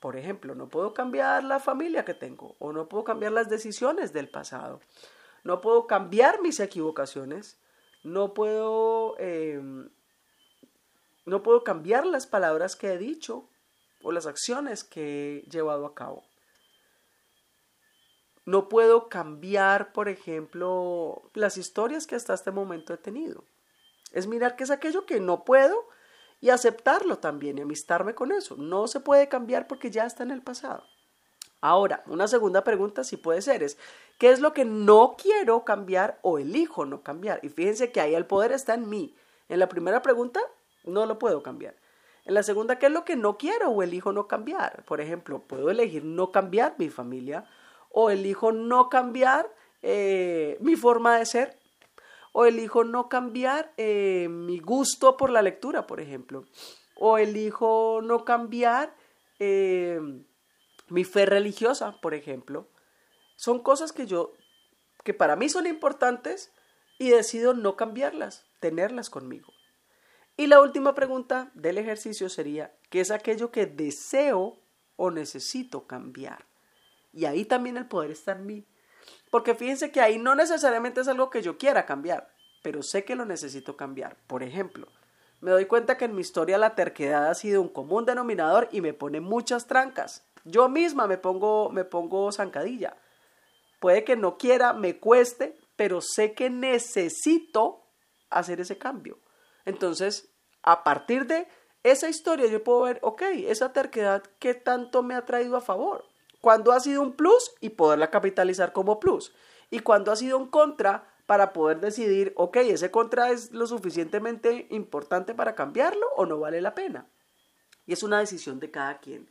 Por 0.00 0.16
ejemplo, 0.16 0.54
no 0.54 0.68
puedo 0.68 0.94
cambiar 0.94 1.42
la 1.42 1.58
familia 1.58 2.04
que 2.04 2.14
tengo 2.14 2.54
o 2.60 2.72
no 2.72 2.88
puedo 2.88 3.02
cambiar 3.02 3.32
las 3.32 3.50
decisiones 3.50 4.12
del 4.12 4.30
pasado. 4.30 4.80
No 5.42 5.60
puedo 5.60 5.88
cambiar 5.88 6.40
mis 6.40 6.60
equivocaciones. 6.60 7.58
No 8.04 8.34
puedo, 8.34 9.18
em, 9.18 9.90
no 11.26 11.42
puedo 11.42 11.64
cambiar 11.64 12.06
las 12.06 12.28
palabras 12.28 12.76
que 12.76 12.92
he 12.92 12.98
dicho 12.98 13.48
o 14.02 14.12
las 14.12 14.26
acciones 14.26 14.84
que 14.84 15.38
he 15.38 15.50
llevado 15.50 15.86
a 15.86 15.94
cabo. 15.94 16.24
No 18.44 18.68
puedo 18.68 19.08
cambiar, 19.08 19.92
por 19.92 20.08
ejemplo, 20.08 21.30
las 21.34 21.58
historias 21.58 22.06
que 22.06 22.14
hasta 22.14 22.34
este 22.34 22.50
momento 22.50 22.94
he 22.94 22.96
tenido. 22.96 23.44
Es 24.12 24.26
mirar 24.26 24.56
qué 24.56 24.64
es 24.64 24.70
aquello 24.70 25.04
que 25.04 25.20
no 25.20 25.44
puedo 25.44 25.86
y 26.40 26.50
aceptarlo 26.50 27.18
también 27.18 27.58
y 27.58 27.62
amistarme 27.62 28.14
con 28.14 28.32
eso. 28.32 28.56
No 28.56 28.86
se 28.86 29.00
puede 29.00 29.28
cambiar 29.28 29.66
porque 29.66 29.90
ya 29.90 30.06
está 30.06 30.22
en 30.22 30.30
el 30.30 30.42
pasado. 30.42 30.84
Ahora, 31.60 32.04
una 32.06 32.28
segunda 32.28 32.62
pregunta 32.62 33.02
si 33.02 33.16
puede 33.16 33.42
ser 33.42 33.62
es, 33.62 33.76
¿qué 34.18 34.30
es 34.30 34.40
lo 34.40 34.52
que 34.52 34.64
no 34.64 35.16
quiero 35.20 35.64
cambiar 35.64 36.18
o 36.22 36.38
elijo 36.38 36.86
no 36.86 37.02
cambiar? 37.02 37.40
Y 37.42 37.48
fíjense 37.48 37.90
que 37.90 38.00
ahí 38.00 38.14
el 38.14 38.26
poder 38.26 38.52
está 38.52 38.74
en 38.74 38.88
mí. 38.88 39.14
En 39.48 39.58
la 39.58 39.68
primera 39.68 40.00
pregunta, 40.02 40.40
no 40.84 41.04
lo 41.04 41.18
puedo 41.18 41.42
cambiar. 41.42 41.74
En 42.28 42.34
la 42.34 42.42
segunda, 42.42 42.78
¿qué 42.78 42.86
es 42.86 42.92
lo 42.92 43.06
que 43.06 43.16
no 43.16 43.38
quiero 43.38 43.70
o 43.70 43.82
elijo 43.82 44.12
no 44.12 44.28
cambiar? 44.28 44.84
Por 44.84 45.00
ejemplo, 45.00 45.44
puedo 45.44 45.70
elegir 45.70 46.04
no 46.04 46.30
cambiar 46.30 46.74
mi 46.76 46.90
familia 46.90 47.46
o 47.88 48.10
elijo 48.10 48.52
no 48.52 48.90
cambiar 48.90 49.50
eh, 49.80 50.58
mi 50.60 50.76
forma 50.76 51.16
de 51.16 51.24
ser 51.24 51.58
o 52.32 52.44
elijo 52.44 52.84
no 52.84 53.08
cambiar 53.08 53.72
eh, 53.78 54.28
mi 54.28 54.58
gusto 54.58 55.16
por 55.16 55.30
la 55.30 55.40
lectura, 55.40 55.86
por 55.86 56.00
ejemplo, 56.00 56.44
o 56.96 57.16
elijo 57.16 58.00
no 58.02 58.26
cambiar 58.26 58.94
eh, 59.38 59.98
mi 60.88 61.04
fe 61.04 61.24
religiosa, 61.24 61.98
por 62.02 62.12
ejemplo. 62.12 62.68
Son 63.36 63.62
cosas 63.62 63.90
que 63.90 64.06
yo, 64.06 64.34
que 65.02 65.14
para 65.14 65.34
mí 65.34 65.48
son 65.48 65.66
importantes 65.66 66.52
y 66.98 67.08
decido 67.08 67.54
no 67.54 67.74
cambiarlas, 67.74 68.44
tenerlas 68.60 69.08
conmigo. 69.08 69.50
Y 70.40 70.46
la 70.46 70.60
última 70.60 70.94
pregunta 70.94 71.50
del 71.54 71.78
ejercicio 71.78 72.28
sería, 72.28 72.72
¿qué 72.90 73.00
es 73.00 73.10
aquello 73.10 73.50
que 73.50 73.66
deseo 73.66 74.56
o 74.94 75.10
necesito 75.10 75.88
cambiar? 75.88 76.46
Y 77.12 77.24
ahí 77.24 77.44
también 77.44 77.76
el 77.76 77.88
poder 77.88 78.12
está 78.12 78.32
en 78.32 78.46
mí. 78.46 78.64
Porque 79.32 79.56
fíjense 79.56 79.90
que 79.90 80.00
ahí 80.00 80.16
no 80.16 80.36
necesariamente 80.36 81.00
es 81.00 81.08
algo 81.08 81.28
que 81.28 81.42
yo 81.42 81.58
quiera 81.58 81.86
cambiar, 81.86 82.32
pero 82.62 82.84
sé 82.84 83.04
que 83.04 83.16
lo 83.16 83.24
necesito 83.24 83.76
cambiar. 83.76 84.16
Por 84.28 84.44
ejemplo, 84.44 84.86
me 85.40 85.50
doy 85.50 85.66
cuenta 85.66 85.96
que 85.96 86.04
en 86.04 86.14
mi 86.14 86.20
historia 86.20 86.56
la 86.56 86.76
terquedad 86.76 87.28
ha 87.28 87.34
sido 87.34 87.60
un 87.60 87.68
común 87.68 88.04
denominador 88.04 88.68
y 88.70 88.80
me 88.80 88.94
pone 88.94 89.20
muchas 89.20 89.66
trancas. 89.66 90.24
Yo 90.44 90.68
misma 90.68 91.08
me 91.08 91.18
pongo, 91.18 91.68
me 91.70 91.82
pongo 91.82 92.30
zancadilla. 92.30 92.96
Puede 93.80 94.04
que 94.04 94.14
no 94.14 94.38
quiera, 94.38 94.72
me 94.72 95.00
cueste, 95.00 95.58
pero 95.74 96.00
sé 96.00 96.34
que 96.34 96.48
necesito 96.48 97.82
hacer 98.30 98.60
ese 98.60 98.78
cambio. 98.78 99.18
Entonces, 99.68 100.30
a 100.62 100.82
partir 100.82 101.26
de 101.26 101.46
esa 101.82 102.08
historia 102.08 102.46
yo 102.46 102.64
puedo 102.64 102.82
ver, 102.82 102.98
ok, 103.02 103.20
esa 103.48 103.74
terquedad, 103.74 104.22
¿qué 104.38 104.54
tanto 104.54 105.02
me 105.02 105.14
ha 105.14 105.26
traído 105.26 105.56
a 105.56 105.60
favor? 105.60 106.06
¿Cuándo 106.40 106.72
ha 106.72 106.80
sido 106.80 107.02
un 107.02 107.12
plus 107.12 107.52
y 107.60 107.68
poderla 107.68 108.10
capitalizar 108.10 108.72
como 108.72 108.98
plus? 108.98 109.30
Y 109.70 109.80
cuando 109.80 110.10
ha 110.10 110.16
sido 110.16 110.38
un 110.38 110.48
contra 110.48 111.06
para 111.26 111.52
poder 111.52 111.80
decidir, 111.80 112.32
ok, 112.36 112.56
ese 112.56 112.90
contra 112.90 113.30
es 113.30 113.52
lo 113.52 113.66
suficientemente 113.66 114.66
importante 114.70 115.34
para 115.34 115.54
cambiarlo 115.54 116.06
o 116.16 116.24
no 116.24 116.38
vale 116.38 116.62
la 116.62 116.74
pena. 116.74 117.06
Y 117.84 117.92
es 117.92 118.02
una 118.02 118.20
decisión 118.20 118.60
de 118.60 118.70
cada 118.70 119.00
quien. 119.00 119.28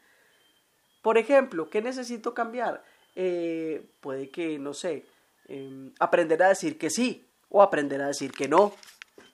Por 1.02 1.18
ejemplo, 1.18 1.72
¿qué 1.72 1.82
necesito 1.82 2.36
cambiar? 2.36 2.84
Eh, 3.16 3.90
puede 4.02 4.30
que, 4.30 4.60
no 4.60 4.76
sé, 4.76 5.08
em, 5.48 5.92
aprender 6.00 6.44
a 6.44 6.50
decir 6.50 6.78
que 6.78 6.92
sí 6.92 7.28
o 7.50 7.64
aprender 7.64 8.04
a 8.04 8.08
decir 8.08 8.32
que 8.32 8.48
no 8.48 8.74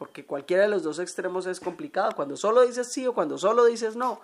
porque 0.03 0.25
cualquiera 0.25 0.63
de 0.63 0.67
los 0.67 0.83
dos 0.83 0.99
extremos 0.99 1.45
es 1.45 1.61
complicado. 1.61 2.11
Cuando 2.13 2.35
solo 2.35 2.63
dices 2.63 2.91
sí 2.91 3.07
o 3.07 3.13
cuando 3.13 3.37
solo 3.37 3.63
dices 3.63 3.95
no, 3.95 4.19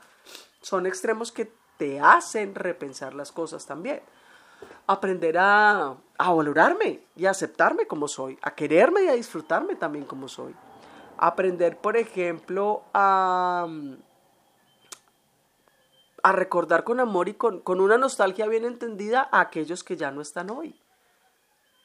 son 0.61 0.85
extremos 0.85 1.31
que 1.31 1.53
te 1.77 2.01
hacen 2.01 2.53
repensar 2.53 3.13
las 3.13 3.31
cosas 3.31 3.65
también. 3.65 4.01
Aprender 4.87 5.37
a, 5.37 5.95
a 6.17 6.33
valorarme 6.33 7.05
y 7.15 7.27
a 7.27 7.29
aceptarme 7.29 7.87
como 7.87 8.09
soy, 8.09 8.37
a 8.41 8.55
quererme 8.55 9.05
y 9.05 9.07
a 9.07 9.13
disfrutarme 9.13 9.77
también 9.77 10.03
como 10.03 10.27
soy. 10.27 10.53
Aprender, 11.17 11.77
por 11.77 11.95
ejemplo, 11.95 12.83
a, 12.93 13.65
a 16.23 16.31
recordar 16.33 16.83
con 16.83 16.99
amor 16.99 17.29
y 17.29 17.35
con, 17.35 17.61
con 17.61 17.79
una 17.79 17.97
nostalgia 17.97 18.47
bien 18.47 18.65
entendida 18.65 19.29
a 19.31 19.39
aquellos 19.39 19.85
que 19.85 19.95
ya 19.95 20.11
no 20.11 20.19
están 20.19 20.49
hoy, 20.49 20.77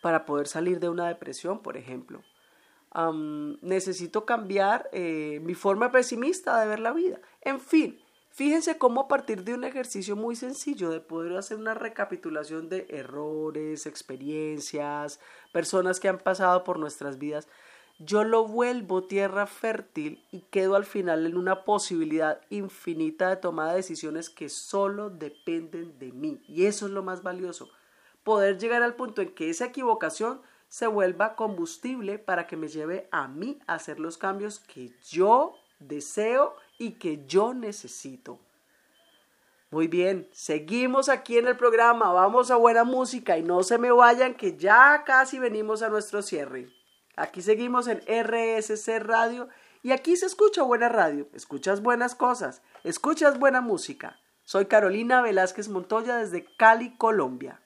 para 0.03 0.27
poder 0.27 0.49
salir 0.49 0.81
de 0.81 0.89
una 0.89 1.07
depresión, 1.07 1.61
por 1.61 1.77
ejemplo 1.77 2.25
necesito 3.61 4.25
cambiar 4.25 4.89
eh, 4.93 5.41
mi 5.43 5.55
forma 5.55 5.91
pesimista 5.91 6.61
de 6.61 6.69
ver 6.69 6.81
la 6.81 6.93
vida. 6.93 7.21
En 7.41 7.61
fin, 7.61 8.01
fíjense 8.31 8.79
cómo 8.79 9.03
a 9.03 9.09
partir 9.09 9.43
de 9.43 9.55
un 9.55 9.65
ejercicio 9.65 10.15
muy 10.15 10.37
sencillo 10.37 10.91
de 10.91 11.01
poder 11.01 11.37
hacer 11.37 11.57
una 11.57 11.75
recapitulación 11.75 12.69
de 12.69 12.87
errores, 12.89 13.87
experiencias, 13.87 15.19
personas 15.53 15.99
que 15.99 16.09
han 16.09 16.19
pasado 16.19 16.63
por 16.63 16.79
nuestras 16.79 17.19
vidas, 17.19 17.49
yo 17.99 18.25
lo 18.25 18.47
vuelvo 18.47 19.05
tierra 19.05 19.47
fértil 19.47 20.25
y 20.33 20.41
quedo 20.51 20.75
al 20.75 20.85
final 20.85 21.27
en 21.27 21.37
una 21.37 21.65
posibilidad 21.65 22.41
infinita 22.51 23.29
de 23.31 23.37
tomar 23.37 23.71
de 23.71 23.77
decisiones 23.77 24.31
que 24.31 24.49
solo 24.49 25.11
dependen 25.11 25.97
de 25.99 26.11
mí. 26.13 26.43
Y 26.49 26.67
eso 26.67 26.87
es 26.87 26.93
lo 26.93 27.05
más 27.05 27.23
valioso. 27.23 27.71
Poder 28.25 28.59
llegar 28.59 28.83
al 28.83 28.97
punto 28.97 29.23
en 29.23 29.33
que 29.35 29.49
esa 29.49 29.67
equivocación 29.67 30.41
se 30.75 30.89
vuelva 30.89 31.37
combustible 31.37 32.19
para 32.19 32.49
que 32.49 32.57
me 32.57 32.67
lleve 32.67 33.09
a 33.13 33.29
mí 33.29 33.61
a 33.69 33.75
hacer 33.75 34.01
los 34.01 34.19
cambios 34.19 34.59
que 34.59 34.91
yo 35.09 35.55
deseo 35.79 36.57
y 36.79 36.95
que 36.95 37.25
yo 37.29 37.55
necesito. 37.55 38.41
Muy 39.71 39.87
bien, 39.87 40.29
seguimos 40.33 41.09
aquí 41.09 41.39
en 41.39 41.47
el 41.47 41.57
programa, 41.57 42.11
vamos 42.11 42.51
a 42.51 42.57
buena 42.57 42.83
música 42.83 43.39
y 43.39 43.45
no 43.45 43.63
se 43.63 43.79
me 43.79 43.93
vayan 43.93 44.35
que 44.35 44.57
ya 44.57 45.05
casi 45.07 45.39
venimos 45.39 45.81
a 45.83 45.91
nuestro 45.91 46.23
cierre. 46.23 46.69
Aquí 47.15 47.41
seguimos 47.41 47.87
en 47.87 48.01
RSC 48.01 48.99
Radio 48.99 49.49
y 49.85 49.93
aquí 49.93 50.17
se 50.17 50.27
escucha 50.27 50.65
buena 50.65 50.89
radio, 50.89 51.29
escuchas 51.35 51.83
buenas 51.83 52.17
cosas, 52.17 52.63
escuchas 52.83 53.39
buena 53.39 53.61
música. 53.61 54.19
Soy 54.43 54.67
Carolina 54.67 55.23
Velázquez 55.23 55.69
Montoya 55.69 56.17
desde 56.17 56.45
Cali, 56.57 56.97
Colombia. 56.97 57.61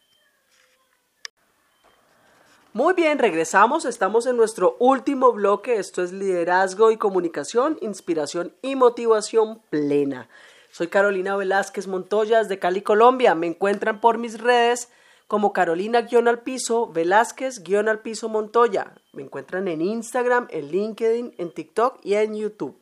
Muy 2.79 2.95
bien, 2.95 3.19
regresamos, 3.19 3.85
estamos 3.85 4.27
en 4.27 4.37
nuestro 4.37 4.77
último 4.79 5.33
bloque, 5.33 5.81
esto 5.81 6.01
es 6.01 6.13
liderazgo 6.13 6.93
y 6.93 6.97
comunicación, 6.97 7.77
inspiración 7.81 8.55
y 8.63 8.77
motivación 8.77 9.61
plena. 9.69 10.29
Soy 10.71 10.87
Carolina 10.87 11.35
Velázquez 11.35 11.89
Montoyas 11.89 12.49
de 12.49 12.61
Cali, 12.61 12.83
Colombia. 12.83 13.35
Me 13.35 13.49
encuentran 13.49 14.01
por 14.01 14.19
mis 14.19 14.41
redes 14.41 14.91
como 15.27 15.53
Carolina-al 15.53 16.39
piso, 16.43 16.87
Velázquez-al 16.93 17.99
piso 17.99 18.29
Montoya. 18.29 18.95
Me 19.13 19.25
encuentran 19.25 19.67
en 19.67 19.83
Instagram, 19.83 20.47
en 20.49 20.69
LinkedIn, 20.69 21.35
en 21.37 21.51
TikTok 21.51 21.99
y 22.05 22.15
en 22.15 22.37
YouTube. 22.37 22.79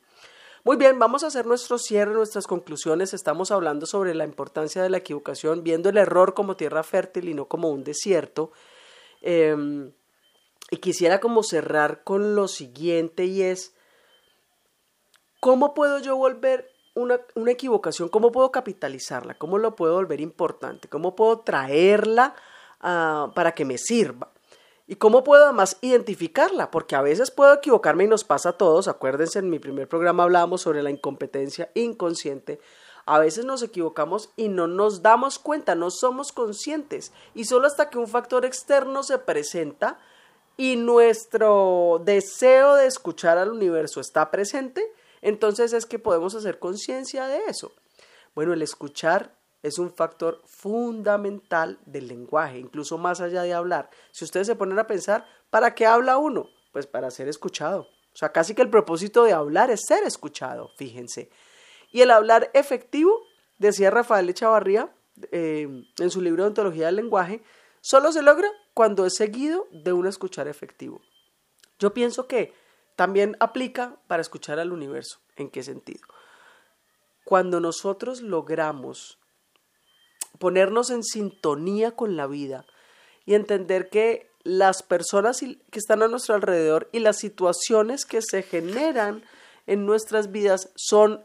Muy 0.62 0.76
bien, 0.76 0.98
vamos 0.98 1.24
a 1.24 1.28
hacer 1.28 1.46
nuestro 1.46 1.78
cierre, 1.78 2.12
nuestras 2.12 2.46
conclusiones. 2.46 3.14
Estamos 3.14 3.50
hablando 3.50 3.86
sobre 3.86 4.14
la 4.14 4.24
importancia 4.24 4.82
de 4.82 4.90
la 4.90 4.98
equivocación, 4.98 5.64
viendo 5.64 5.88
el 5.88 5.96
error 5.96 6.34
como 6.34 6.54
tierra 6.54 6.82
fértil 6.82 7.30
y 7.30 7.34
no 7.34 7.46
como 7.46 7.70
un 7.70 7.82
desierto. 7.82 8.52
Em, 9.22 9.92
y 10.70 10.76
quisiera 10.78 11.20
como 11.20 11.42
cerrar 11.42 12.02
con 12.04 12.34
lo 12.34 12.48
siguiente 12.48 13.24
y 13.24 13.42
es, 13.42 13.74
¿cómo 15.40 15.74
puedo 15.74 15.98
yo 16.00 16.16
volver 16.16 16.70
una, 16.94 17.20
equivocación, 17.46 18.08
cómo 18.08 18.32
puedo 18.32 18.50
capitalizarla? 18.50 19.34
¿Cómo 19.34 19.58
lo 19.58 19.76
puedo 19.76 19.94
volver 19.94 20.20
importante? 20.20 20.88
¿Cómo 20.88 21.14
puedo 21.14 21.40
traerla 21.40 22.34
ah, 22.80 23.32
para 23.34 23.52
que 23.52 23.64
me 23.64 23.78
sirva? 23.78 24.32
¿Y 24.88 24.96
cómo 24.96 25.24
puedo 25.24 25.44
además 25.44 25.78
identificarla? 25.80 26.70
Porque 26.70 26.94
a 26.94 27.02
veces 27.02 27.30
puedo 27.30 27.54
equivocarme 27.54 28.04
y 28.04 28.08
nos 28.08 28.24
pasa 28.24 28.50
a 28.50 28.52
todos. 28.56 28.88
Acuérdense, 28.88 29.40
en 29.40 29.50
mi 29.50 29.58
primer 29.58 29.88
programa 29.88 30.22
hablábamos 30.22 30.62
sobre 30.62 30.82
la 30.82 30.90
incompetencia 30.90 31.70
inconsciente. 31.74 32.60
A 33.06 33.20
veces 33.20 33.44
nos 33.44 33.62
equivocamos 33.62 34.30
y 34.36 34.48
no 34.48 34.66
nos 34.66 35.00
damos 35.00 35.38
cuenta, 35.38 35.76
no 35.76 35.90
somos 35.90 36.32
conscientes. 36.32 37.12
Y 37.34 37.44
solo 37.44 37.68
hasta 37.68 37.88
que 37.88 37.98
un 37.98 38.08
factor 38.08 38.44
externo 38.44 39.04
se 39.04 39.18
presenta 39.18 39.98
y 40.56 40.74
nuestro 40.74 42.02
deseo 42.04 42.74
de 42.74 42.86
escuchar 42.86 43.38
al 43.38 43.50
universo 43.50 44.00
está 44.00 44.30
presente, 44.32 44.92
entonces 45.22 45.72
es 45.72 45.86
que 45.86 46.00
podemos 46.00 46.34
hacer 46.34 46.58
conciencia 46.58 47.28
de 47.28 47.44
eso. 47.46 47.72
Bueno, 48.34 48.52
el 48.52 48.62
escuchar 48.62 49.36
es 49.62 49.78
un 49.78 49.92
factor 49.92 50.42
fundamental 50.44 51.78
del 51.86 52.08
lenguaje, 52.08 52.58
incluso 52.58 52.98
más 52.98 53.20
allá 53.20 53.42
de 53.42 53.54
hablar. 53.54 53.88
Si 54.10 54.24
ustedes 54.24 54.48
se 54.48 54.56
ponen 54.56 54.78
a 54.78 54.86
pensar, 54.86 55.26
¿para 55.50 55.74
qué 55.74 55.86
habla 55.86 56.18
uno? 56.18 56.48
Pues 56.72 56.86
para 56.86 57.10
ser 57.10 57.28
escuchado. 57.28 57.82
O 57.82 58.18
sea, 58.18 58.32
casi 58.32 58.54
que 58.54 58.62
el 58.62 58.70
propósito 58.70 59.24
de 59.24 59.32
hablar 59.32 59.70
es 59.70 59.82
ser 59.86 60.04
escuchado, 60.04 60.70
fíjense. 60.76 61.30
Y 61.90 62.02
el 62.02 62.10
hablar 62.10 62.50
efectivo, 62.54 63.22
decía 63.58 63.90
Rafael 63.90 64.28
Echavarría 64.28 64.92
eh, 65.32 65.84
en 65.98 66.10
su 66.10 66.20
libro 66.20 66.42
de 66.42 66.48
Ontología 66.48 66.86
del 66.86 66.96
Lenguaje, 66.96 67.42
solo 67.80 68.12
se 68.12 68.22
logra 68.22 68.50
cuando 68.74 69.06
es 69.06 69.14
seguido 69.14 69.66
de 69.70 69.92
un 69.92 70.06
escuchar 70.06 70.48
efectivo. 70.48 71.00
Yo 71.78 71.94
pienso 71.94 72.26
que 72.26 72.52
también 72.96 73.36
aplica 73.40 73.96
para 74.06 74.22
escuchar 74.22 74.58
al 74.58 74.72
universo. 74.72 75.20
¿En 75.36 75.50
qué 75.50 75.62
sentido? 75.62 76.06
Cuando 77.24 77.60
nosotros 77.60 78.22
logramos 78.22 79.18
ponernos 80.38 80.90
en 80.90 81.02
sintonía 81.02 81.92
con 81.92 82.16
la 82.16 82.26
vida 82.26 82.66
y 83.24 83.34
entender 83.34 83.90
que 83.90 84.30
las 84.44 84.82
personas 84.82 85.40
que 85.40 85.78
están 85.78 86.02
a 86.02 86.08
nuestro 86.08 86.34
alrededor 86.34 86.88
y 86.92 87.00
las 87.00 87.18
situaciones 87.18 88.04
que 88.04 88.22
se 88.22 88.42
generan 88.42 89.24
en 89.66 89.84
nuestras 89.86 90.30
vidas 90.30 90.70
son 90.76 91.24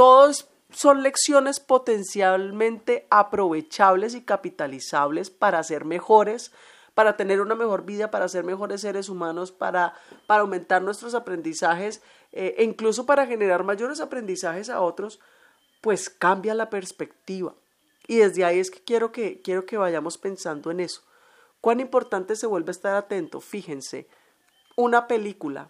todos 0.00 0.48
son 0.70 1.02
lecciones 1.02 1.60
potencialmente 1.60 3.06
aprovechables 3.10 4.14
y 4.14 4.22
capitalizables 4.22 5.28
para 5.28 5.62
ser 5.62 5.84
mejores, 5.84 6.52
para 6.94 7.18
tener 7.18 7.42
una 7.42 7.54
mejor 7.54 7.84
vida, 7.84 8.10
para 8.10 8.26
ser 8.26 8.44
mejores 8.44 8.80
seres 8.80 9.10
humanos, 9.10 9.52
para, 9.52 9.92
para 10.26 10.40
aumentar 10.40 10.80
nuestros 10.80 11.14
aprendizajes 11.14 12.00
eh, 12.32 12.54
e 12.56 12.64
incluso 12.64 13.04
para 13.04 13.26
generar 13.26 13.62
mayores 13.62 14.00
aprendizajes 14.00 14.70
a 14.70 14.80
otros, 14.80 15.20
pues 15.82 16.08
cambia 16.08 16.54
la 16.54 16.70
perspectiva. 16.70 17.54
Y 18.06 18.16
desde 18.16 18.46
ahí 18.46 18.58
es 18.58 18.70
que 18.70 18.80
quiero 18.82 19.12
que, 19.12 19.42
quiero 19.42 19.66
que 19.66 19.76
vayamos 19.76 20.16
pensando 20.16 20.70
en 20.70 20.80
eso. 20.80 21.02
Cuán 21.60 21.78
importante 21.78 22.36
se 22.36 22.46
vuelve 22.46 22.70
estar 22.70 22.96
atento, 22.96 23.42
fíjense, 23.42 24.08
una 24.76 25.06
película, 25.06 25.68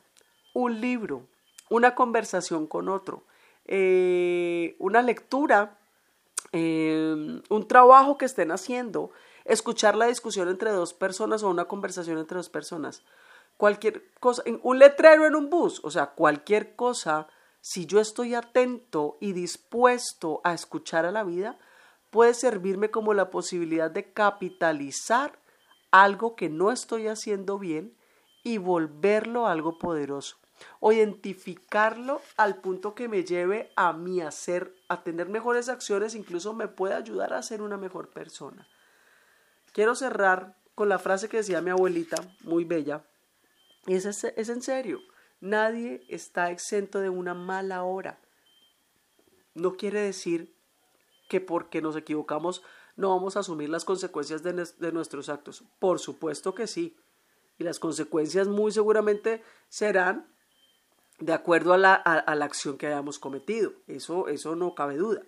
un 0.55 0.81
libro, 0.81 1.27
una 1.69 1.97
conversación 1.97 2.69
con 2.69 2.89
otro, 2.89 3.25
eh, 3.67 4.77
una 4.79 5.03
lectura, 5.03 5.79
eh, 6.53 7.41
un 7.49 7.69
trabajo 7.69 8.19
que 8.19 8.25
estén 8.25 8.51
haciendo, 8.51 9.11
escuchar 9.45 9.97
la 9.97 10.07
discusión 10.07 10.49
entre 10.49 10.71
dos 10.71 10.95
personas 10.95 11.43
o 11.43 11.49
una 11.49 11.67
conversación 11.67 12.19
entre 12.19 12.37
dos 12.37 12.49
personas. 12.49 13.05
Cualquier 13.57 14.13
cosa, 14.21 14.43
un 14.63 14.79
letrero 14.79 15.27
en 15.27 15.35
un 15.35 15.51
bus, 15.51 15.81
o 15.85 15.91
sea, 15.91 16.07
cualquier 16.07 16.75
cosa, 16.77 17.29
si 17.61 17.87
yo 17.87 18.01
estoy 18.01 18.35
atento 18.35 19.19
y 19.21 19.33
dispuesto 19.33 20.41
a 20.45 20.55
escuchar 20.55 21.05
a 21.05 21.13
la 21.13 21.25
vida, 21.25 21.59
puede 22.11 22.35
servirme 22.35 22.91
como 22.91 23.15
la 23.15 23.31
posibilidad 23.31 23.91
de 23.91 24.13
capitalizar 24.13 25.39
algo 25.91 26.37
que 26.37 26.49
no 26.49 26.71
estoy 26.71 27.09
haciendo 27.09 27.59
bien 27.59 27.97
y 28.43 28.59
volverlo 28.59 29.47
algo 29.47 29.79
poderoso 29.79 30.39
o 30.79 30.93
identificarlo 30.93 32.21
al 32.37 32.57
punto 32.61 32.95
que 32.95 33.09
me 33.09 33.25
lleve 33.25 33.73
a 33.77 33.93
mi 33.93 34.21
hacer, 34.21 34.75
a 34.89 35.03
tener 35.03 35.29
mejores 35.29 35.69
acciones, 35.69 36.15
incluso 36.15 36.53
me 36.55 36.69
puede 36.69 36.95
ayudar 36.95 37.33
a 37.33 37.43
ser 37.43 37.63
una 37.63 37.77
mejor 37.77 38.11
persona. 38.11 38.69
Quiero 39.73 39.95
cerrar 39.95 40.57
con 40.75 40.89
la 40.89 40.99
frase 40.99 41.29
que 41.29 41.39
decía 41.39 41.61
mi 41.61 41.71
abuelita, 41.71 42.17
muy 42.41 42.65
bella, 42.65 43.05
y 43.87 43.95
es, 43.95 44.05
es 44.07 44.49
en 44.49 44.63
serio, 44.63 45.01
nadie 45.41 46.05
está 46.09 46.51
exento 46.51 47.01
de 47.01 47.09
una 47.09 47.35
mala 47.35 47.83
hora. 47.83 48.19
No 49.55 49.77
quiere 49.77 50.01
decir 50.01 50.55
que 51.29 51.41
porque 51.41 51.81
nos 51.81 51.97
equivocamos 51.97 52.63
no 53.01 53.11
vamos 53.11 53.37
a 53.37 53.41
asumir 53.41 53.71
las 53.71 53.87
consecuencias 53.87 54.43
de, 54.43 54.53
de 54.53 54.93
nuestros 54.93 55.31
actos. 55.31 55.65
Por 55.79 55.99
supuesto 55.99 56.55
que 56.55 56.67
sí. 56.67 56.97
Y 57.59 57.65
las 57.65 57.79
consecuencias 57.79 58.47
muy 58.47 58.73
seguramente 58.73 59.43
serán 59.71 60.31
de 61.21 61.33
acuerdo 61.33 61.73
a 61.73 61.79
la, 61.79 61.95
a, 61.95 62.35
la 62.35 62.45
acción 62.45 62.79
que 62.79 62.87
hayamos 62.87 63.19
cometido. 63.19 63.73
Eso, 63.87 64.29
eso 64.29 64.57
no 64.57 64.75
cabe 64.75 64.97
duda. 64.97 65.23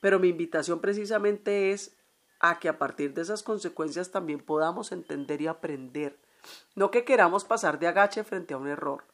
Pero 0.00 0.18
mi 0.18 0.28
invitación 0.28 0.80
precisamente 0.80 1.72
es 1.72 1.96
a 2.38 2.58
que 2.58 2.68
a 2.68 2.78
partir 2.78 3.14
de 3.14 3.22
esas 3.22 3.42
consecuencias 3.42 4.10
también 4.10 4.40
podamos 4.40 4.92
entender 4.92 5.40
y 5.40 5.46
aprender. 5.46 6.18
No 6.74 6.90
que 6.90 7.04
queramos 7.04 7.44
pasar 7.44 7.78
de 7.78 7.88
agache 7.88 8.22
frente 8.24 8.54
a 8.54 8.58
un 8.58 8.68
error. 8.68 9.04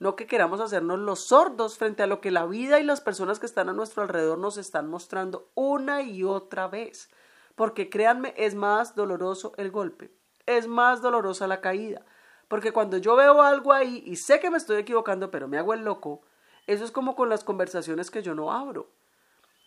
No 0.00 0.16
que 0.16 0.26
queramos 0.26 0.60
hacernos 0.60 0.98
los 0.98 1.28
sordos 1.28 1.78
frente 1.78 2.02
a 2.02 2.06
lo 2.06 2.20
que 2.20 2.30
la 2.30 2.46
vida 2.46 2.80
y 2.80 2.84
las 2.84 3.00
personas 3.00 3.38
que 3.38 3.46
están 3.46 3.68
a 3.68 3.74
nuestro 3.74 4.02
alrededor 4.02 4.38
nos 4.38 4.56
están 4.56 4.88
mostrando 4.88 5.50
una 5.54 6.02
y 6.02 6.24
otra 6.24 6.66
vez. 6.68 7.10
Porque 7.54 7.90
créanme, 7.90 8.34
es 8.36 8.54
más 8.54 8.96
doloroso 8.96 9.52
el 9.56 9.70
golpe, 9.70 10.10
es 10.46 10.66
más 10.66 11.00
dolorosa 11.00 11.46
la 11.46 11.60
caída, 11.60 12.04
porque 12.48 12.72
cuando 12.72 12.98
yo 12.98 13.16
veo 13.16 13.42
algo 13.42 13.72
ahí 13.72 14.02
y 14.06 14.16
sé 14.16 14.40
que 14.40 14.50
me 14.50 14.56
estoy 14.56 14.78
equivocando, 14.78 15.30
pero 15.30 15.48
me 15.48 15.58
hago 15.58 15.74
el 15.74 15.84
loco, 15.84 16.22
eso 16.66 16.84
es 16.84 16.90
como 16.90 17.14
con 17.14 17.28
las 17.28 17.44
conversaciones 17.44 18.10
que 18.10 18.22
yo 18.22 18.34
no 18.34 18.52
abro. 18.52 18.90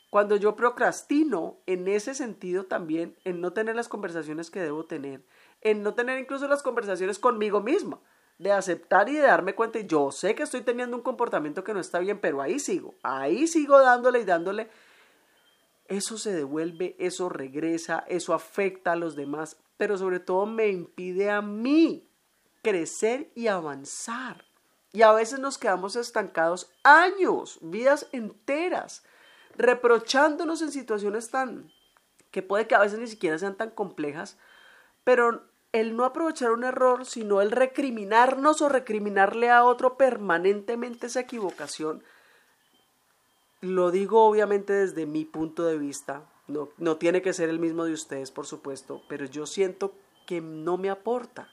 Cuando 0.10 0.38
yo 0.38 0.56
procrastino 0.56 1.58
en 1.66 1.88
ese 1.88 2.14
sentido 2.14 2.66
también, 2.66 3.18
en 3.26 3.42
no 3.42 3.52
tener 3.52 3.76
las 3.76 3.90
conversaciones 3.90 4.50
que 4.50 4.62
debo 4.62 4.86
tener, 4.86 5.22
en 5.62 5.84
no 5.84 5.94
tener 5.94 6.18
incluso 6.18 6.48
las 6.48 6.64
conversaciones 6.64 7.20
conmigo 7.20 7.62
misma, 7.62 8.00
de 8.40 8.52
aceptar 8.52 9.10
y 9.10 9.14
de 9.14 9.22
darme 9.22 9.56
cuenta, 9.56 9.80
yo 9.80 10.12
sé 10.12 10.36
que 10.36 10.44
estoy 10.44 10.62
teniendo 10.62 10.96
un 10.96 11.04
comportamiento 11.04 11.64
que 11.64 11.74
no 11.74 11.80
está 11.80 12.00
bien, 12.00 12.20
pero 12.20 12.42
ahí 12.42 12.60
sigo, 12.60 12.96
ahí 13.04 13.48
sigo 13.48 13.80
dándole 13.80 14.20
y 14.20 14.26
dándole, 14.26 14.70
eso 15.88 16.18
se 16.18 16.34
devuelve, 16.34 16.96
eso 17.00 17.30
regresa, 17.30 18.06
eso 18.08 18.34
afecta 18.34 18.94
a 18.94 18.96
los 18.96 19.16
demás, 19.16 19.58
pero 19.78 19.98
sobre 19.98 20.20
todo 20.20 20.46
me 20.46 20.70
impide 20.70 21.32
a 21.32 21.42
mí 21.42 22.07
crecer 22.62 23.32
y 23.36 23.48
avanzar. 23.48 24.46
Y 24.94 25.02
a 25.02 25.12
veces 25.12 25.40
nos 25.40 25.58
quedamos 25.58 25.96
estancados 25.96 26.72
años, 26.84 27.60
vidas 27.62 28.08
enteras, 28.12 29.04
reprochándonos 29.56 30.62
en 30.62 30.72
situaciones 30.72 31.30
tan 31.30 31.72
que 32.32 32.42
puede 32.42 32.68
que 32.68 32.76
a 32.76 32.80
veces 32.80 33.00
ni 33.00 33.08
siquiera 33.08 33.38
sean 33.38 33.56
tan 33.56 33.72
complejas, 33.72 34.38
pero 35.04 35.44
el 35.72 35.96
no 35.96 36.06
aprovechar 36.06 36.52
un 36.52 36.64
error, 36.64 37.06
sino 37.06 37.42
el 37.42 37.52
recriminarnos 37.52 38.62
o 38.62 38.70
recriminarle 38.70 39.50
a 39.50 39.64
otro 39.64 39.98
permanentemente 39.98 41.08
esa 41.08 41.22
equivocación, 41.22 42.04
lo 43.62 43.92
digo 43.92 44.24
obviamente 44.26 44.74
desde 44.74 45.06
mi 45.06 45.26
punto 45.26 45.66
de 45.66 45.78
vista, 45.78 46.30
no, 46.48 46.70
no 46.78 46.98
tiene 46.98 47.22
que 47.22 47.34
ser 47.34 47.50
el 47.50 47.60
mismo 47.60 47.86
de 47.86 47.94
ustedes, 47.94 48.32
por 48.32 48.46
supuesto, 48.46 49.02
pero 49.10 49.26
yo 49.26 49.46
siento 49.46 49.94
que 50.26 50.42
no 50.42 50.78
me 50.78 50.90
aporta. 50.90 51.50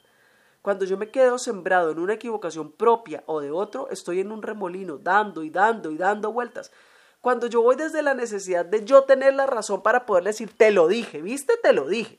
Cuando 0.65 0.87
yo 0.87 0.97
me 0.97 1.11
quedo 1.11 1.37
sembrado 1.37 1.91
en 1.91 1.99
una 1.99 2.15
equivocación 2.15 2.73
propia 2.73 3.23
o 3.27 3.43
de 3.43 3.51
otro, 3.51 3.91
estoy 3.91 4.21
en 4.21 4.33
un 4.33 4.41
remolino, 4.41 4.97
dando 4.97 5.43
y 5.43 5.51
dando 5.51 5.91
y 5.91 5.99
dando 5.99 6.33
vueltas. 6.33 6.73
Cuando 7.21 7.49
yo 7.49 7.61
voy 7.61 7.77
desde 7.77 8.01
la 8.01 8.15
necesidad 8.15 8.65
de 8.65 8.83
yo 8.83 9.03
tener 9.03 9.35
la 9.35 9.45
razón 9.45 9.83
para 9.83 10.07
poder 10.07 10.25
decir, 10.25 10.57
te 10.57 10.71
lo 10.71 10.89
dije, 10.89 11.21
¿viste? 11.21 11.59
Te 11.59 11.75
lo 11.75 11.87
dije. 11.87 12.19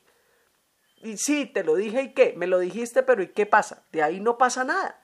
Y 0.97 1.17
sí, 1.17 1.47
te 1.47 1.63
lo 1.63 1.73
dije 1.73 2.03
y 2.03 2.13
qué, 2.13 2.35
me 2.37 2.45
lo 2.45 2.59
dijiste, 2.59 3.01
pero 3.01 3.23
¿y 3.23 3.29
qué 3.29 3.47
pasa? 3.47 3.83
De 3.91 4.03
ahí 4.03 4.19
no 4.19 4.37
pasa 4.37 4.63
nada. 4.63 5.03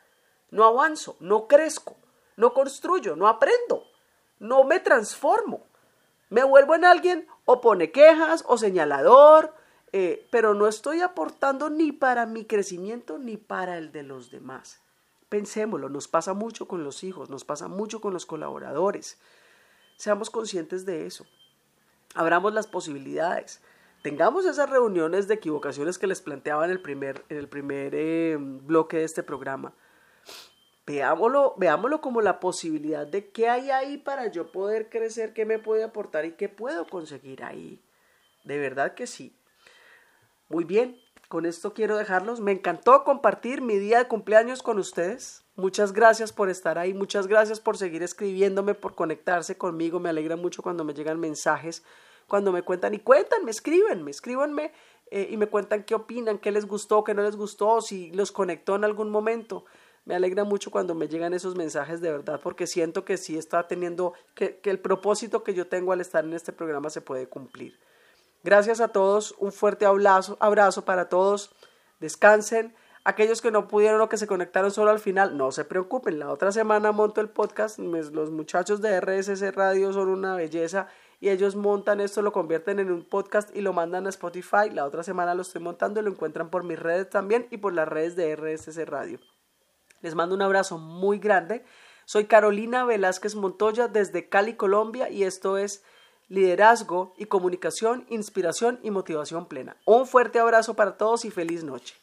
No 0.51 0.63
avanzo, 0.63 1.17
no 1.19 1.47
crezco, 1.47 1.95
no 2.37 2.53
construyo, 2.53 3.15
no 3.15 3.27
aprendo, 3.27 3.87
no 4.37 4.65
me 4.65 4.79
transformo. 4.79 5.65
Me 6.29 6.43
vuelvo 6.43 6.75
en 6.75 6.85
alguien 6.85 7.27
o 7.45 7.59
pone 7.59 7.91
quejas 7.91 8.43
o 8.47 8.59
señalador 8.59 9.55
eh, 9.93 10.27
pero 10.31 10.53
no 10.53 10.67
estoy 10.67 11.01
aportando 11.01 11.69
ni 11.69 11.91
para 11.91 12.25
mi 12.25 12.45
crecimiento 12.45 13.17
ni 13.17 13.37
para 13.37 13.77
el 13.77 13.91
de 13.91 14.03
los 14.03 14.31
demás. 14.31 14.81
Pensémoslo, 15.29 15.89
nos 15.89 16.07
pasa 16.07 16.33
mucho 16.33 16.67
con 16.67 16.83
los 16.83 17.03
hijos, 17.03 17.29
nos 17.29 17.45
pasa 17.45 17.67
mucho 17.67 18.01
con 18.01 18.13
los 18.13 18.25
colaboradores. 18.25 19.17
Seamos 19.97 20.29
conscientes 20.29 20.85
de 20.85 21.05
eso. 21.05 21.25
Abramos 22.15 22.53
las 22.53 22.67
posibilidades. 22.67 23.61
Tengamos 24.01 24.45
esas 24.45 24.69
reuniones 24.69 25.27
de 25.27 25.35
equivocaciones 25.35 25.97
que 25.97 26.07
les 26.07 26.21
planteaba 26.21 26.65
en 26.65 26.71
el 26.71 26.81
primer, 26.81 27.23
en 27.29 27.37
el 27.37 27.47
primer 27.47 27.93
eh, 27.93 28.37
bloque 28.39 28.97
de 28.97 29.03
este 29.03 29.23
programa. 29.23 29.73
Veámoslo, 30.87 31.53
veámoslo 31.57 32.01
como 32.01 32.21
la 32.21 32.39
posibilidad 32.39 33.05
de 33.05 33.29
qué 33.29 33.47
hay 33.47 33.69
ahí 33.69 33.97
para 33.97 34.27
yo 34.27 34.51
poder 34.51 34.89
crecer, 34.89 35.33
qué 35.33 35.45
me 35.45 35.59
puede 35.59 35.83
aportar 35.83 36.25
y 36.25 36.31
qué 36.31 36.49
puedo 36.49 36.87
conseguir 36.87 37.43
ahí. 37.43 37.79
De 38.43 38.57
verdad 38.57 38.95
que 38.95 39.05
sí. 39.05 39.35
Muy 40.51 40.65
bien, 40.65 40.99
con 41.29 41.45
esto 41.45 41.73
quiero 41.73 41.95
dejarlos. 41.95 42.41
Me 42.41 42.51
encantó 42.51 43.05
compartir 43.05 43.61
mi 43.61 43.77
día 43.77 43.99
de 43.99 44.09
cumpleaños 44.09 44.61
con 44.61 44.79
ustedes. 44.79 45.45
Muchas 45.55 45.93
gracias 45.93 46.33
por 46.33 46.49
estar 46.49 46.77
ahí, 46.77 46.93
muchas 46.93 47.27
gracias 47.27 47.61
por 47.61 47.77
seguir 47.77 48.03
escribiéndome, 48.03 48.73
por 48.73 48.93
conectarse 48.93 49.57
conmigo. 49.57 50.01
Me 50.01 50.09
alegra 50.09 50.35
mucho 50.35 50.61
cuando 50.61 50.83
me 50.83 50.93
llegan 50.93 51.21
mensajes, 51.21 51.83
cuando 52.27 52.51
me 52.51 52.63
cuentan 52.63 52.93
y 52.93 52.99
cuentan, 52.99 53.45
me 53.45 53.51
escriben, 53.51 54.03
me 54.03 54.11
escríbanme 54.11 54.73
eh, 55.09 55.29
y 55.31 55.37
me 55.37 55.47
cuentan 55.47 55.83
qué 55.83 55.95
opinan, 55.95 56.37
qué 56.37 56.51
les 56.51 56.65
gustó, 56.65 57.05
qué 57.05 57.13
no 57.13 57.23
les 57.23 57.37
gustó, 57.37 57.79
si 57.79 58.11
los 58.11 58.33
conectó 58.33 58.75
en 58.75 58.83
algún 58.83 59.09
momento. 59.09 59.63
Me 60.03 60.15
alegra 60.15 60.43
mucho 60.43 60.69
cuando 60.69 60.95
me 60.95 61.07
llegan 61.07 61.33
esos 61.33 61.55
mensajes 61.55 62.01
de 62.01 62.11
verdad, 62.11 62.41
porque 62.43 62.67
siento 62.67 63.05
que 63.05 63.15
sí 63.15 63.37
está 63.37 63.69
teniendo, 63.69 64.15
que, 64.35 64.57
que 64.57 64.69
el 64.69 64.79
propósito 64.79 65.45
que 65.45 65.53
yo 65.53 65.67
tengo 65.67 65.93
al 65.93 66.01
estar 66.01 66.25
en 66.25 66.33
este 66.33 66.51
programa 66.51 66.89
se 66.89 66.99
puede 66.99 67.29
cumplir. 67.29 67.79
Gracias 68.43 68.81
a 68.81 68.87
todos, 68.87 69.35
un 69.37 69.51
fuerte 69.51 69.85
abrazo, 69.85 70.37
abrazo 70.39 70.83
para 70.83 71.09
todos. 71.09 71.53
Descansen. 71.99 72.75
Aquellos 73.03 73.41
que 73.41 73.49
no 73.49 73.67
pudieron 73.67 73.99
o 74.01 74.09
que 74.09 74.17
se 74.17 74.27
conectaron 74.27 74.69
solo 74.69 74.91
al 74.91 74.99
final, 74.99 75.35
no 75.35 75.51
se 75.51 75.65
preocupen. 75.65 76.19
La 76.19 76.31
otra 76.31 76.51
semana 76.51 76.91
monto 76.91 77.19
el 77.21 77.29
podcast. 77.29 77.79
Los 77.79 78.29
muchachos 78.29 78.81
de 78.81 78.99
RSS 78.99 79.55
Radio 79.55 79.91
son 79.91 80.09
una 80.09 80.35
belleza 80.35 80.87
y 81.19 81.29
ellos 81.29 81.55
montan 81.55 81.99
esto, 81.99 82.23
lo 82.23 82.31
convierten 82.31 82.79
en 82.79 82.91
un 82.91 83.03
podcast 83.03 83.55
y 83.55 83.61
lo 83.61 83.73
mandan 83.73 84.07
a 84.07 84.09
Spotify. 84.09 84.69
La 84.71 84.85
otra 84.85 85.03
semana 85.03 85.35
lo 85.35 85.43
estoy 85.43 85.61
montando 85.61 85.99
y 85.99 86.03
lo 86.03 86.09
encuentran 86.09 86.49
por 86.49 86.63
mis 86.63 86.79
redes 86.79 87.09
también 87.09 87.47
y 87.51 87.57
por 87.57 87.73
las 87.73 87.87
redes 87.87 88.15
de 88.15 88.35
RSS 88.35 88.87
Radio. 88.87 89.19
Les 90.01 90.15
mando 90.15 90.33
un 90.33 90.41
abrazo 90.41 90.79
muy 90.79 91.19
grande. 91.19 91.63
Soy 92.05 92.25
Carolina 92.25 92.85
Velázquez 92.85 93.35
Montoya 93.35 93.87
desde 93.87 94.29
Cali, 94.29 94.55
Colombia 94.55 95.09
y 95.09 95.23
esto 95.23 95.57
es 95.57 95.83
liderazgo 96.31 97.13
y 97.17 97.25
comunicación, 97.25 98.05
inspiración 98.09 98.79
y 98.83 98.89
motivación 98.89 99.47
plena. 99.47 99.75
Un 99.85 100.07
fuerte 100.07 100.39
abrazo 100.39 100.75
para 100.75 100.97
todos 100.97 101.25
y 101.25 101.29
feliz 101.29 101.65
noche. 101.65 102.00